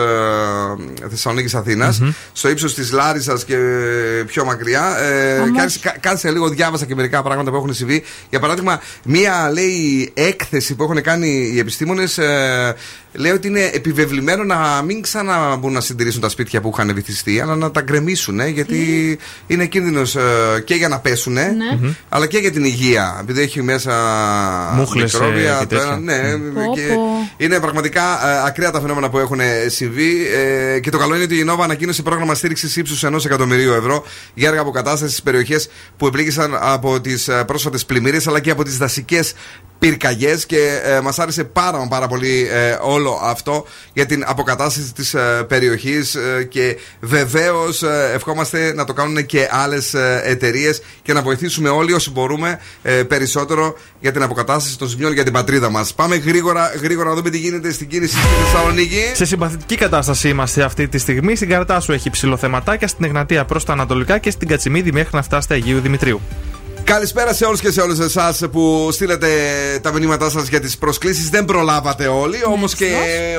Θεσσαλονίκης 1.11 1.55
Αθήνας. 1.55 2.03
Στο 2.32 2.49
ύψος 2.49 2.74
της 2.74 2.92
Λάρισας 2.92 3.44
και 3.44 3.57
πιο 4.26 4.44
μακριά. 4.44 4.99
Ε, 4.99 5.38
Όμως. 5.38 5.59
κάτσε- 5.59 5.80
κα- 5.82 5.97
Κάτσε 6.01 6.30
λίγο, 6.30 6.49
διάβασα 6.49 6.84
και 6.84 6.94
μερικά 6.94 7.22
πράγματα 7.22 7.51
που 7.51 7.57
έχουν 7.57 7.74
συμβεί. 7.74 8.03
Για 8.30 8.40
παράδειγμα, 8.40 8.80
μία 9.05 9.51
λέει 9.53 10.11
έκθεση 10.14 10.74
που 10.74 10.82
έχουν 10.82 11.03
κάνει 11.03 11.51
οι 11.55 11.59
επιστήμονες. 11.59 12.18
Ε, 12.18 12.74
λέει 13.12 13.32
ότι 13.32 13.49
είναι 13.49 13.70
επιβεβλημένο 13.72 14.44
να 14.44 14.82
μην 14.82 15.03
ξαναμπούν 15.03 15.72
να 15.72 15.80
συντηρήσουν 15.80 16.20
τα 16.20 16.28
σπίτια 16.28 16.61
που 16.61 16.70
είχαν 16.74 16.94
βυθιστεί, 16.94 17.40
αλλά 17.40 17.57
να 17.57 17.70
τα 17.70 17.80
γκρεμίσουν, 17.80 18.40
ε, 18.40 18.49
γιατί 18.49 18.78
είναι 19.47 19.66
κίνδυνο 19.66 19.86
και 20.64 20.74
για 20.74 20.89
να 20.89 20.99
πέσουν, 20.99 21.32
Ναι. 21.32 21.49
Μμμ. 21.80 21.93
αλλά 22.09 22.26
και 22.26 22.39
για 22.39 22.53
την 22.53 22.64
υγεία. 22.64 23.16
Επειδή 23.20 23.41
έχει 23.41 23.62
μέσα 23.62 23.93
Μούχλες, 24.74 25.14
ε, 25.14 25.18
μικρόβια. 25.18 25.57
και 25.68 25.74
το 25.74 25.80
ένα- 25.80 25.84
τέτοια. 25.84 25.99
ναι, 25.99 26.37
Μμ. 26.37 26.72
και 26.74 26.80
Πω, 26.95 27.01
είναι 27.37 27.61
πραγματικά 27.61 28.03
ε, 28.03 28.43
ακραία 28.47 28.70
τα 28.70 28.80
φαινόμενα 28.80 29.11
που 29.11 29.18
έχουν 29.18 29.41
συμβεί. 29.66 30.26
ε, 30.74 30.80
και 30.80 30.91
το 30.91 30.99
καλό 30.99 31.14
είναι 31.14 31.24
ότι 31.24 31.39
η 31.39 31.45
Νόβα 31.45 31.64
ανακοίνωσε 31.64 32.03
πρόγραμμα 32.03 32.34
στήριξης 32.34 32.76
ύψους 32.76 33.05
ενός 33.05 33.24
εκατομμυρίου 33.24 33.72
ευρώ 33.72 34.05
για 34.34 34.49
έργα 34.49 34.61
αποκατάστασης 34.61 35.11
στις 35.11 35.22
περιοχές 35.22 35.68
που 35.97 36.07
επλήγησαν 36.07 36.57
από 36.61 37.01
τις 37.01 37.28
πρόσφατες 37.47 37.84
πλημμύρες 37.84 38.26
αλλά 38.26 38.41
και 38.41 38.51
από 38.51 38.64
τις 38.64 38.76
δασικές 38.76 39.32
πυρκαγιές. 39.78 40.46
Και 40.46 40.80
ε, 40.84 41.00
μας 41.00 41.18
άρεσε 41.18 41.44
πάρα, 41.44 41.78
μα 41.78 41.88
πάρα 41.88 42.08
πολύ 42.08 42.48
ε, 42.52 42.78
όλο 42.80 43.20
αυτό 43.22 43.66
για 43.92 44.06
την 44.06 44.24
αποκατάσταση 44.26 44.94
της 44.94 45.14
ε, 45.14 45.44
περιοχής. 45.48 46.16
και 46.48 46.76
βεβαίως 47.00 47.82
ευχόμαστε 48.14 48.72
να 48.74 48.84
το 48.84 48.92
κάνουν 48.92 49.26
και 49.26 49.48
άλλες 49.50 49.94
εταιρείες 50.24 50.82
και 51.02 51.12
να 51.12 51.22
βοηθήσουμε 51.22 51.68
όλοι 51.68 51.92
όσοι 51.92 52.10
μπορούμε 52.10 52.60
ε, 52.82 53.02
περισσότερο 53.02 53.76
για 54.00 54.12
την 54.12 54.22
αποκατάσταση 54.22 54.78
των 54.78 54.88
ζημιών 54.88 55.12
για 55.12 55.24
την 55.24 55.32
πατρίδα 55.32 55.70
μας. 55.70 55.94
Πάμε 55.94 56.16
γρήγορα, 56.16 56.72
γρήγορα 56.82 57.08
να 57.08 57.14
δούμε 57.14 57.30
τι 57.30 57.38
γίνεται 57.38 57.72
στην 57.72 57.88
κίνηση 57.88 58.16
στη 58.16 58.26
Θεσσαλονίκη. 58.44 59.10
Σε 59.12 59.24
συμπαθητική 59.24 59.76
κατάσταση 59.76 60.28
είμαστε 60.28 60.62
αυτή 60.62 60.88
τη 60.88 60.98
στιγμή. 60.98 61.36
Στην 61.36 61.48
Καρατά 61.48 61.80
σου 61.80 61.92
έχει 61.92 62.10
ψηλοθεματάκια, 62.10 62.88
στην 62.88 63.04
Εγνατία 63.04 63.44
προς 63.44 63.64
τα 63.64 63.72
Ανατολικά 63.72 64.18
και 64.18 64.30
στην 64.30 64.48
Κατσιμίδη 64.48 64.92
μέχρι 64.92 65.10
να 65.12 65.22
φτάσετε 65.22 65.54
Αγίου 65.54 65.80
Δημητρίου. 65.80 66.20
Καλησπέρα 66.87 67.34
σε 67.34 67.45
όλους 67.45 67.61
και 67.61 67.70
σε 67.70 67.80
όλες 67.80 67.99
εσάς 67.99 68.43
που 68.53 68.89
στείλετε 68.93 69.28
τα 69.82 69.93
μηνύματά 69.93 70.30
σας 70.30 70.49
για 70.49 70.61
τις 70.61 70.78
προσκλήσεις. 70.78 71.28
Δεν 71.30 71.45
προλάβατε 71.45 72.07
όλοι, 72.07 72.37
όμως 72.47 72.74
και 72.74 72.93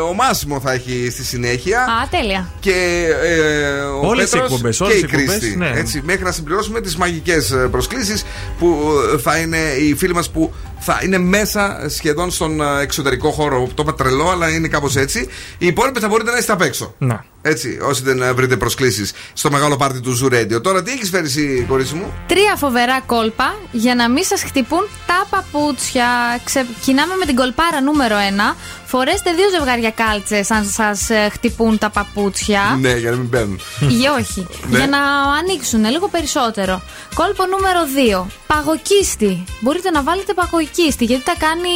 ο 0.10 0.14
Μάσιμο 0.14 0.60
θα 0.60 0.72
έχει 0.72 1.10
στη 1.12 1.24
συνέχεια. 1.24 1.82
Α, 1.82 2.08
τέλεια. 2.10 2.50
Και 2.60 3.08
ε, 3.24 3.80
ο 3.80 4.08
Όλες 4.08 4.28
οι 4.28 4.32
Πέτρος 4.32 4.52
εκπομπές, 4.52 4.78
και 4.78 4.84
όλες 4.84 4.96
η 4.96 5.00
οι 5.00 5.04
εκπομπές, 5.04 5.38
Κρίστη. 5.40 5.56
ναι. 5.58 5.72
Έτσι, 5.76 6.02
μέχρι 6.06 6.24
να 6.24 6.32
συμπληρώσουμε 6.32 6.82
τις 6.82 6.96
μαγικές 6.96 7.56
προσκλήσεις 7.72 8.26
που 8.60 8.82
ε, 9.14 9.18
θα 9.18 9.38
είναι 9.38 9.58
οι 9.58 9.96
φίλοι 9.96 10.14
μας 10.14 10.30
που 10.30 10.54
θα 10.80 11.00
είναι 11.04 11.18
μέσα 11.18 11.86
σχεδόν 11.90 12.32
στον 12.32 12.62
ε, 12.62 12.82
εξωτερικό 12.82 13.32
χώρο. 13.32 13.70
Το 13.74 13.84
είπα 13.84 13.94
τρελό, 13.94 14.30
αλλά 14.30 14.50
είναι 14.50 14.68
κάπως 14.68 14.96
έτσι. 14.96 15.28
Οι 15.58 15.68
υπόλοιποι 15.68 16.00
θα 16.00 16.08
μπορείτε 16.08 16.32
να 16.32 16.38
είστε 16.38 16.52
απ' 16.52 16.62
έξω. 16.62 16.94
Να. 16.98 17.26
Έτσι, 17.42 17.80
όσοι 17.82 18.04
δεν 18.04 18.22
ε, 18.22 18.32
βρείτε 18.34 18.58
προσκλήσεις 18.58 19.14
στο 19.34 19.52
μεγάλο 19.52 19.76
πάρτι 19.76 20.00
του 20.00 20.20
Zoo 20.22 20.34
Radio. 20.34 20.62
Τώρα 20.62 20.84
τι 20.84 20.92
έχεις 20.92 21.10
φέρει 21.10 21.26
εσύ, 21.26 21.66
κορίτσι 21.68 21.96
μου; 21.96 22.14
Τρία 22.28 22.56
φοβερά 22.56 23.02
κόλπα 23.02 23.56
για 23.72 23.96
να 23.96 24.10
μην 24.10 24.24
σας 24.24 24.44
χτυπούν 24.44 24.88
τα 25.06 25.28
παπούτσια. 25.30 26.40
Ξεκινάμε 26.44 27.16
με 27.16 27.26
την 27.26 27.36
κολπάρα 27.36 27.82
νούμερο 27.82 28.16
1. 28.52 28.56
Φορέστε 28.90 29.32
δύο 29.34 29.50
ζευγάρια 29.50 29.92
κάλτσες 29.92 30.52
αν 30.52 30.66
σας 30.66 31.08
χτυπούν 31.32 31.78
τα 31.78 31.90
παπούτσια. 31.90 32.78
Ναι, 32.80 32.94
για 32.94 33.12
να 33.12 33.18
μην 33.18 33.28
μπαίνουν. 33.28 33.60
Ή 33.80 34.08
όχι. 34.20 34.48
Ναι. 34.70 34.78
Για 34.78 34.88
να 34.88 35.00
ανοίξουν 35.40 35.86
λίγο 35.86 36.08
περισσότερο. 36.08 36.82
Κόλπο 37.16 37.44
νούμερο 37.46 37.80
2. 38.24 38.26
Παγοκίστη. 38.48 39.44
Μπορείτε 39.60 39.90
να 39.92 40.02
βάλετε 40.04 40.34
παγοκίστη 40.34 41.06
γιατί 41.06 41.24
τα 41.24 41.34
κάνει 41.40 41.74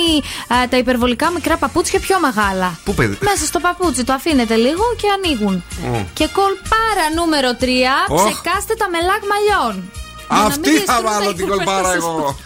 α, 0.61 0.67
τα 0.69 0.77
υπερβολικά 0.77 1.29
μικρά 1.31 1.57
παπούτσια 1.57 1.99
πιο 1.99 2.19
μεγάλα. 2.19 2.79
Πού 2.83 2.93
παιδί. 2.93 3.17
Μέσα 3.21 3.45
στο 3.45 3.59
παπούτσι 3.59 4.03
το 4.03 4.13
αφήνετε 4.13 4.55
λίγο 4.55 4.83
και 5.01 5.07
ανοίγουν. 5.15 5.63
Ω. 5.93 6.05
Και 6.13 6.27
κολπάρα 6.37 7.05
νούμερο 7.15 7.49
3. 7.61 7.65
Οχ. 8.09 8.23
Ξεκάστε 8.23 8.73
τα 8.81 8.87
μελάκ 8.89 9.21
μαλλιών. 9.31 9.91
Για 10.29 10.39
να 10.39 10.45
Αυτή 10.45 10.69
μην 10.69 10.79
θα 10.79 10.83
διαστρούν 10.85 11.05
τα 11.05 11.11
βάλω 11.11 11.33
την 11.33 11.45
υπέρβατα 11.45 11.71
κολπάρα 11.71 11.87
σας. 11.87 11.95
εγώ. 11.95 12.37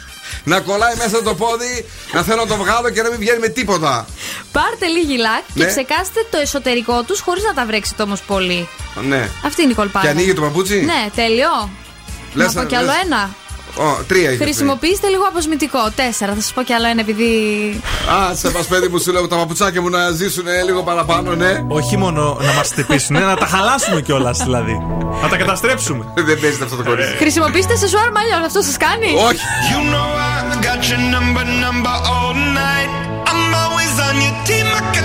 Να 0.45 0.59
κολλάει 0.59 0.95
μέσα 0.95 1.21
το 1.23 1.35
πόδι, 1.35 1.85
να 2.13 2.21
θέλω 2.23 2.41
να 2.41 2.47
το 2.47 2.55
βγάλω 2.55 2.89
και 2.89 3.01
να 3.01 3.09
μην 3.09 3.19
βγαίνει 3.19 3.39
με 3.39 3.47
τίποτα. 3.47 4.05
Πάρτε 4.51 4.85
λίγη 4.85 5.17
λάκ 5.17 5.43
και 5.53 5.63
Ναι. 5.63 5.69
ξεκάστε 5.69 6.19
το 6.31 6.37
εσωτερικό 6.37 7.03
τους 7.03 7.19
χωρίς 7.19 7.43
να 7.43 7.53
τα 7.53 7.65
βρέξετε 7.65 8.01
όμως 8.03 8.21
πολύ. 8.21 8.67
Ναι. 9.07 9.29
Αυτή 9.45 9.61
είναι 9.61 9.71
η 9.71 9.75
κολπάρα. 9.75 10.05
Και 10.05 10.11
ανοίγει 10.11 10.33
το 10.33 10.41
παπούτσι; 10.41 10.75
Ναι, 10.81 11.09
τέλειο. 11.15 11.69
Λες 12.33 12.47
να 12.47 12.53
να- 12.53 12.61
πω 12.61 12.67
κι 12.67 12.75
άλλο 12.75 12.85
λες- 12.85 13.03
ένα. 13.03 13.35
Ω, 13.77 14.03
τρία 14.07 14.31
είχες. 14.31 14.45
Χρησιμοποιήστε 14.45 15.07
λίγο 15.07 15.23
αποσμητικό. 15.23 15.91
Τέσσερα. 15.95 16.33
Θα 16.33 16.41
σας 16.41 16.53
πω 16.53 16.61
κι 16.63 16.73
άλλο 16.73 16.87
ένα 16.87 17.01
επειδή. 17.01 17.31
Α, 18.09 18.35
σε 18.35 18.51
μα 18.51 18.59
παιδί 18.69 18.87
μου, 18.87 18.97
σου 18.97 19.11
λέω 19.11 19.27
τα 19.27 19.35
παπουτσάκια 19.35 19.81
μου 19.81 19.89
να 19.89 20.11
ζήσουν 20.11 20.45
λίγο 20.65 20.83
παραπάνω, 20.83 21.35
ναι. 21.35 21.63
Όχι 21.67 21.97
μόνο 21.97 22.37
να 22.41 22.53
μας 22.53 22.67
χτυπήσουν, 22.71 23.15
να 23.19 23.35
τα 23.35 23.45
χαλάσουμε 23.45 24.01
κιόλας 24.01 24.37
δηλαδή. 24.37 24.77
Να 25.21 25.27
τα 25.27 25.37
καταστρέψουμε. 25.37 26.05
Δεν 26.15 26.39
παίζεται 26.39 26.63
αυτό 26.63 26.75
το 26.75 26.83
κορίτσι. 26.83 27.15
Χρησιμοποιήστε 27.17 27.75
σε 27.75 27.87
σουάρ 27.87 28.11
μαλλιών. 28.11 28.43
Αυτό 28.43 28.61
σας 28.61 28.77
κάνει; 28.77 29.07
Όχι. 29.27 29.39
You 29.71 29.79
know 29.93 30.09
I 30.51 30.55
got 30.67 30.81
your 30.89 31.01
number, 31.15 31.45
number 31.65 31.95
all 32.13 32.33
night. 32.63 32.89
I'm 33.31 33.43
always 33.63 33.93
on 34.07 34.15
your 34.25 34.35
team, 34.47 34.67
I 34.79 34.81
got 34.95 35.04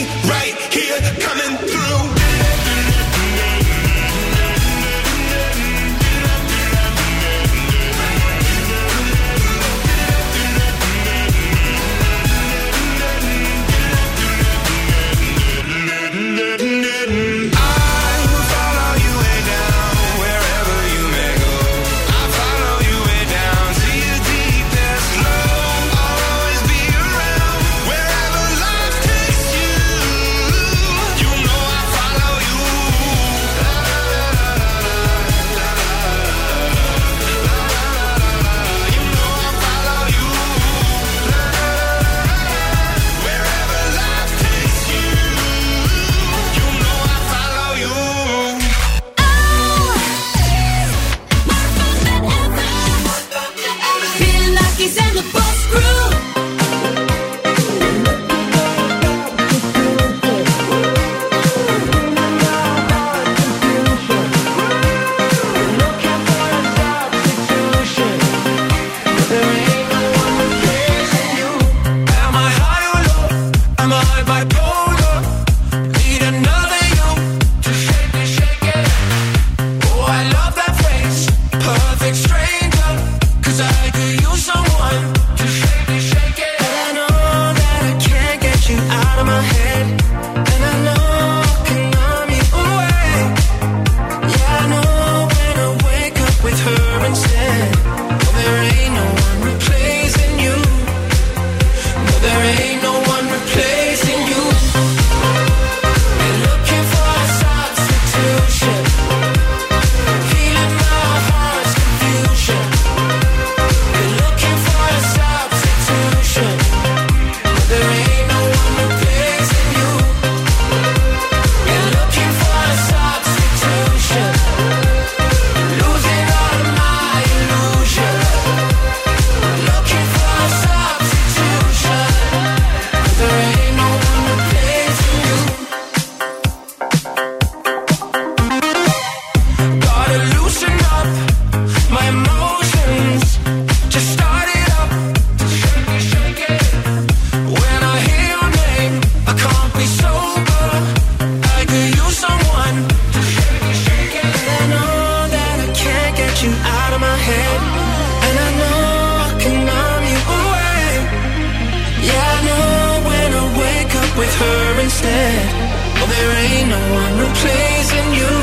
instead. 165.01 165.71
There 166.11 166.35
ain't 166.37 166.69
no 166.69 166.81
one 166.93 167.13
replacing 167.17 168.09
you. 168.19 168.33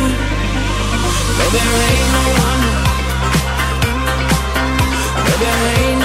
No, 1.38 1.46
there 1.56 1.74
ain't 1.90 2.08
no 2.16 2.24
one. 2.46 2.62
No, 5.26 5.34
there 5.42 5.62
ain't 5.78 5.97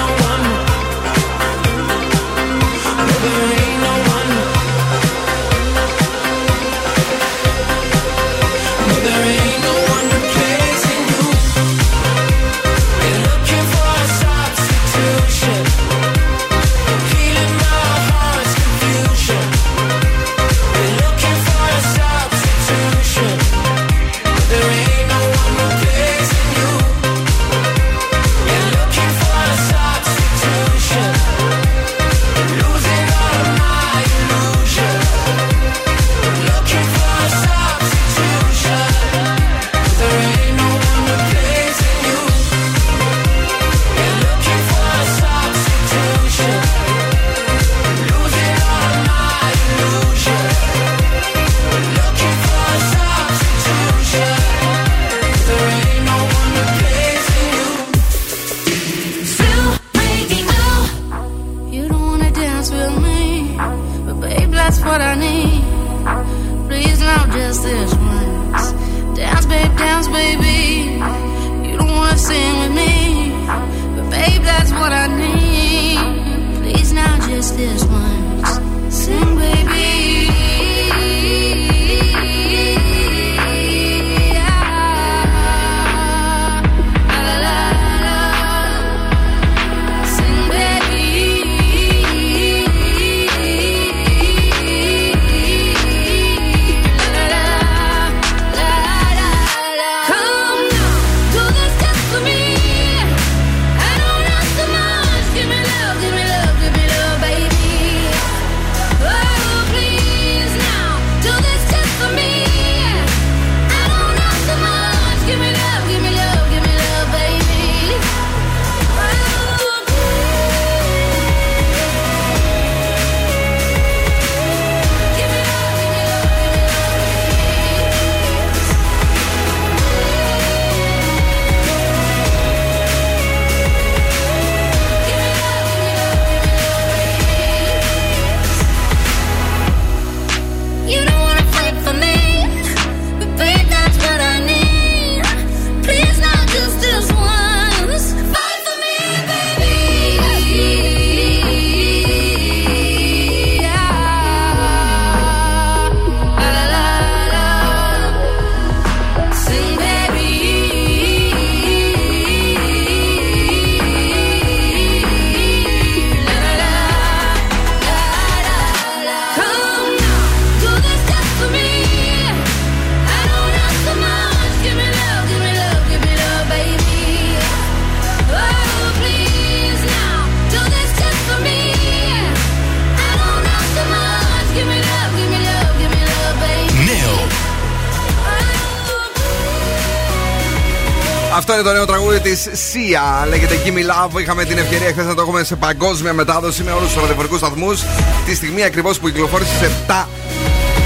Αυτό 191.54 191.66
είναι 191.66 191.74
το 191.74 191.86
νέο 191.86 191.98
τραγούδι 191.98 192.20
της 192.20 192.48
Sia. 192.48 193.28
Λέγεται 193.28 193.56
Gimme 193.66 193.78
Love. 193.78 194.20
Είχαμε 194.20 194.46
την 194.46 194.58
ευκαιρία 194.58 194.88
χθες 194.92 195.06
να 195.06 195.16
το 195.16 195.22
έχουμε 195.22 195.44
σε 195.44 195.56
παγκόσμια 195.56 196.14
μετάδοση 196.14 196.64
με 196.64 196.72
όλους 196.72 196.92
τους 196.92 197.02
ραδιοφωνικού 197.02 197.38
σταθμούς. 197.38 197.82
Τη 198.26 198.36
στιγμή 198.36 198.64
ακριβώς 198.64 199.00
που 199.00 199.08
κυκλοφόρησε 199.08 199.58
σε 199.58 199.72
7 199.88 200.08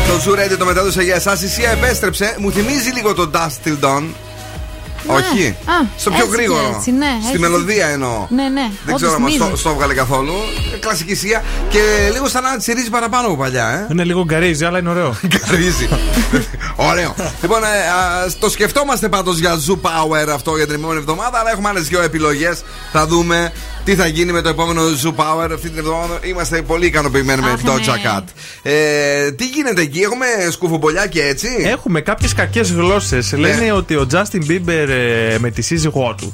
το 0.08 0.14
Zoo 0.26 0.36
Radio 0.36 0.58
το 0.58 0.66
μετάδοσε 0.66 1.02
για 1.02 1.16
εσάς. 1.16 1.42
Η 1.42 1.48
Sia 1.58 1.72
επέστρεψε. 1.74 2.36
Μου 2.40 2.52
θυμίζει 2.52 2.90
λίγο 2.90 3.14
τον 3.14 3.32
Dust 3.34 3.68
Till 3.68 3.80
Dawn. 3.86 4.27
Όχι. 5.08 5.56
Α, 5.66 5.74
Στο 5.98 6.10
πιο 6.10 6.20
έτσι 6.20 6.30
και 6.30 6.36
γρήγορο. 6.36 6.74
έτσι, 6.78 6.92
ναι, 6.92 7.06
Στη 7.20 7.28
έτσι. 7.28 7.40
μελωδία 7.40 7.88
εννοώ. 7.88 8.28
Ναι, 8.30 8.44
ναι. 8.44 8.62
Δεν 8.86 8.96
Όντως 8.96 8.96
ξέρω 9.02 9.12
αν 9.14 9.18
θυμίζει. 9.18 9.38
το, 9.50 9.56
στο 9.58 9.70
έβγαλε 9.70 9.94
καθόλου. 9.94 10.34
Ε, 10.74 10.78
Κλασική 10.78 11.18
Sia. 11.24 11.42
Και 11.70 11.80
λίγο 12.14 12.28
σαν 12.28 12.44
να 12.44 12.58
τσιρίζει 12.58 12.90
παραπάνω 12.90 13.28
από 13.28 13.38
παλιά, 13.38 13.68
ε. 13.70 13.88
Είναι 13.92 14.04
λίγο 14.04 14.24
γκαρίζει, 14.24 14.66
αλλά 14.66 14.80
είναι 14.80 14.90
ωραίο. 14.90 15.16
Γκαρίζει. 15.28 15.88
Ωραίο. 16.76 17.16
λοιπόν, 17.42 17.64
ε, 17.64 17.68
α, 17.68 18.32
το 18.40 18.50
σκεφτόμαστε 18.50 19.10
πάντως 19.10 19.38
για 19.40 19.52
Zoo 19.68 19.74
Power 19.82 20.28
αυτό 20.34 20.56
για 20.56 20.66
την 20.66 20.76
επόμενη 20.76 21.00
εβδομάδα, 21.00 21.40
αλλά 21.40 21.52
έχουμε 21.52 21.70
άλλες 21.70 21.88
δύο 21.88 22.02
επιλογές. 22.02 22.62
Θα 22.92 23.08
δούμε 23.08 23.52
τι 23.88 23.96
θα 23.96 24.08
γίνει 24.08 24.32
με 24.32 24.42
το 24.42 24.50
επόμενο 24.50 24.82
Zoo 25.04 25.10
Power 25.10 25.50
αυτή 25.54 25.70
την 25.70 25.78
εβδομάδα; 25.78 26.20
Είμαστε 26.24 26.62
πολύ 26.62 26.86
ικανοποιημένοι 26.86 27.42
με 27.42 27.52
Αχ, 27.52 27.62
Doja 27.64 27.94
ναι. 27.94 28.02
Cat. 28.06 28.24
Ε, 28.62 29.32
τι 29.32 29.48
γίνεται 29.48 29.82
εκεί, 29.82 30.00
έχουμε 30.00 30.26
σκουφομπολιά 30.52 31.08
και 31.08 31.24
έτσι; 31.24 31.48
Έχουμε 31.66 32.02
κάποιες 32.02 32.34
κακές 32.34 32.72
γλώσσες. 32.72 33.32
Ναι. 33.32 33.40
Λένε 33.40 33.72
ότι 33.72 33.96
ο 33.96 34.08
Justin 34.12 34.52
Bieber 34.52 34.88
ε, 34.90 35.38
με 35.40 35.52
τη 35.52 35.62
σύζυγό 35.62 36.16
του 36.18 36.34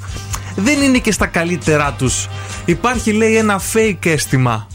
δεν 0.56 0.82
είναι 0.82 0.98
και 0.98 1.12
στα 1.12 1.26
καλύτερά 1.26 1.94
τους. 1.98 2.28
Υπάρχει, 2.64 3.12
λέει, 3.12 3.36
ένα 3.36 3.60
fake 3.72 4.06
αίσθημα. 4.06 4.68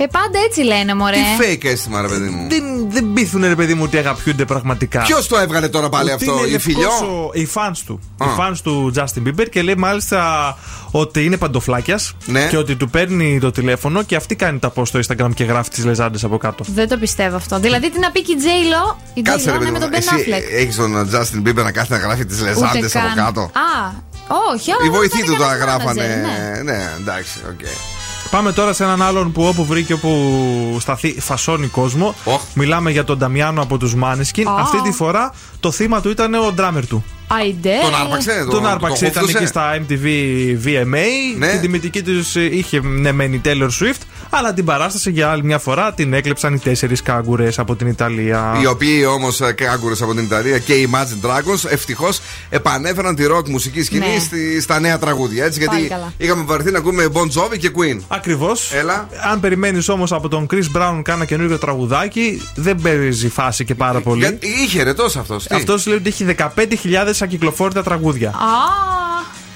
Ε, 0.00 0.06
πάντα 0.06 0.38
έτσι 0.46 0.60
λένε, 0.62 0.94
μωρέ. 0.94 1.16
Τι 1.16 1.22
fake 1.44 1.64
αίσθημα, 1.64 2.00
ρε 2.00 2.08
παιδί 2.08 2.28
μου. 2.28 2.48
Δεν, 2.48 2.90
δεν 2.90 3.12
πείθουν, 3.12 3.42
ρε 3.42 3.54
παιδί 3.54 3.74
μου, 3.74 3.82
ότι 3.84 3.96
αγαπιούνται 3.98 4.44
πραγματικά. 4.44 5.00
Ποιος 5.02 5.26
το 5.28 5.38
έβγαλε 5.38 5.68
τώρα 5.68 5.88
πάλι 5.88 6.12
Ότι 6.12 6.24
αυτό, 6.24 6.38
είναι 6.38 6.46
η 6.48 6.50
λευκός 6.50 6.62
φιλιό; 6.74 6.90
ο- 6.90 7.30
Οι 7.32 7.48
fans 7.54 7.76
του. 7.86 8.00
Α. 8.18 8.26
Οι 8.26 8.28
fans 8.40 8.56
του 8.62 8.92
Justin 8.96 9.28
Bieber 9.28 9.46
και 9.50 9.62
λέει 9.62 9.74
μάλιστα 9.74 10.56
ότι 10.90 11.24
είναι 11.24 11.36
παντοφλάκιας 11.36 12.14
Ναι. 12.24 12.46
και 12.46 12.56
ότι 12.56 12.76
του 12.76 12.90
παίρνει 12.90 13.38
το 13.40 13.50
τηλέφωνο 13.50 14.02
και 14.02 14.16
αυτή 14.16 14.34
κάνει 14.34 14.58
τα 14.58 14.72
post 14.74 14.86
στο 14.86 15.00
Instagram 15.08 15.30
και 15.34 15.44
γράφει 15.44 15.70
τις 15.70 15.84
λεζάντες 15.84 16.24
από 16.24 16.36
κάτω. 16.38 16.64
Δεν 16.74 16.88
το 16.88 16.96
πιστεύω 16.96 17.36
αυτό. 17.36 17.58
Δηλαδή 17.58 17.90
τι 17.90 17.98
να 17.98 18.10
πει 18.10 18.22
και 18.22 18.32
η 18.32 18.36
J-Lo; 18.40 18.96
Η 19.14 19.22
Κάτσε 19.22 19.50
ρε 19.50 19.56
J-Lo 19.56 19.58
παιδί 19.58 19.70
είναι 19.70 19.78
με 19.78 19.84
μου. 19.84 19.90
τον 19.92 20.00
Ben 20.00 20.14
Εσύ 20.14 20.26
Affleck. 20.28 20.54
έχεις 20.60 20.76
τον 20.76 21.10
Justin 21.12 21.48
Bieber 21.48 21.62
να 21.64 21.72
κάθεται 21.72 21.96
να 22.00 22.06
γράφει 22.06 22.24
τις 22.26 22.40
λεζάντες 22.42 22.88
Ούτε 22.94 22.98
από 22.98 23.06
καν. 23.14 23.24
κάτω; 23.24 23.40
Α, 23.40 23.92
όχι, 24.54 24.70
αλλά 24.72 24.80
Οι 24.80 24.88
δεν 24.88 24.92
βοηθοί 24.92 25.18
θα 25.20 25.24
του 25.26 25.32
είναι 25.32 25.40
τα 25.40 25.56
κανένας 25.56 25.64
γράφανε. 25.64 26.22
manager, 26.22 26.64
ναι. 26.64 26.72
Ναι, 26.72 26.90
εντάξει, 27.00 27.38
οκ. 27.48 27.60
Πάμε 28.30 28.52
τώρα 28.52 28.72
σε 28.72 28.84
έναν 28.84 29.02
άλλον 29.02 29.32
που 29.32 29.42
όπου 29.42 29.64
βρήκε 29.64 29.92
όπου 29.92 30.76
σταθεί 30.80 31.20
φασώνει 31.20 31.66
κόσμο. 31.66 32.14
Μιλάμε 32.54 32.90
για 32.90 33.04
τον 33.04 33.18
Νταμιάνο 33.18 33.62
από 33.62 33.78
τους 33.78 33.94
Måneskin. 33.94 34.48
Α. 34.48 34.54
Αυτή 34.60 34.82
τη 34.82 34.92
φορά 34.92 35.32
το 35.60 35.70
θύμα 35.70 36.00
του 36.00 36.10
ήταν 36.10 36.34
ο 36.34 36.52
ντράμερ 36.52 36.86
του. 36.86 37.04
Αϊντε. 37.30 37.70
Τον 37.82 37.94
άρπαξε, 37.94 38.46
Τον 38.50 38.66
άρπαξε, 38.66 39.06
ήταν 39.06 39.22
χούφτωσε. 39.22 39.38
εκεί 39.44 39.46
στα 39.46 39.76
MTV 39.76 40.06
VMA. 40.66 41.04
Ναι. 41.38 41.48
Την 41.50 41.60
τιμητική 41.60 42.02
τους 42.02 42.34
είχε 42.34 42.80
ναι, 42.80 43.12
μεν 43.12 43.32
η 43.32 43.40
Taylor 43.44 43.68
Swift, 43.80 44.00
αλλά 44.30 44.54
την 44.54 44.64
παράσταση 44.64 45.10
για 45.10 45.30
άλλη 45.30 45.44
μια 45.44 45.58
φορά 45.58 45.92
την 45.92 46.12
έκλεψαν 46.12 46.54
οι 46.54 46.58
τέσσερις 46.58 47.02
κάγκουρες 47.02 47.58
από 47.58 47.76
την 47.76 47.86
Ιταλία. 47.86 48.58
Οι 48.62 48.66
οποίοι 48.66 49.04
όμως 49.08 49.40
κάγκουρες 49.54 50.02
από 50.02 50.14
την 50.14 50.24
Ιταλία 50.24 50.58
και 50.58 50.72
οι 50.74 50.88
Imagine 50.92 51.26
Dragons 51.28 51.70
ευτυχώς 51.70 52.20
επανέφεραν 52.48 53.14
τη 53.14 53.24
ροκ 53.26 53.48
μουσική 53.48 53.82
σκηνή 53.82 54.06
Ναι. 54.14 54.18
στη- 54.20 54.60
στα 54.60 54.80
νέα 54.80 54.98
τραγούδια. 54.98 55.44
Έτσι, 55.44 55.64
Πάλι 55.64 55.78
γιατί 55.80 55.94
καλά. 55.94 56.12
είχαμε 56.16 56.42
βαρεθεί 56.46 56.70
να 56.70 56.78
ακούμε 56.78 57.06
Bon 57.12 57.22
Jovi 57.40 57.58
και 57.58 57.70
Queen. 57.76 58.00
Ακριβώς. 58.08 58.72
Έλα. 58.72 59.08
Αν 59.32 59.40
περιμένεις 59.40 59.88
όμως 59.88 60.12
από 60.12 60.28
τον 60.28 60.46
Chris 60.50 60.76
Brown 60.78 61.00
κάνα 61.04 61.24
καινούργιο 61.24 61.58
τραγουδάκι, 61.58 62.42
δεν 62.54 62.76
παίζει 62.82 63.28
φάση 63.28 63.64
και 63.64 63.74
πάρα 63.74 64.00
πολύ. 64.00 64.18
Για- 64.20 64.38
Είχε 64.64 64.82
ρετός 64.82 65.16
αυτός. 65.16 65.46
Αυτό 65.50 65.78
λέει 65.86 65.96
ότι 65.96 66.08
έχει 66.08 66.34
15.000 66.38 67.12
ακυκλοφόρητα 67.22 67.82
τραγούδια. 67.82 68.28
Α, 68.28 68.34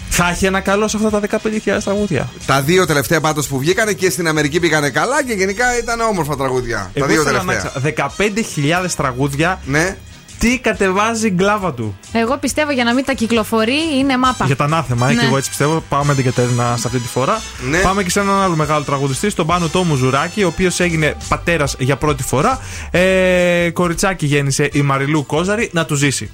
Θα 0.09 0.29
έχει 0.29 0.47
ένα 0.47 0.61
καλό 0.61 0.89
σε 0.89 0.99
αυτά 1.05 1.21
τα 1.21 1.41
15.000 1.45 1.79
τραγούδια. 1.85 2.29
Τα 2.47 2.61
δύο 2.61 2.87
τελευταία 2.87 3.21
πάντως 3.21 3.47
που 3.47 3.59
βγήκανε 3.59 3.93
και 3.93 4.11
στην 4.11 4.29
Αμερική 4.29 4.61
πήγανε 4.61 4.91
καλά 4.91 5.25
και 5.25 5.33
γενικά 5.33 5.79
ήταν 5.79 6.01
όμορφα 6.01 6.37
τραγούδια. 6.37 6.91
Εγώ 6.95 7.07
τα 7.07 7.13
δύο 7.13 7.21
ήθελα 7.23 7.43
να 7.43 7.53
τελευταία. 7.53 7.95
ξέρω, 7.97 8.85
15.000 8.85 8.91
τραγούδια. 8.97 9.61
Ναι. 9.65 9.97
Τι 10.43 10.59
κατεβάζει 10.59 11.27
η 11.27 11.31
γκλάβα 11.31 11.73
του. 11.75 11.97
εγώ 12.13 12.37
πιστεύω 12.37 12.73
για 12.73 12.85
να 12.85 12.95
μην 12.95 13.05
τα 13.05 13.13
κυκλοφορεί 13.13 13.77
είναι 13.99 14.17
μάπα. 14.19 14.45
Για 14.47 14.57
τα 14.57 14.65
ανάθεμα, 14.65 15.09
ε, 15.09 15.13
Ναι. 15.13 15.21
και 15.21 15.27
εγώ 15.27 15.37
έτσι 15.37 15.49
πιστεύω. 15.49 15.85
Πάμε 15.89 16.05
με 16.05 16.15
την 16.15 16.25
Κατέρινα 16.25 16.77
σε 16.77 16.87
αυτή 16.87 16.99
τη 16.99 17.09
φορά. 17.09 17.41
Ναι. 17.71 17.79
Πάμε 17.79 18.03
και 18.03 18.11
σε 18.11 18.21
έναν 18.21 18.41
άλλο 18.41 18.57
μεγάλο 18.57 18.85
τραγουδιστή, 18.85 19.33
τον 19.35 19.47
Πάνο 19.47 19.69
Τόμου 19.69 19.95
Ζουράκη, 19.95 20.43
ο 20.45 20.47
οποίος 20.47 20.81
έγινε 20.81 21.17
πατέρας 21.29 21.77
για 21.79 21.97
πρώτη 21.97 22.23
φορά. 22.23 22.59
Ε, 22.91 23.71
κοριτσάκι 23.73 24.27
γέννησε 24.27 24.69
η 24.73 24.83
Μαριλού 24.83 25.27
Κόζαρη 25.27 25.71
να 25.73 25.85
του 25.85 25.95
ζήσει. 25.95 26.31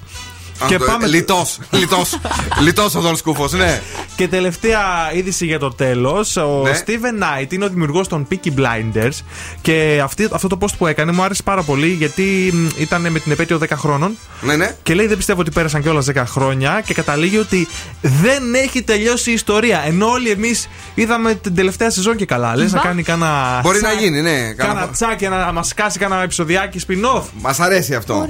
Λιτός. 1.09 1.59
Λιτός. 1.71 2.19
Λιτός 2.65 2.95
ο 2.95 3.01
Δον 3.01 3.17
Σκούφο, 3.17 3.49
ναι. 3.57 3.81
Και 4.17 4.29
τελευταία 4.29 4.81
είδηση 5.15 5.47
για 5.47 5.59
το 5.59 5.69
τέλος. 5.71 6.37
Ο 6.37 6.61
Ναι. 6.65 6.81
Steven 6.87 7.23
Knight 7.43 7.53
είναι 7.53 7.65
ο 7.65 7.69
δημιουργός 7.69 8.09
των 8.09 8.27
Peaky 8.31 8.49
Blinders. 8.59 9.19
Και 9.61 10.01
αυτή, 10.05 10.29
αυτό 10.33 10.49
το 10.49 10.59
post 10.61 10.73
που 10.79 10.87
έκανε 10.87 11.13
μου 11.13 11.23
άρεσε 11.23 11.43
πάρα 11.43 11.63
πολύ 11.63 11.89
γιατί 11.89 12.51
μ, 12.53 12.67
ήταν 12.81 13.11
με 13.11 13.19
την 13.19 13.33
επέτειο 13.33 13.59
10 13.59 13.65
χρόνων. 13.77 14.17
Ναι, 14.41 14.57
ναι. 14.57 14.77
Και 14.83 14.95
λέει: 14.95 15.07
Δεν 15.07 15.17
πιστεύω 15.17 15.41
ότι 15.41 15.51
πέρασαν 15.51 15.83
κιόλας 15.83 16.07
10 16.15 16.23
χρόνια. 16.27 16.83
Και 16.87 16.95
καταλήγει 16.95 17.39
ότι 17.39 17.69
δεν 18.01 18.55
έχει 18.55 18.83
τελειώσει 18.83 19.31
η 19.31 19.33
ιστορία. 19.33 19.83
Ενώ 19.87 20.07
όλοι 20.07 20.31
εμείς 20.31 20.69
είδαμε 20.95 21.35
την 21.35 21.55
τελευταία 21.55 21.91
σεζόν 21.91 22.17
και 22.17 22.25
καλά. 22.25 22.57
Λες 22.57 22.73
να 22.73 22.79
Μπα. 22.79 22.85
κάνει 22.87 23.03
κάνα. 23.03 23.61
Μπορεί 23.63 23.81
να 23.81 23.93
γίνει, 23.93 24.21
ναι. 24.21 24.53
Κάνα 24.57 24.89
τσάκι, 24.89 25.29
να 25.29 25.53
μας 25.53 25.75
κάσει 25.75 25.99
κάνα 25.99 26.23
επεισοδιάκι 26.23 26.81
spin-off. 26.89 27.23
Μας 27.41 27.61
αρέσει 27.61 27.95
αυτό. 27.95 28.27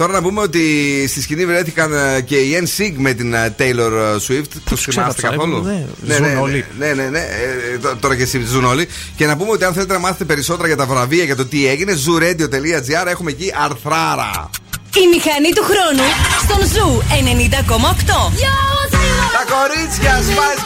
Τώρα 0.00 0.12
να 0.12 0.22
πούμε 0.22 0.40
ότι 0.40 0.60
στη 1.08 1.22
σκηνή 1.22 1.46
βρέθηκαν 1.46 1.92
ε, 1.94 2.20
και 2.20 2.36
οι 2.36 2.62
NSYNC 2.64 2.92
με 2.96 3.12
την 3.12 3.34
ε, 3.34 3.54
Taylor 3.58 3.92
Swift. 4.26 4.52
Τους 4.64 4.80
θυμάστε 4.80 5.12
ξέχασα, 5.16 5.20
καθόλου; 5.28 5.56
ε, 5.66 5.70
ναι, 5.70 5.84
ναι, 6.00 6.14
ζουν 6.14 6.24
ναι, 6.24 6.32
ναι, 6.32 6.40
όλοι. 6.40 6.64
ναι, 6.78 6.92
ναι, 6.92 7.08
ναι, 7.08 7.18
ε, 7.18 7.78
τ- 7.78 8.00
Τώρα 8.00 8.16
και 8.16 8.22
εσεί 8.22 8.44
ζουν 8.44 8.64
όλοι. 8.64 8.88
Και 9.16 9.26
να 9.26 9.36
πούμε 9.36 9.50
ότι 9.50 9.64
αν 9.64 9.72
θέλετε 9.72 9.92
να 9.92 9.98
μάθετε 9.98 10.24
περισσότερα 10.24 10.66
για 10.66 10.76
τα 10.76 10.86
βραβεία 10.86 11.24
για 11.24 11.36
το 11.36 11.46
τι 11.46 11.66
έγινε, 11.66 11.92
zooradio.gr 12.06 13.06
έχουμε 13.06 13.30
εκεί 13.30 13.52
αρθράρα. 13.64 14.50
Η 14.94 15.06
μηχανή 15.14 15.50
του 15.54 15.62
χρόνου 15.70 16.06
στον 16.42 16.66
Zoo 16.72 17.02
90,8. 17.08 18.32
Τα 19.36 19.44
κορίτσια, 19.54 20.20
Spice 20.28 20.60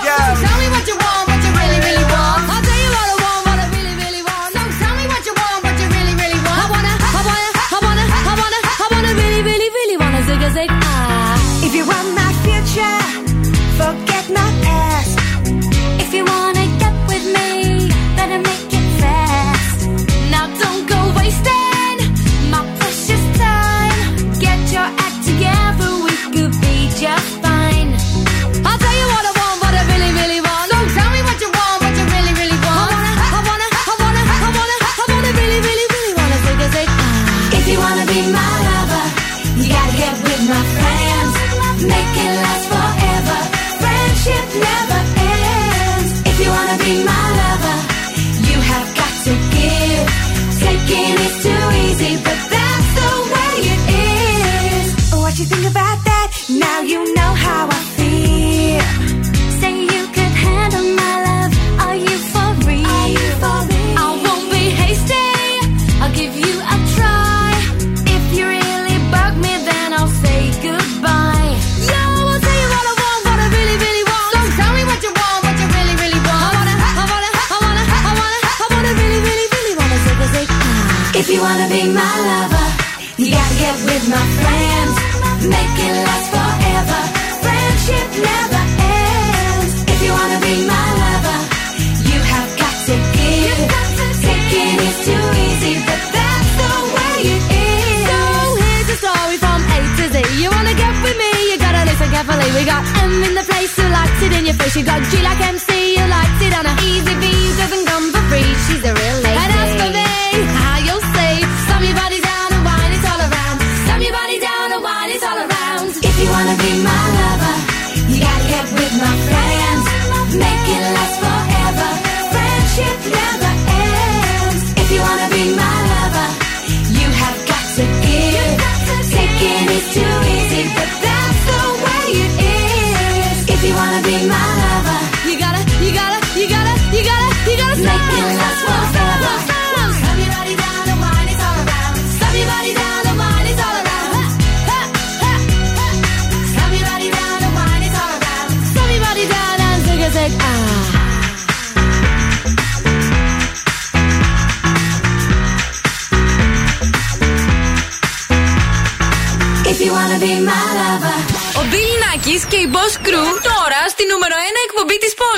zig 10.55 10.71
ah. 10.71 11.67
If 11.67 11.73
you 11.75 11.85
want 11.93 12.09
my 12.23 12.33
future, 12.47 13.01
forget 13.81 14.25
my 14.39 14.49
past. 14.65 15.15
If 16.03 16.11
you 16.17 16.25
wanna 16.33 16.67
get 16.83 16.95
with 17.11 17.25
me, 17.37 17.51
better 18.19 18.39
make 18.49 18.71
it 18.81 18.89
fast. 19.03 19.79
Now 20.35 20.45
don't 20.63 20.85
go 20.93 21.01
wasting 21.19 21.97
my 22.53 22.63
precious 22.79 23.25
time. 23.47 23.99
Get 24.47 24.61
your 24.77 24.89
act 25.05 25.19
together, 25.31 25.91
we 26.07 26.15
could 26.35 26.55
be 26.65 26.77
just 27.03 27.44
be 46.85 47.03
my 47.03 47.25
lover, 47.41 47.79
you 48.49 48.59
have 48.71 48.89
got 49.01 49.15
to 49.27 49.33
give. 49.57 50.07
Taking 50.65 51.15
is 51.27 51.37
too 51.45 51.65
easy, 51.85 52.13
but 52.27 52.39
that's 52.53 52.91
the 52.99 53.13
way 53.33 53.53
it 53.73 53.83
is. 54.05 55.15
What 55.15 55.39
you 55.39 55.47
think 55.47 55.67
about 55.75 55.99
that? 56.05 56.29
Now 56.51 56.81
you 56.83 57.01
know 57.15 57.33
how 57.47 57.69
I 57.69 57.75
feel. 57.75 57.94
You 81.35 81.43
wanna 81.43 81.69
be 81.69 81.83
my 81.91 82.15
lover, 82.31 82.67
you 83.19 83.27
gotta 83.35 83.57
get 83.59 83.77
with 83.91 84.05
my 84.07 84.25
friends. 84.39 84.95
Make 85.55 85.77
it 85.87 85.95
last 86.07 86.29
forever. 86.35 87.01
Friendship 87.43 88.09
never 88.31 88.63
ends. 89.03 89.73
If 89.93 89.99
you 90.05 90.13
wanna 90.15 90.39
be 90.47 90.55
my 90.63 90.87
lover, 91.03 91.39
you 92.11 92.19
have 92.33 92.51
got 92.63 92.77
to 92.89 92.95
give. 93.19 93.59
Taking 94.23 94.79
is 94.89 94.97
too 95.07 95.25
easy, 95.47 95.75
but 95.89 96.01
that's 96.15 96.53
the 96.63 96.73
way 96.95 97.17
it 97.35 97.43
is. 97.51 97.99
So 98.11 98.21
here's 98.63 98.89
the 98.93 98.97
story 99.03 99.37
from 99.45 99.59
A 99.75 99.79
to 99.99 100.05
Z. 100.15 100.17
You 100.39 100.49
wanna 100.55 100.75
get 100.83 100.95
with 101.03 101.19
me, 101.19 101.31
you 101.51 101.57
gotta 101.59 101.83
listen 101.91 102.09
carefully. 102.15 102.49
We 102.55 102.63
got 102.63 102.83
M 103.03 103.15
in 103.27 103.35
the 103.35 103.47
place 103.51 103.75
who 103.75 103.87
likes 103.91 104.21
it 104.23 104.33
in 104.39 104.47
your 104.47 104.57
face. 104.61 104.77
You 104.79 104.85
got 104.87 105.03
G 105.11 105.19
like 105.29 105.41
MC 105.43 105.99
who 105.99 106.07
likes 106.07 106.41
it 106.47 106.53
on 106.59 106.65
a 106.71 106.75
easy 106.91 107.15
V 107.23 107.25
doesn't 107.59 107.85
come 107.91 108.07
for 108.15 108.23
free. 108.31 108.51
She's 108.67 108.85
a 108.87 108.95
real 108.95 109.24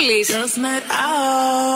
release. 0.06 0.30
Girls 0.30 0.58
out. 0.90 1.75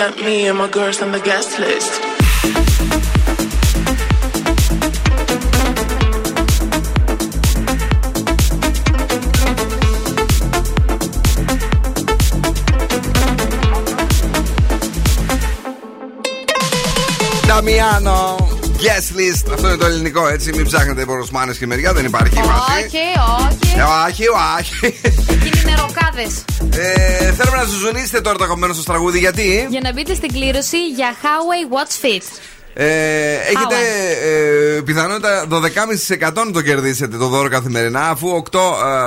Can 0.00 0.12
you 0.12 0.16
get 0.16 0.24
me 0.24 0.46
and 0.46 0.56
my 0.56 0.66
girls 0.66 1.02
on 1.02 1.12
the 1.12 1.20
guest 1.20 1.58
list? 1.58 2.00
Νταμιάνο. 17.46 18.48
Guest 18.78 19.16
list. 19.16 19.52
Αυτό 19.52 19.66
είναι 19.66 19.76
το 19.76 19.86
ελληνικό 19.86 20.28
έτσι. 20.28 20.52
Μην 20.52 20.64
ψάχνετε 20.64 21.04
ποροσμάνε 21.04 21.52
και 21.52 21.66
μεριά, 21.66 21.92
δεν 21.92 22.04
υπάρχει 22.04 22.34
μαζί. 22.36 22.48
Όχι, 22.48 22.96
όχι. 23.46 23.78
Ε, 23.78 23.82
όχι, 24.08 24.24
όχι. 24.58 25.00
Εκείνοι 25.30 25.60
είναι 25.60 25.74
ροκάδε. 25.74 26.26
Ε, 26.76 27.32
θέλουμε 27.32 27.56
να 27.56 27.64
ζουζουνίσετε 27.64 28.20
τώρα 28.20 28.36
το 28.38 28.44
αγαπημένο 28.44 28.72
σας 28.74 28.84
τραγούδι. 28.84 29.18
Γιατί; 29.18 29.66
Για 29.70 29.80
να 29.82 29.92
μπείτε 29.92 30.14
στην 30.14 30.32
κλήρωση 30.32 30.88
για 30.88 31.14
Huawei 31.22 31.74
Watch 31.74 32.04
Fit. 32.04 32.22
ε, 32.74 33.34
έχετε 33.34 33.76
ε, 34.76 34.80
πιθανότητα 34.80 35.46
12,5% 35.50 36.32
να 36.46 36.50
το 36.52 36.62
κερδίσετε 36.62 37.16
το 37.16 37.26
δώρο 37.26 37.48
καθημερινά, 37.48 38.08
αφού 38.08 38.42
8 38.50 38.58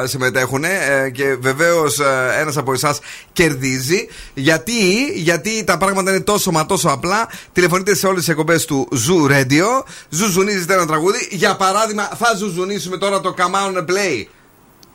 ε, 0.03 0.07
συμμετέχουν 0.07 0.63
ε, 0.63 1.09
και 1.13 1.35
βεβαίως 1.39 1.99
ε, 1.99 2.35
ένας 2.39 2.57
από 2.57 2.73
εσάς 2.73 2.99
κερδίζει. 3.33 4.07
Γιατί, 4.33 5.05
γιατί 5.15 5.63
τα 5.63 5.77
πράγματα 5.77 6.11
είναι 6.11 6.19
τόσο 6.19 6.51
μα 6.51 6.65
τόσο 6.65 6.89
απλά. 6.89 7.29
Τηλεφωνείτε 7.53 7.95
σε 7.95 8.07
όλες 8.07 8.19
τις 8.19 8.29
εκπομπές 8.29 8.65
του 8.65 8.87
Zoo 8.91 9.31
Radio, 9.31 9.83
ζουζουνίζετε 10.09 10.73
ένα 10.73 10.85
τραγούδι. 10.85 11.27
Για 11.31 11.55
παράδειγμα, 11.55 12.03
θα 12.17 12.35
ζουζουνίσουμε 12.37 12.97
τώρα 12.97 13.19
το 13.19 13.33
Come 13.37 13.73
On 13.73 13.77
and 13.77 13.85
Play. 13.85 14.25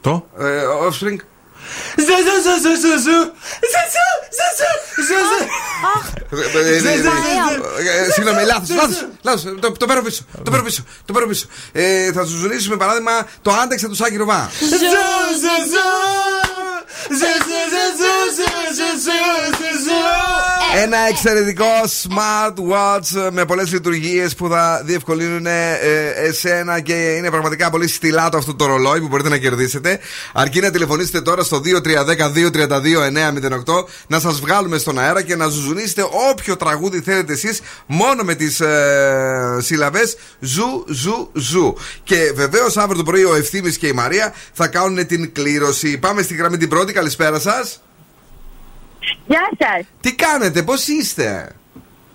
Το; 0.00 0.26
Ε, 0.38 0.44
offspring. 0.88 1.16
Ε, 7.88 8.12
Συγγνώμη, 8.12 8.42
λάθο, 8.44 8.74
λάθο. 9.22 9.54
Το 9.78 9.86
παίρνω 9.86 10.02
πίσω. 10.02 10.22
Το 10.44 10.50
παίρνω 10.50 10.64
πίσω. 10.64 10.82
Το 11.04 11.12
παίρνω 11.12 11.28
πίσω. 11.28 11.46
Ε, 11.72 12.12
Θα 12.12 12.24
σου 12.26 12.36
ζουλήσουμε 12.36 12.76
παράδειγμα 12.76 13.26
το 13.42 13.50
άντεξα 13.62 13.88
του 13.88 13.94
Σάκη 13.94 14.16
Ρουβά. 14.16 14.50
Ένα 20.76 20.96
εξαιρετικό 21.08 21.64
smartwatch 22.02 23.30
με 23.32 23.44
πολλές 23.44 23.72
λειτουργίες 23.72 24.34
που 24.34 24.48
θα 24.48 24.82
διευκολύνουν 24.84 25.46
ε, 25.46 25.78
εσένα 26.16 26.80
και 26.80 26.92
είναι 26.92 27.30
πραγματικά 27.30 27.70
πολύ 27.70 27.88
στυλάτο 27.88 28.36
αυτό 28.36 28.54
το 28.54 28.66
ρολόι 28.66 29.00
που 29.00 29.06
μπορείτε 29.08 29.28
να 29.28 29.38
κερδίσετε. 29.38 29.98
Αρκεί 30.32 30.60
να 30.60 30.70
τηλεφωνήσετε 30.70 31.20
τώρα 31.20 31.42
στο 31.42 31.60
2310-232-908 31.64 31.70
να 34.06 34.20
σας 34.20 34.40
βγάλουμε 34.40 34.78
στον 34.78 34.98
αέρα 34.98 35.22
και 35.22 35.36
να 35.36 35.46
ζουζουνίσετε 35.46 36.06
όποιο 36.30 36.56
τραγούδι 36.56 37.00
θέλετε 37.00 37.32
εσείς 37.32 37.60
μόνο 37.86 38.22
με 38.22 38.34
τις 38.34 38.60
ε, 38.60 39.58
συλλαβέ 39.60 40.02
ζου, 40.40 40.84
ζου, 40.88 41.30
ζου. 41.32 41.76
Και 42.02 42.32
βεβαίως 42.34 42.76
αύριο 42.76 42.96
το 42.96 43.02
πρωί 43.02 43.24
ο 43.24 43.34
Ευθύνη 43.34 43.72
και 43.72 43.86
η 43.86 43.92
Μαρία 43.92 44.34
θα 44.52 44.66
κάνουν 44.66 45.06
την 45.06 45.32
κλήρωση. 45.32 45.98
Πάμε 45.98 46.22
στη 46.22 46.34
γραμμή 46.34 46.56
την 46.56 46.68
πρώτη. 46.68 46.92
Καλησπέρα 46.92 47.38
σας. 47.38 47.80
Γεια 49.26 49.48
σα. 49.60 49.72
Τι 50.04 50.10
κάνετε, 50.14 50.62
πώ 50.62 50.74
είστε. 50.98 51.52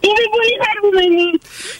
Είμαι 0.07 0.25
πολύ 0.35 0.53
χαρούμενη. 0.63 1.25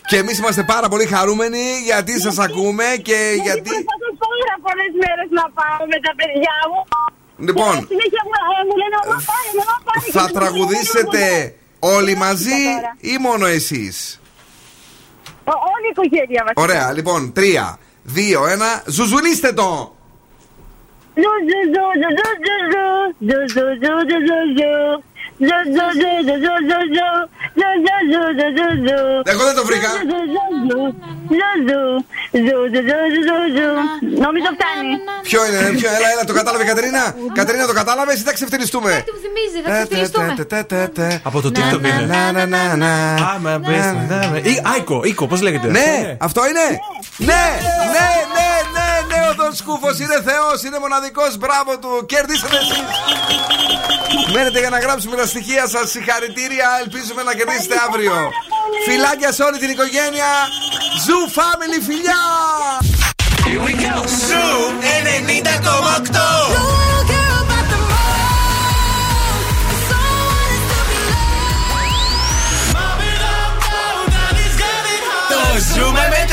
Και 0.10 0.18
εμεί 0.18 0.32
είμαστε 0.40 0.64
πάρα 0.74 0.88
πολύ 0.90 1.06
χαρούμενοι 1.06 1.64
γιατί 1.90 2.14
σα 2.26 2.44
ακούμε 2.44 2.84
και 3.08 3.20
γιατί. 3.48 3.70
Προσπαθώ 3.76 4.10
πάρα 4.26 4.56
πολλέ 4.66 4.86
μέρε 5.04 5.24
να 5.40 5.46
πάω 5.58 5.82
με 5.92 5.98
τα 6.06 6.12
παιδιά 6.20 6.56
μου. 6.70 6.80
Λοιπόν, 7.48 7.74
Και 7.80 7.86
συνέχεια 7.94 8.22
μου, 8.28 8.34
ε, 8.58 8.62
μου 8.68 8.76
λένε 8.82 8.96
«Μαμά, 9.08 9.24
πάρε, 9.30 9.50
μαμά, 9.60 9.76
πάρε». 9.88 10.00
θα 10.12 10.22
Και 10.26 10.32
τους 10.32 10.40
τραγουδήσετε 10.40 11.56
όλοι 11.96 12.16
μαζί 12.16 12.60
τώρα. 12.76 12.96
ή 13.00 13.18
μόνο 13.28 13.46
εσεί. 13.46 13.86
Ο- 15.54 15.60
Όλη 15.74 15.86
η 15.90 15.92
οικογένεια 15.96 16.44
μα. 16.46 16.64
Ωραία, 16.64 16.92
λοιπόν, 16.94 17.34
τρία, 17.34 17.80
δύο, 18.04 18.46
ένα, 18.48 18.84
ζουζουνίστε 18.86 19.52
το! 19.54 19.96
Jojo, 21.16 21.60
jojo, 21.74 22.10
jojo, 22.18 23.12
jojo, 23.22 23.54
jojo, 23.54 24.04
jojo, 24.10 24.46
jojo. 24.58 25.04
Εγώ 29.24 29.44
δεν 29.44 29.56
το 29.56 29.66
βρήκα. 29.66 29.90
Νομίζω 34.26 34.50
φτάνει. 34.56 34.92
Ποιο 35.22 35.46
είναι, 35.46 35.78
ποιο, 35.78 35.90
έλα, 35.90 36.12
έλα, 36.12 36.24
το 36.26 36.34
κατάλαβε 36.34 36.64
Κατερίνα. 36.64 37.16
Κατερίνα, 37.34 37.66
το 37.68 37.74
κατάλαβε 37.74 38.14
ή 38.14 38.18
θα 38.18 38.34
ξεφτυλιστούμε. 38.34 38.92
Κάτι 38.92 39.12
μου 39.12 39.20
θυμίζει, 39.26 39.62
θα 39.64 39.72
ξεφτυλιστούμε. 39.72 40.36
Από 41.24 41.42
το 41.42 41.52
TikTok 41.56 41.80
είναι. 41.80 42.20
Άικο, 44.74 45.02
οίκο, 45.04 45.28
πώ 45.28 45.36
λέγεται. 45.36 45.68
Ναι, 45.68 46.18
αυτό 46.20 46.42
είναι. 46.50 46.66
Ναι, 47.18 47.46
ναι, 47.96 48.10
ναι, 48.36 48.50
ναι, 48.76 48.88
ναι, 49.10 49.20
ο 49.30 49.34
Δον 49.34 49.54
Σκούφο 49.56 49.90
είναι 50.04 50.18
θεό, 50.30 50.50
είναι 50.66 50.80
μοναδικό, 50.80 51.24
μπράβο 51.40 51.72
του. 51.82 52.06
Κερδίσατε 52.06 52.58
εσεί. 52.58 52.80
Μένετε 54.34 54.60
για 54.60 54.70
να 54.70 54.80
γράψουμε 54.80 55.16
ένα 55.16 55.26
στοιχεία 55.34 55.66
σας. 55.68 55.86
Συγχαρητήρια. 55.90 56.68
Ελπίζουμε 56.84 57.22
να 57.24 57.34
κερδίσετε 57.38 57.76
αύριο. 57.88 58.16
Φιλάκια 58.86 59.32
σε 59.32 59.44
όλη 59.48 59.58
την 59.64 59.70
οικογένεια. 59.70 60.32
Zoo 61.06 61.20
Family, 61.38 61.80
φιλιά! 61.88 62.24
Here 63.46 63.62
we 63.66 63.74
go. 63.84 63.94
Zoo 64.28 64.54
Ζούμε 75.74 76.08
με 76.10 76.24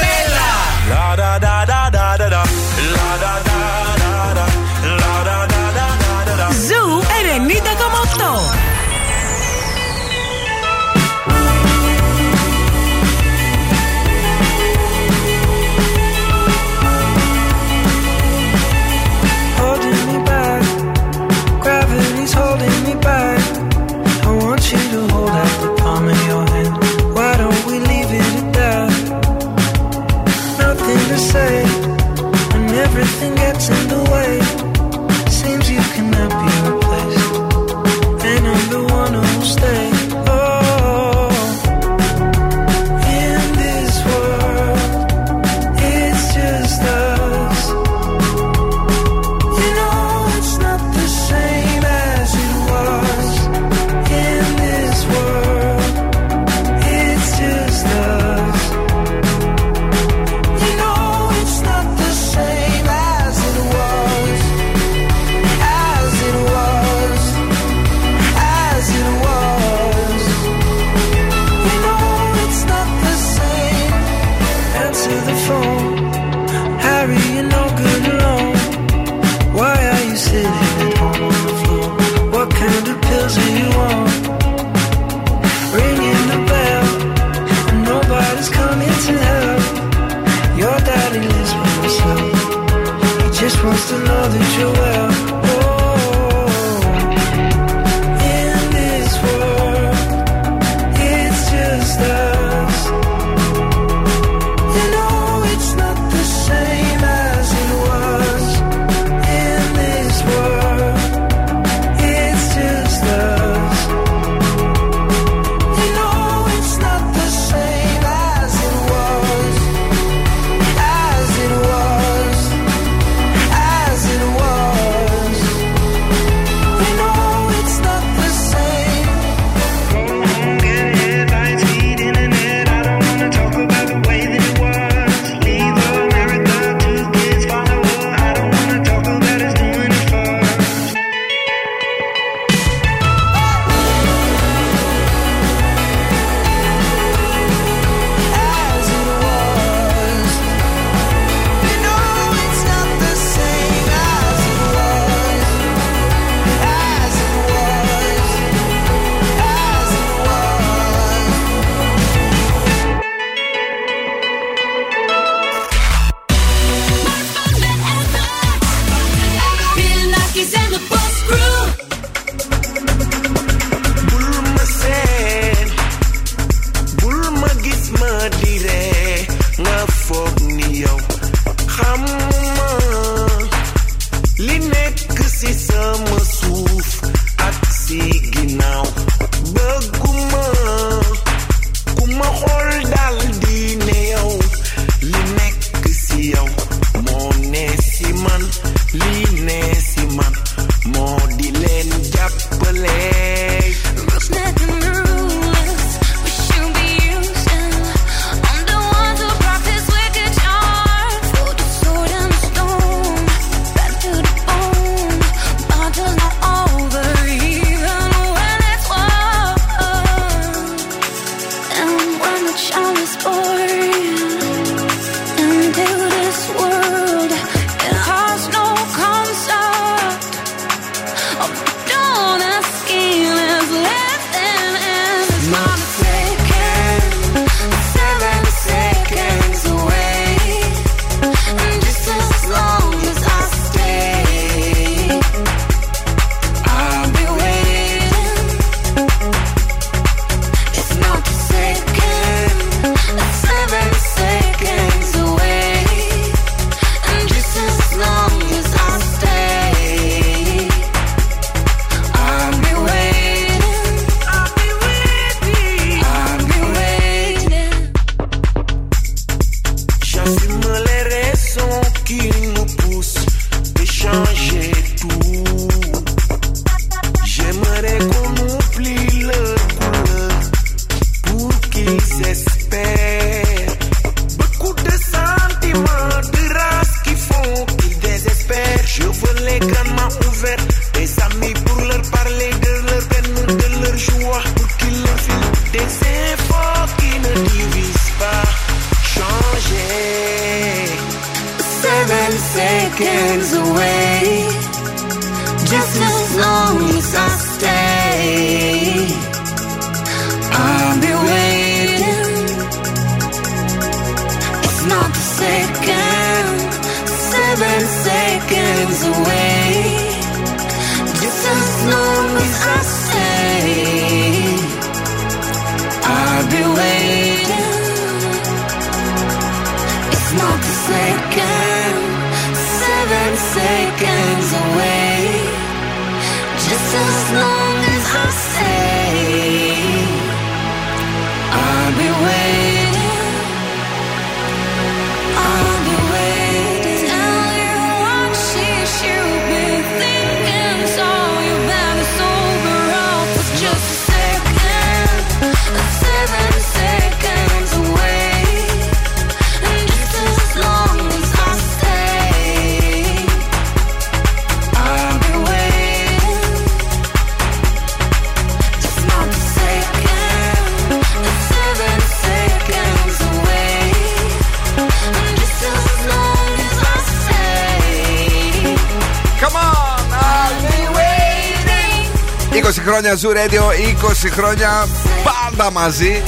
20 382.65 382.83
χρόνια 382.87 383.19
Zoo 383.23 383.31
Radio, 383.31 383.63
20 384.07 384.29
χρόνια 384.31 384.89
πάντα 385.25 385.71
μαζί. 385.71 386.23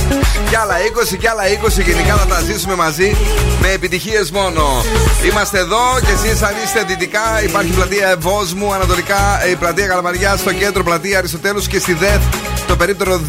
Κι 0.48 0.56
άλλα 0.56 0.74
20 1.12 1.16
κι 1.18 1.28
άλλα 1.28 1.42
20 1.42 1.84
γενικά 1.84 2.16
θα 2.16 2.26
τα 2.26 2.40
ζήσουμε 2.40 2.74
μαζί 2.74 3.16
με 3.60 3.68
επιτυχίες 3.70 4.30
μόνο. 4.30 4.84
Είμαστε 5.30 5.58
εδώ 5.58 6.00
και 6.00 6.12
εσείς 6.12 6.42
αν 6.42 6.54
είστε 6.64 6.84
δυτικά 6.86 7.42
υπάρχει 7.42 7.72
πλατεία 7.72 8.08
Ευόσμου, 8.08 8.72
ανατολικά 8.72 9.46
η 9.50 9.56
πλατεία 9.56 9.86
Καλαμαριά, 9.86 10.36
στο 10.36 10.52
κέντρο 10.52 10.82
πλατεία 10.82 11.18
Αριστοτέλους 11.18 11.66
και 11.66 11.78
στη 11.78 11.92
ΔΕΘ 11.94 12.20
το 12.66 12.76
περίπτερο 12.76 13.16
2. 13.16 13.22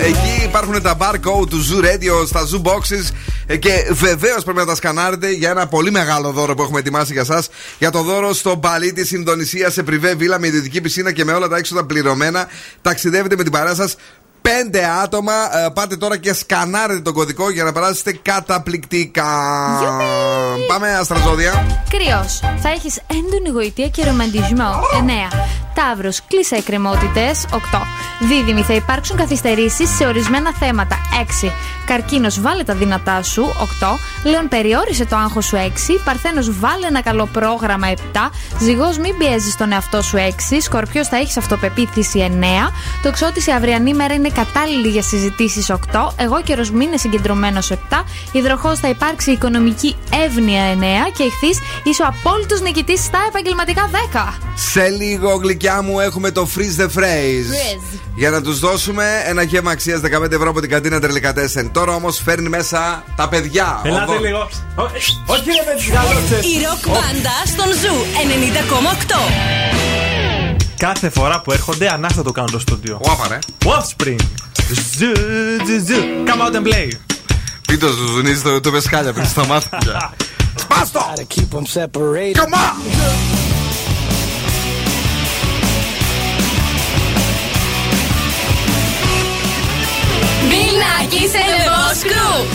Εκεί 0.00 0.44
υπάρχουν 0.44 0.82
τα 0.82 0.96
barcode 0.98 1.48
του 1.48 1.60
Zoo 1.68 1.84
Radio 1.84 2.26
στα 2.26 2.40
Zoo 2.40 2.62
Boxes 2.70 3.04
ε, 3.10 3.33
και 3.46 3.86
βεβαίως 3.90 4.44
πρέπει 4.44 4.58
να 4.58 4.66
τα 4.66 4.74
σκανάρετε 4.74 5.30
για 5.30 5.50
ένα 5.50 5.66
πολύ 5.66 5.90
μεγάλο 5.90 6.30
δώρο 6.30 6.54
που 6.54 6.62
έχουμε 6.62 6.78
ετοιμάσει 6.78 7.12
για 7.12 7.20
εσά. 7.20 7.42
Για 7.78 7.90
το 7.90 8.02
δώρο 8.02 8.32
στο 8.32 8.54
Μπαλί 8.54 8.92
της 8.92 9.12
Ινδονησίας 9.12 9.72
σε 9.72 9.82
πριβέ 9.82 10.14
βίλα 10.14 10.38
με 10.38 10.46
ιδιωτική 10.46 10.80
πισίνα 10.80 11.12
και 11.12 11.24
με 11.24 11.32
όλα 11.32 11.48
τα 11.48 11.56
έξοδα 11.56 11.84
πληρωμένα. 11.84 12.48
Ταξιδεύετε 12.82 13.36
με 13.36 13.42
την 13.42 13.52
παρέα 13.52 13.74
σας. 13.74 13.96
Πέντε 14.42 14.84
άτομα. 15.02 15.32
Ε, 15.32 15.68
πάτε 15.74 15.96
τώρα 15.96 16.16
και 16.16 16.34
σκανάρετε 16.34 17.00
τον 17.00 17.12
κωδικό 17.12 17.50
για 17.50 17.64
να 17.64 17.72
περάσετε 17.72 18.18
καταπληκτικά. 18.22 19.24
Πάμε 20.68 20.94
αστραζόδια. 20.94 21.82
Κρυός. 21.88 22.40
Θα 22.62 22.68
έχεις 22.68 23.00
έντονη 23.06 23.48
γοητεία 23.48 23.88
και 23.88 24.04
ρομαντισμό. 24.04 24.80
9. 25.32 25.63
Ταύρο. 25.74 26.10
Κλείσα 26.28 26.56
εκκρεμότητες. 26.56 27.44
8. 27.50 27.58
Δίδυμη. 28.20 28.62
Θα 28.62 28.74
υπάρξουν 28.74 29.16
καθυστερήσεις 29.16 29.96
σε 29.96 30.06
ορισμένα 30.06 30.52
θέματα. 30.58 30.96
6. 31.44 31.52
Καρκίνος. 31.86 32.40
Βάλε 32.40 32.62
τα 32.62 32.74
δυνατά 32.74 33.22
σου. 33.22 33.52
8. 33.58 33.98
Λέων. 34.24 34.48
Περιόρισε 34.48 35.04
το 35.04 35.16
άγχος 35.16 35.44
σου. 35.44 35.56
6. 35.56 36.00
Παρθένος. 36.04 36.58
Βάλε 36.58 36.86
ένα 36.86 37.02
καλό 37.02 37.28
πρόγραμμα. 37.32 37.88
7. 37.88 38.30
Ζυγός. 38.60 38.98
Μην 38.98 39.16
πιέζεις 39.18 39.56
τον 39.56 39.72
εαυτό 39.72 40.02
σου. 40.02 40.16
6. 40.16 40.60
Σκορπιός. 40.60 41.08
Θα 41.08 41.16
έχεις 41.16 41.36
αυτοπεποίθηση. 41.36 42.18
9. 42.20 42.72
Το 43.02 43.10
ξότι 43.10 43.50
η 43.50 43.52
αυριανή 43.52 43.94
μέρα 43.94 44.14
είναι 44.14 44.28
κατάλληλη 44.28 44.88
για 44.88 45.02
συζητήσεις. 45.02 45.70
8. 45.70 46.12
Εγώ 46.16 46.42
καιρο 46.42 46.64
μην 46.72 46.80
είναι 46.80 46.96
συγκεντρωμένος. 46.96 47.70
7. 47.70 48.04
Υδροχός. 48.32 48.78
Θα 48.78 48.88
υπάρξει 48.88 49.30
οικονομική 49.30 49.96
εύνοια. 50.24 50.62
9. 50.64 51.10
Και 51.16 51.22
ηχθεί. 51.22 51.62
Είσαι 51.82 52.02
ο 52.02 52.06
απόλυτος 52.06 52.60
νικητής 52.60 53.04
στα 53.04 53.18
επαγγελματικά 53.28 53.90
10. 53.92 54.38
Σε 54.54 54.88
λίγο, 54.88 55.34
γλυκιά 55.34 55.63
μου, 55.72 56.00
έχουμε 56.00 56.30
το 56.30 56.48
Freeze 56.56 56.80
the 56.80 56.86
Phrase. 56.86 57.50
Freeze. 57.50 57.98
Για 58.14 58.30
να 58.30 58.42
τους 58.42 58.58
δώσουμε 58.58 59.04
ένα 59.26 59.42
γεύμα 59.42 59.70
αξίας 59.70 60.00
15 60.00 60.30
ευρώ 60.32 60.50
από 60.50 60.60
την 60.60 60.70
καντίνα 60.70 61.00
Τερλικατέσεν. 61.00 61.72
Τώρα 61.72 61.94
όμως 61.94 62.20
φέρνει 62.24 62.48
μέσα 62.48 63.04
τα 63.16 63.28
παιδιά. 63.28 63.80
Ελάτε 63.84 64.12
Ο 64.12 64.14
Δο- 64.14 64.20
λίγο. 64.20 64.48
Όχι 65.26 65.44
ρε 65.46 65.72
παιδιά, 65.72 66.02
Η 66.40 66.62
ροκ 66.64 66.86
μπάντα 66.94 67.30
στον 67.46 67.66
Ζου 67.80 67.94
90,8. 68.22 69.16
Κάθε 70.76 71.10
φορά 71.10 71.40
που 71.40 71.52
έρχονται, 71.52 71.88
ανάστα 71.92 72.22
το 72.22 72.32
κάνω 72.32 72.48
το 72.52 72.58
στούντιο. 72.58 72.98
Όπα 73.02 73.28
ρε. 73.28 73.38
Offspring. 73.64 74.16
Ζου, 74.98 75.12
ζου, 75.66 75.86
ζου. 75.86 76.02
Come 76.26 76.46
out 76.48 76.56
and 76.56 76.72
play. 76.72 76.88
Πίτο 77.66 77.86
σου 77.86 78.06
ζουνίζεις 78.06 78.42
το, 78.42 78.60
το 78.60 78.70
πεσκάλια 78.70 79.12
πριν 79.12 79.26
στα 79.26 79.46
μάτια. 79.46 80.12
Σπάστο! 80.62 81.12
Keep 81.34 81.56
them 81.56 81.80
separated. 81.82 82.36
Come 82.36 82.54
on! 82.54 83.43
Μπιλνάκι 91.04 91.28
σε 91.28 91.38
Λεβόσκου. 91.38 92.46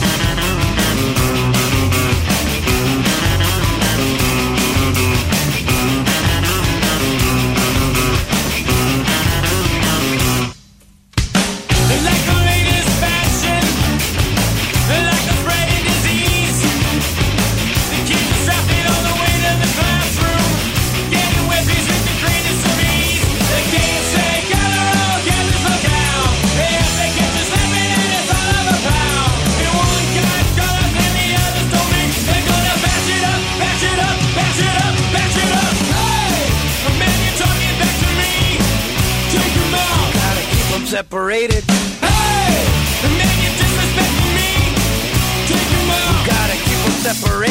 Like 0.00 0.07
separated. 40.88 41.62
Hey, 42.00 42.64
man, 43.18 43.34
you 43.44 43.50
disrespecting 43.60 44.32
me. 44.38 44.50
Take 45.46 45.70
'em 45.76 45.90
out. 45.90 46.08
You 46.08 46.32
gotta 46.32 46.56
keep 46.64 46.80
'em 46.86 46.96
separated. 47.02 47.47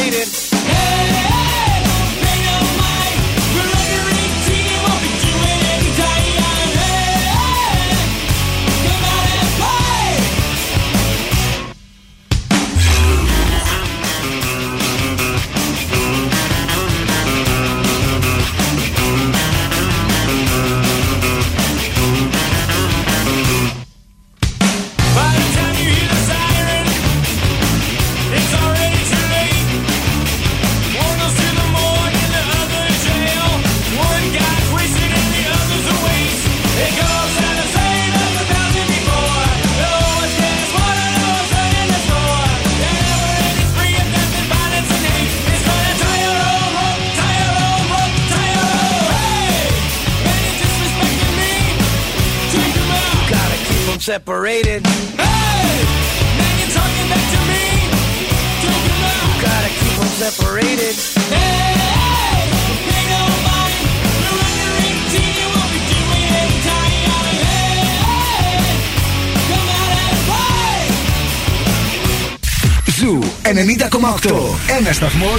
Ένα 74.78 74.94
σταθμό. 74.94 75.34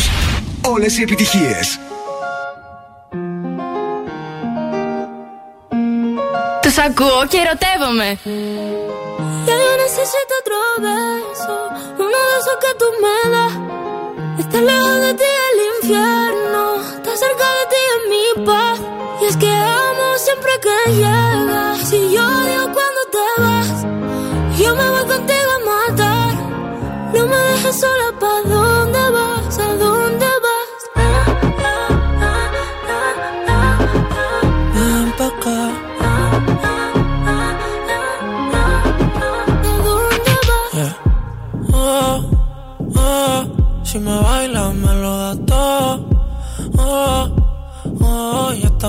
Όλε 0.62 0.86
οι 0.86 1.02
επιτυχίε. 1.02 1.60
Τους 6.62 6.78
ακούω 6.78 7.26
και 7.28 7.38
ερωτεύομαι. 7.44 8.18
Ya 9.48 9.56
yo 9.64 9.72
necesito 9.84 10.32
otro 10.42 10.58
beso, 10.84 11.56
uno 12.04 12.18
de 12.28 12.34
esos 12.40 12.56
que 12.62 12.72
tú 12.80 12.86
me 13.02 13.18
das. 13.34 13.54
Estar 14.42 14.62
lejos 14.70 14.96
de 15.04 15.12
ti 15.20 15.28
es 15.38 15.46
el 15.52 15.58
infierno, 15.74 16.62
estar 16.96 17.16
cerca 17.24 17.46
de 17.58 17.64
ti 17.72 17.80
es 17.94 18.00
mi 18.12 18.24
paz. 18.48 18.78
Y 19.20 19.24
es 19.30 19.36
que 19.42 19.50
amo 19.86 20.06
siempre 20.26 20.52
que 20.64 20.76
llegas. 21.00 21.76
Si 21.88 21.98
yo 22.14 22.22
odio 22.40 22.62
cuando 22.76 23.02
te 23.14 23.26
vas, 23.42 23.70
yo 24.60 24.70
me 24.78 24.86
voy 24.94 25.06
contigo 25.12 25.50
a 25.58 25.60
matar. 25.70 26.32
No 27.14 27.22
me 27.32 27.38
dejes 27.50 27.76
sola, 27.82 28.08
¿pa' 28.20 28.40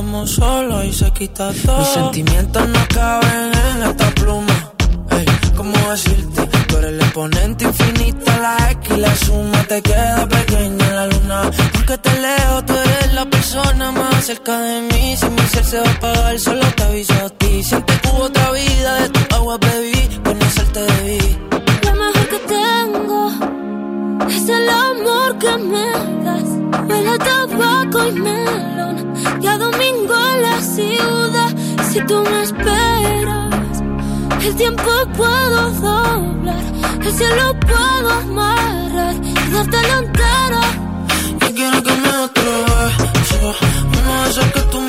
estamos 0.09 0.31
solos 0.31 0.85
y 0.85 0.93
se 0.93 1.11
quita 1.11 1.51
todo. 1.65 1.77
Mis 1.77 1.87
sentimientos 1.87 2.67
no 2.67 2.79
caben 2.93 3.51
en 3.53 3.83
esta 3.89 4.09
pluma. 4.15 4.73
Ey, 5.11 5.25
¿cómo 5.55 5.73
decirte? 5.91 6.47
Tú 6.67 6.77
eres 6.77 6.91
el 6.93 7.01
exponente 7.01 7.65
infinito, 7.65 8.31
la 8.41 8.71
X 8.71 8.97
y 8.97 8.99
la 8.99 9.15
suma 9.15 9.63
te 9.67 9.81
queda 9.81 10.27
pequeña 10.27 10.87
en 10.87 10.95
la 10.95 11.07
luna. 11.07 11.51
Aunque 11.75 11.97
te 11.99 12.21
leo, 12.21 12.65
tú 12.65 12.73
eres 12.73 13.13
la 13.13 13.25
persona 13.25 13.91
más 13.91 14.25
cerca 14.25 14.57
de 14.59 14.81
mí. 14.81 15.15
Si 15.15 15.29
mi 15.29 15.41
ser 15.43 15.65
se 15.65 15.79
va 15.79 15.87
a 15.87 15.91
apagar, 15.91 16.39
solo 16.39 16.65
te 16.75 16.83
aviso 16.83 17.13
a 17.13 17.29
ti. 17.29 17.63
Siempre 17.63 17.99
que 18.01 18.07
hubo 18.09 18.23
otra 18.23 18.51
vida, 18.51 19.01
de 19.01 19.09
tu 19.09 19.35
agua 19.35 19.57
bebí, 19.57 20.19
conocerte 20.23 20.79
debí. 20.81 21.37
Lo 21.85 21.93
mejor 21.93 22.27
que 22.33 22.39
tengo 22.57 23.31
es 24.27 24.49
el 24.49 24.69
amor 24.69 25.37
que 25.37 25.57
me 25.57 26.23
das. 26.25 26.58
Huele 27.09 27.15
a 27.15 27.17
tabaco 27.17 28.07
y 28.07 28.11
melón. 28.11 29.13
Y 29.41 29.47
a 29.47 29.57
domingo 29.57 30.13
en 30.33 30.41
la 30.41 30.61
ciudad. 30.61 31.55
Si 31.89 31.99
tú 32.05 32.23
me 32.23 32.43
esperas, 32.43 33.81
el 34.45 34.55
tiempo 34.55 34.91
puedo 35.15 35.71
doblar. 35.71 36.63
El 37.01 37.13
cielo 37.13 37.59
puedo 37.61 38.09
amarrar 38.09 39.15
y 39.23 39.51
dártelo 39.51 39.97
entero. 39.99 40.61
Yo 41.41 41.55
quiero 41.55 41.83
que 41.83 41.91
me 41.91 42.11
beso, 43.13 43.55
uno 43.97 44.13
de 44.27 44.51
que 44.51 44.61
tú 44.71 44.81
me 44.81 44.88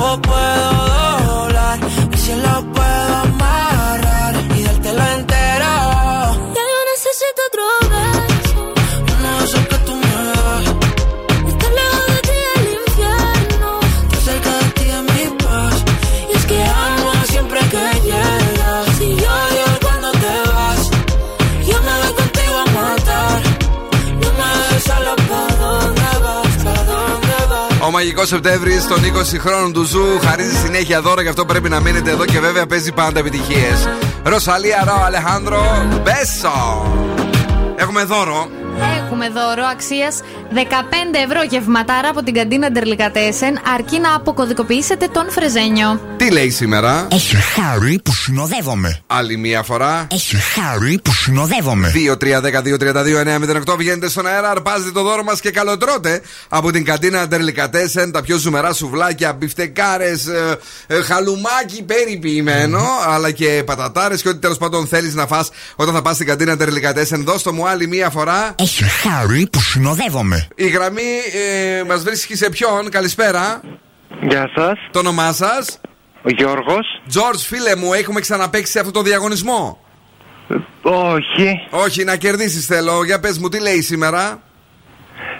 tampoco 0.00 0.22
puedo 0.22 1.26
doblar. 1.26 1.78
Si 2.16 2.34
μαγικό 28.20 28.36
Σεπτέμβρη 28.36 28.80
των 28.88 28.98
20 29.38 29.38
χρόνων 29.38 29.72
του 29.72 29.82
Zoo 29.82 30.18
χαρίζει 30.24 30.56
συνέχεια 30.56 31.00
δώρα, 31.00 31.22
γι' 31.22 31.28
αυτό 31.28 31.44
πρέπει 31.44 31.68
να 31.68 31.80
μείνετε 31.80 32.10
εδώ 32.10 32.24
και 32.24 32.40
βέβαια 32.40 32.66
παίζει 32.66 32.92
πάντα 32.92 33.18
επιτυχίες. 33.18 33.88
Rosalía 34.22 34.84
Rauw 34.86 35.02
Alejandro 35.04 35.62
Beso. 36.02 36.86
Έχουμε 37.76 38.04
δώρο. 38.04 38.48
Έχουμε 39.04 39.28
δώρο 39.28 39.64
αξίας 39.70 40.20
15 40.52 40.56
ευρώ 41.24 41.42
γευματάρα 41.50 42.08
από 42.08 42.22
την 42.22 42.34
καντίνα 42.34 42.70
Ντερλικατέσεν, 42.70 43.60
αρκεί 43.74 43.98
να 43.98 44.14
αποκωδικοποιήσετε 44.14 45.06
τον 45.06 45.30
Φρεζένιο. 45.30 46.00
Τι 46.16 46.30
λέει 46.30 46.50
σήμερα; 46.50 47.06
Έχει 47.10 47.36
χάρη 47.36 48.00
που 48.04 48.12
συνοδεύομαι. 48.12 49.00
Άλλη 49.06 49.36
μία 49.36 49.62
φορά. 49.62 50.06
Έχει 50.10 50.36
χάρη 50.36 51.00
που 51.04 51.12
συνοδεύομαι. 51.12 51.92
2-3-10-2-32-9-08 53.70 53.76
βγαίνετε 53.76 54.08
στον 54.08 54.26
αέρα, 54.26 54.50
αρπάζετε 54.50 54.90
το 54.90 55.02
δώρο 55.02 55.22
μας 55.22 55.40
και 55.40 55.50
καλοτρώτε 55.50 56.20
από 56.48 56.70
την 56.70 56.84
καντίνα 56.84 57.26
Ντερλικατέσεν 57.26 58.12
τα 58.12 58.22
πιο 58.22 58.36
ζουμερά 58.36 58.72
σουβλάκια, 58.72 59.32
μπιφτεκάρες, 59.32 60.28
χαλουμάκι 61.04 61.82
περιποιημένο, 61.82 62.82
αλλά 63.08 63.30
και 63.30 63.62
πατατάρες 63.66 64.22
και 64.22 64.28
ό,τι 64.28 64.38
τέλος 64.38 64.58
πάντων 64.58 64.86
θέλεις 64.86 65.14
να 65.14 65.26
φας 65.26 65.50
όταν 65.76 65.94
θα 65.94 66.02
πας 66.02 66.14
στην 66.14 66.26
καντίνα 66.26 66.56
Ντερλικατέσεν. 66.56 67.24
Δώστο 67.24 67.52
μου 67.52 67.68
άλλη 67.68 67.86
μία 67.86 68.10
φορά. 68.10 68.54
Έχει 68.58 68.84
χάρη 68.84 69.48
που 69.52 69.60
συνοδεύομαι. 69.60 70.39
Η 70.54 70.68
γραμμή 70.68 71.12
ε, 71.32 71.82
μας 71.84 72.02
βρίσκει 72.02 72.36
σε 72.36 72.48
ποιον, 72.48 72.90
καλησπέρα. 72.90 73.60
Γεια 74.20 74.50
σας. 74.54 74.78
Το 74.90 74.98
όνομά 74.98 75.32
σας; 75.32 75.80
Ο 76.22 76.30
Γιώργος. 76.30 77.02
George, 77.14 77.40
φίλε 77.46 77.76
μου, 77.76 77.92
έχουμε 77.92 78.20
ξαναπέξει 78.20 78.72
σε 78.72 78.78
αυτό 78.78 78.92
το 78.92 79.02
διαγωνισμό; 79.02 79.84
Όχι. 80.82 81.60
Όχι, 81.70 82.04
να 82.04 82.16
κερδίσεις 82.16 82.66
θέλω. 82.66 83.04
Για 83.04 83.20
πες 83.20 83.38
μου, 83.38 83.48
τι 83.48 83.60
λέει 83.60 83.80
σήμερα; 83.80 84.42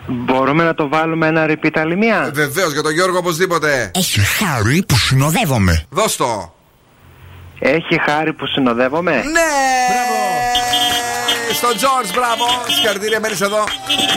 Μπορούμε 0.07 0.65
να 0.65 0.75
το 0.75 0.89
βάλουμε 0.89 1.27
ένα 1.27 1.47
repeat 1.49 1.71
άλλη 1.75 1.97
μία; 1.97 2.31
Βεβαίως, 2.35 2.73
για 2.73 2.83
τον 2.83 2.93
Γιώργο 2.93 3.19
οπωσδήποτε. 3.19 3.91
Έχει 3.95 4.21
χάρη 4.21 4.85
που 4.89 4.97
συνοδεύομαι. 4.97 5.85
Δώσ' 5.91 6.17
το. 6.17 6.55
Έχει 7.59 8.01
χάρη 8.07 8.33
που 8.33 8.47
συνοδεύομαι; 8.47 9.13
Ναι! 9.13 10.40
Στον 11.63 11.77
George, 11.83 12.11
μπράβο! 12.15 12.47
Συγχαρητήρια, 12.75 13.21
μένεις 13.21 13.41
εδώ 13.41 13.65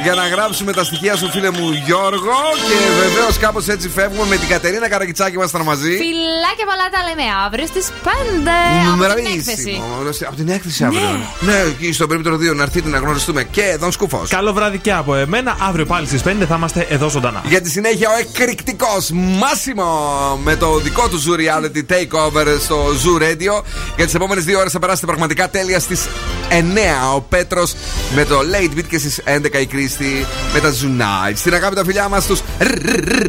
για 0.03 0.13
να 0.13 0.27
γράψουμε 0.27 0.71
τα 0.73 0.83
στοιχεία 0.83 1.15
σου, 1.15 1.29
φίλε 1.29 1.49
μου 1.51 1.71
Γιώργο. 1.85 2.37
Και 2.67 2.77
βεβαίως 3.01 3.37
κάπως 3.37 3.67
έτσι 3.67 3.89
φεύγουμε 3.89 4.27
με 4.27 4.35
την 4.35 4.47
Κατερίνα 4.47 4.89
Καρακιτσάκη 4.89 5.35
ήμασταν 5.35 5.61
μαζί. 5.61 5.89
Φιλάκια 5.89 6.65
πολλά 6.69 6.87
τα 6.91 7.01
λέμε 7.07 7.23
αύριο 7.45 7.65
στις 7.65 7.91
5 8.03 9.07
από 9.07 9.15
την 9.15 9.25
έκθεση. 9.25 9.81
Μμμ, 9.99 10.07
Από 10.27 10.35
την 10.35 10.49
έκθεση 10.49 10.83
αύριο. 10.83 11.19
Ναι, 11.39 11.59
εκεί 11.67 11.93
στο 11.93 12.07
περίπτωρο 12.07 12.35
2 12.35 12.55
να 12.55 12.63
έρθετε 12.63 12.89
να 12.89 12.97
γνωριστούμε. 12.97 13.43
Και 13.43 13.63
εδώ 13.63 13.91
σκουφός. 13.91 14.29
Καλό 14.29 14.53
βράδυ 14.53 14.77
και 14.77 14.93
από 14.93 15.15
εμένα. 15.15 15.57
Αύριο 15.59 15.85
πάλι 15.85 16.07
στις 16.07 16.21
5 16.21 16.45
θα 16.45 16.55
είμαστε 16.55 16.87
εδώ 16.89 17.09
ζωντανά. 17.09 17.41
Για 17.45 17.61
τη 17.61 17.69
συνέχεια 17.69 18.09
ο 18.09 18.17
εκρηκτικός 18.19 19.09
Μάσιμο 19.13 20.39
με 20.43 20.55
το 20.55 20.77
δικό 20.77 21.09
του 21.09 21.23
Zoo 21.23 21.39
Reality 21.39 21.93
Takeover 21.93 22.57
στο 22.59 22.85
Zoo 22.87 23.21
Radio. 23.21 23.63
Για 23.95 24.05
τις 24.05 24.13
επόμενες 24.13 24.43
δύο 24.43 24.59
ώρες 24.59 24.71
θα 24.71 24.79
περάσετε 24.79 25.05
πραγματικά 25.05 25.49
τέλεια 25.49 25.79
στις 25.79 26.07
9 26.49 27.15
ο 27.15 27.21
Πέτρος 27.37 27.73
με 28.15 28.25
το 28.25 28.39
Late 28.53 28.77
Beat 28.77 28.85
και 28.89 28.97
στις 28.97 29.21
11 29.25 29.61
η 29.61 29.65
Κρίστη 29.65 30.25
με 30.53 30.59
τα 30.59 30.69
Zunite. 30.69 31.35
Στην 31.35 31.53
αγάπη 31.53 31.75
τα 31.75 31.83
φιλιά 31.83 32.09
μας 32.09 32.23
στου 32.23 32.37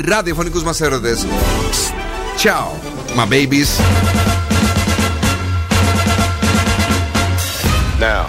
ραδιοφωνικούς 0.09 0.63
μας 0.63 0.81
έρωτες. 0.81 1.27
Ciao, 2.43 2.67
my 3.17 3.27
babies. 3.35 3.71
Now, 8.01 8.25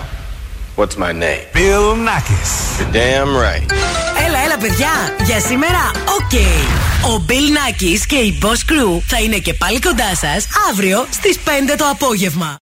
what's 0.77 0.95
my 1.05 1.11
name? 1.23 1.43
Bill 1.53 1.87
Nakis. 2.07 2.51
You're 2.79 2.93
damn 2.99 3.31
right. 3.45 3.67
Έλα, 4.25 4.39
έλα, 4.45 4.57
παιδιά. 4.59 4.93
Για 5.25 5.39
σήμερα, 5.39 5.91
οκ. 6.17 6.35
Ο 7.11 7.25
Bill 7.27 7.49
Nakis 7.57 7.99
και 8.07 8.15
η 8.15 8.39
Boss 8.41 8.71
Crew 8.71 9.01
θα 9.07 9.19
είναι 9.23 9.37
και 9.37 9.53
πάλι 9.53 9.79
κοντά 9.79 10.15
σας 10.15 10.47
αύριο 10.69 11.05
στις 11.09 11.37
5 11.45 11.75
το 11.77 11.85
απόγευμα. 11.91 12.53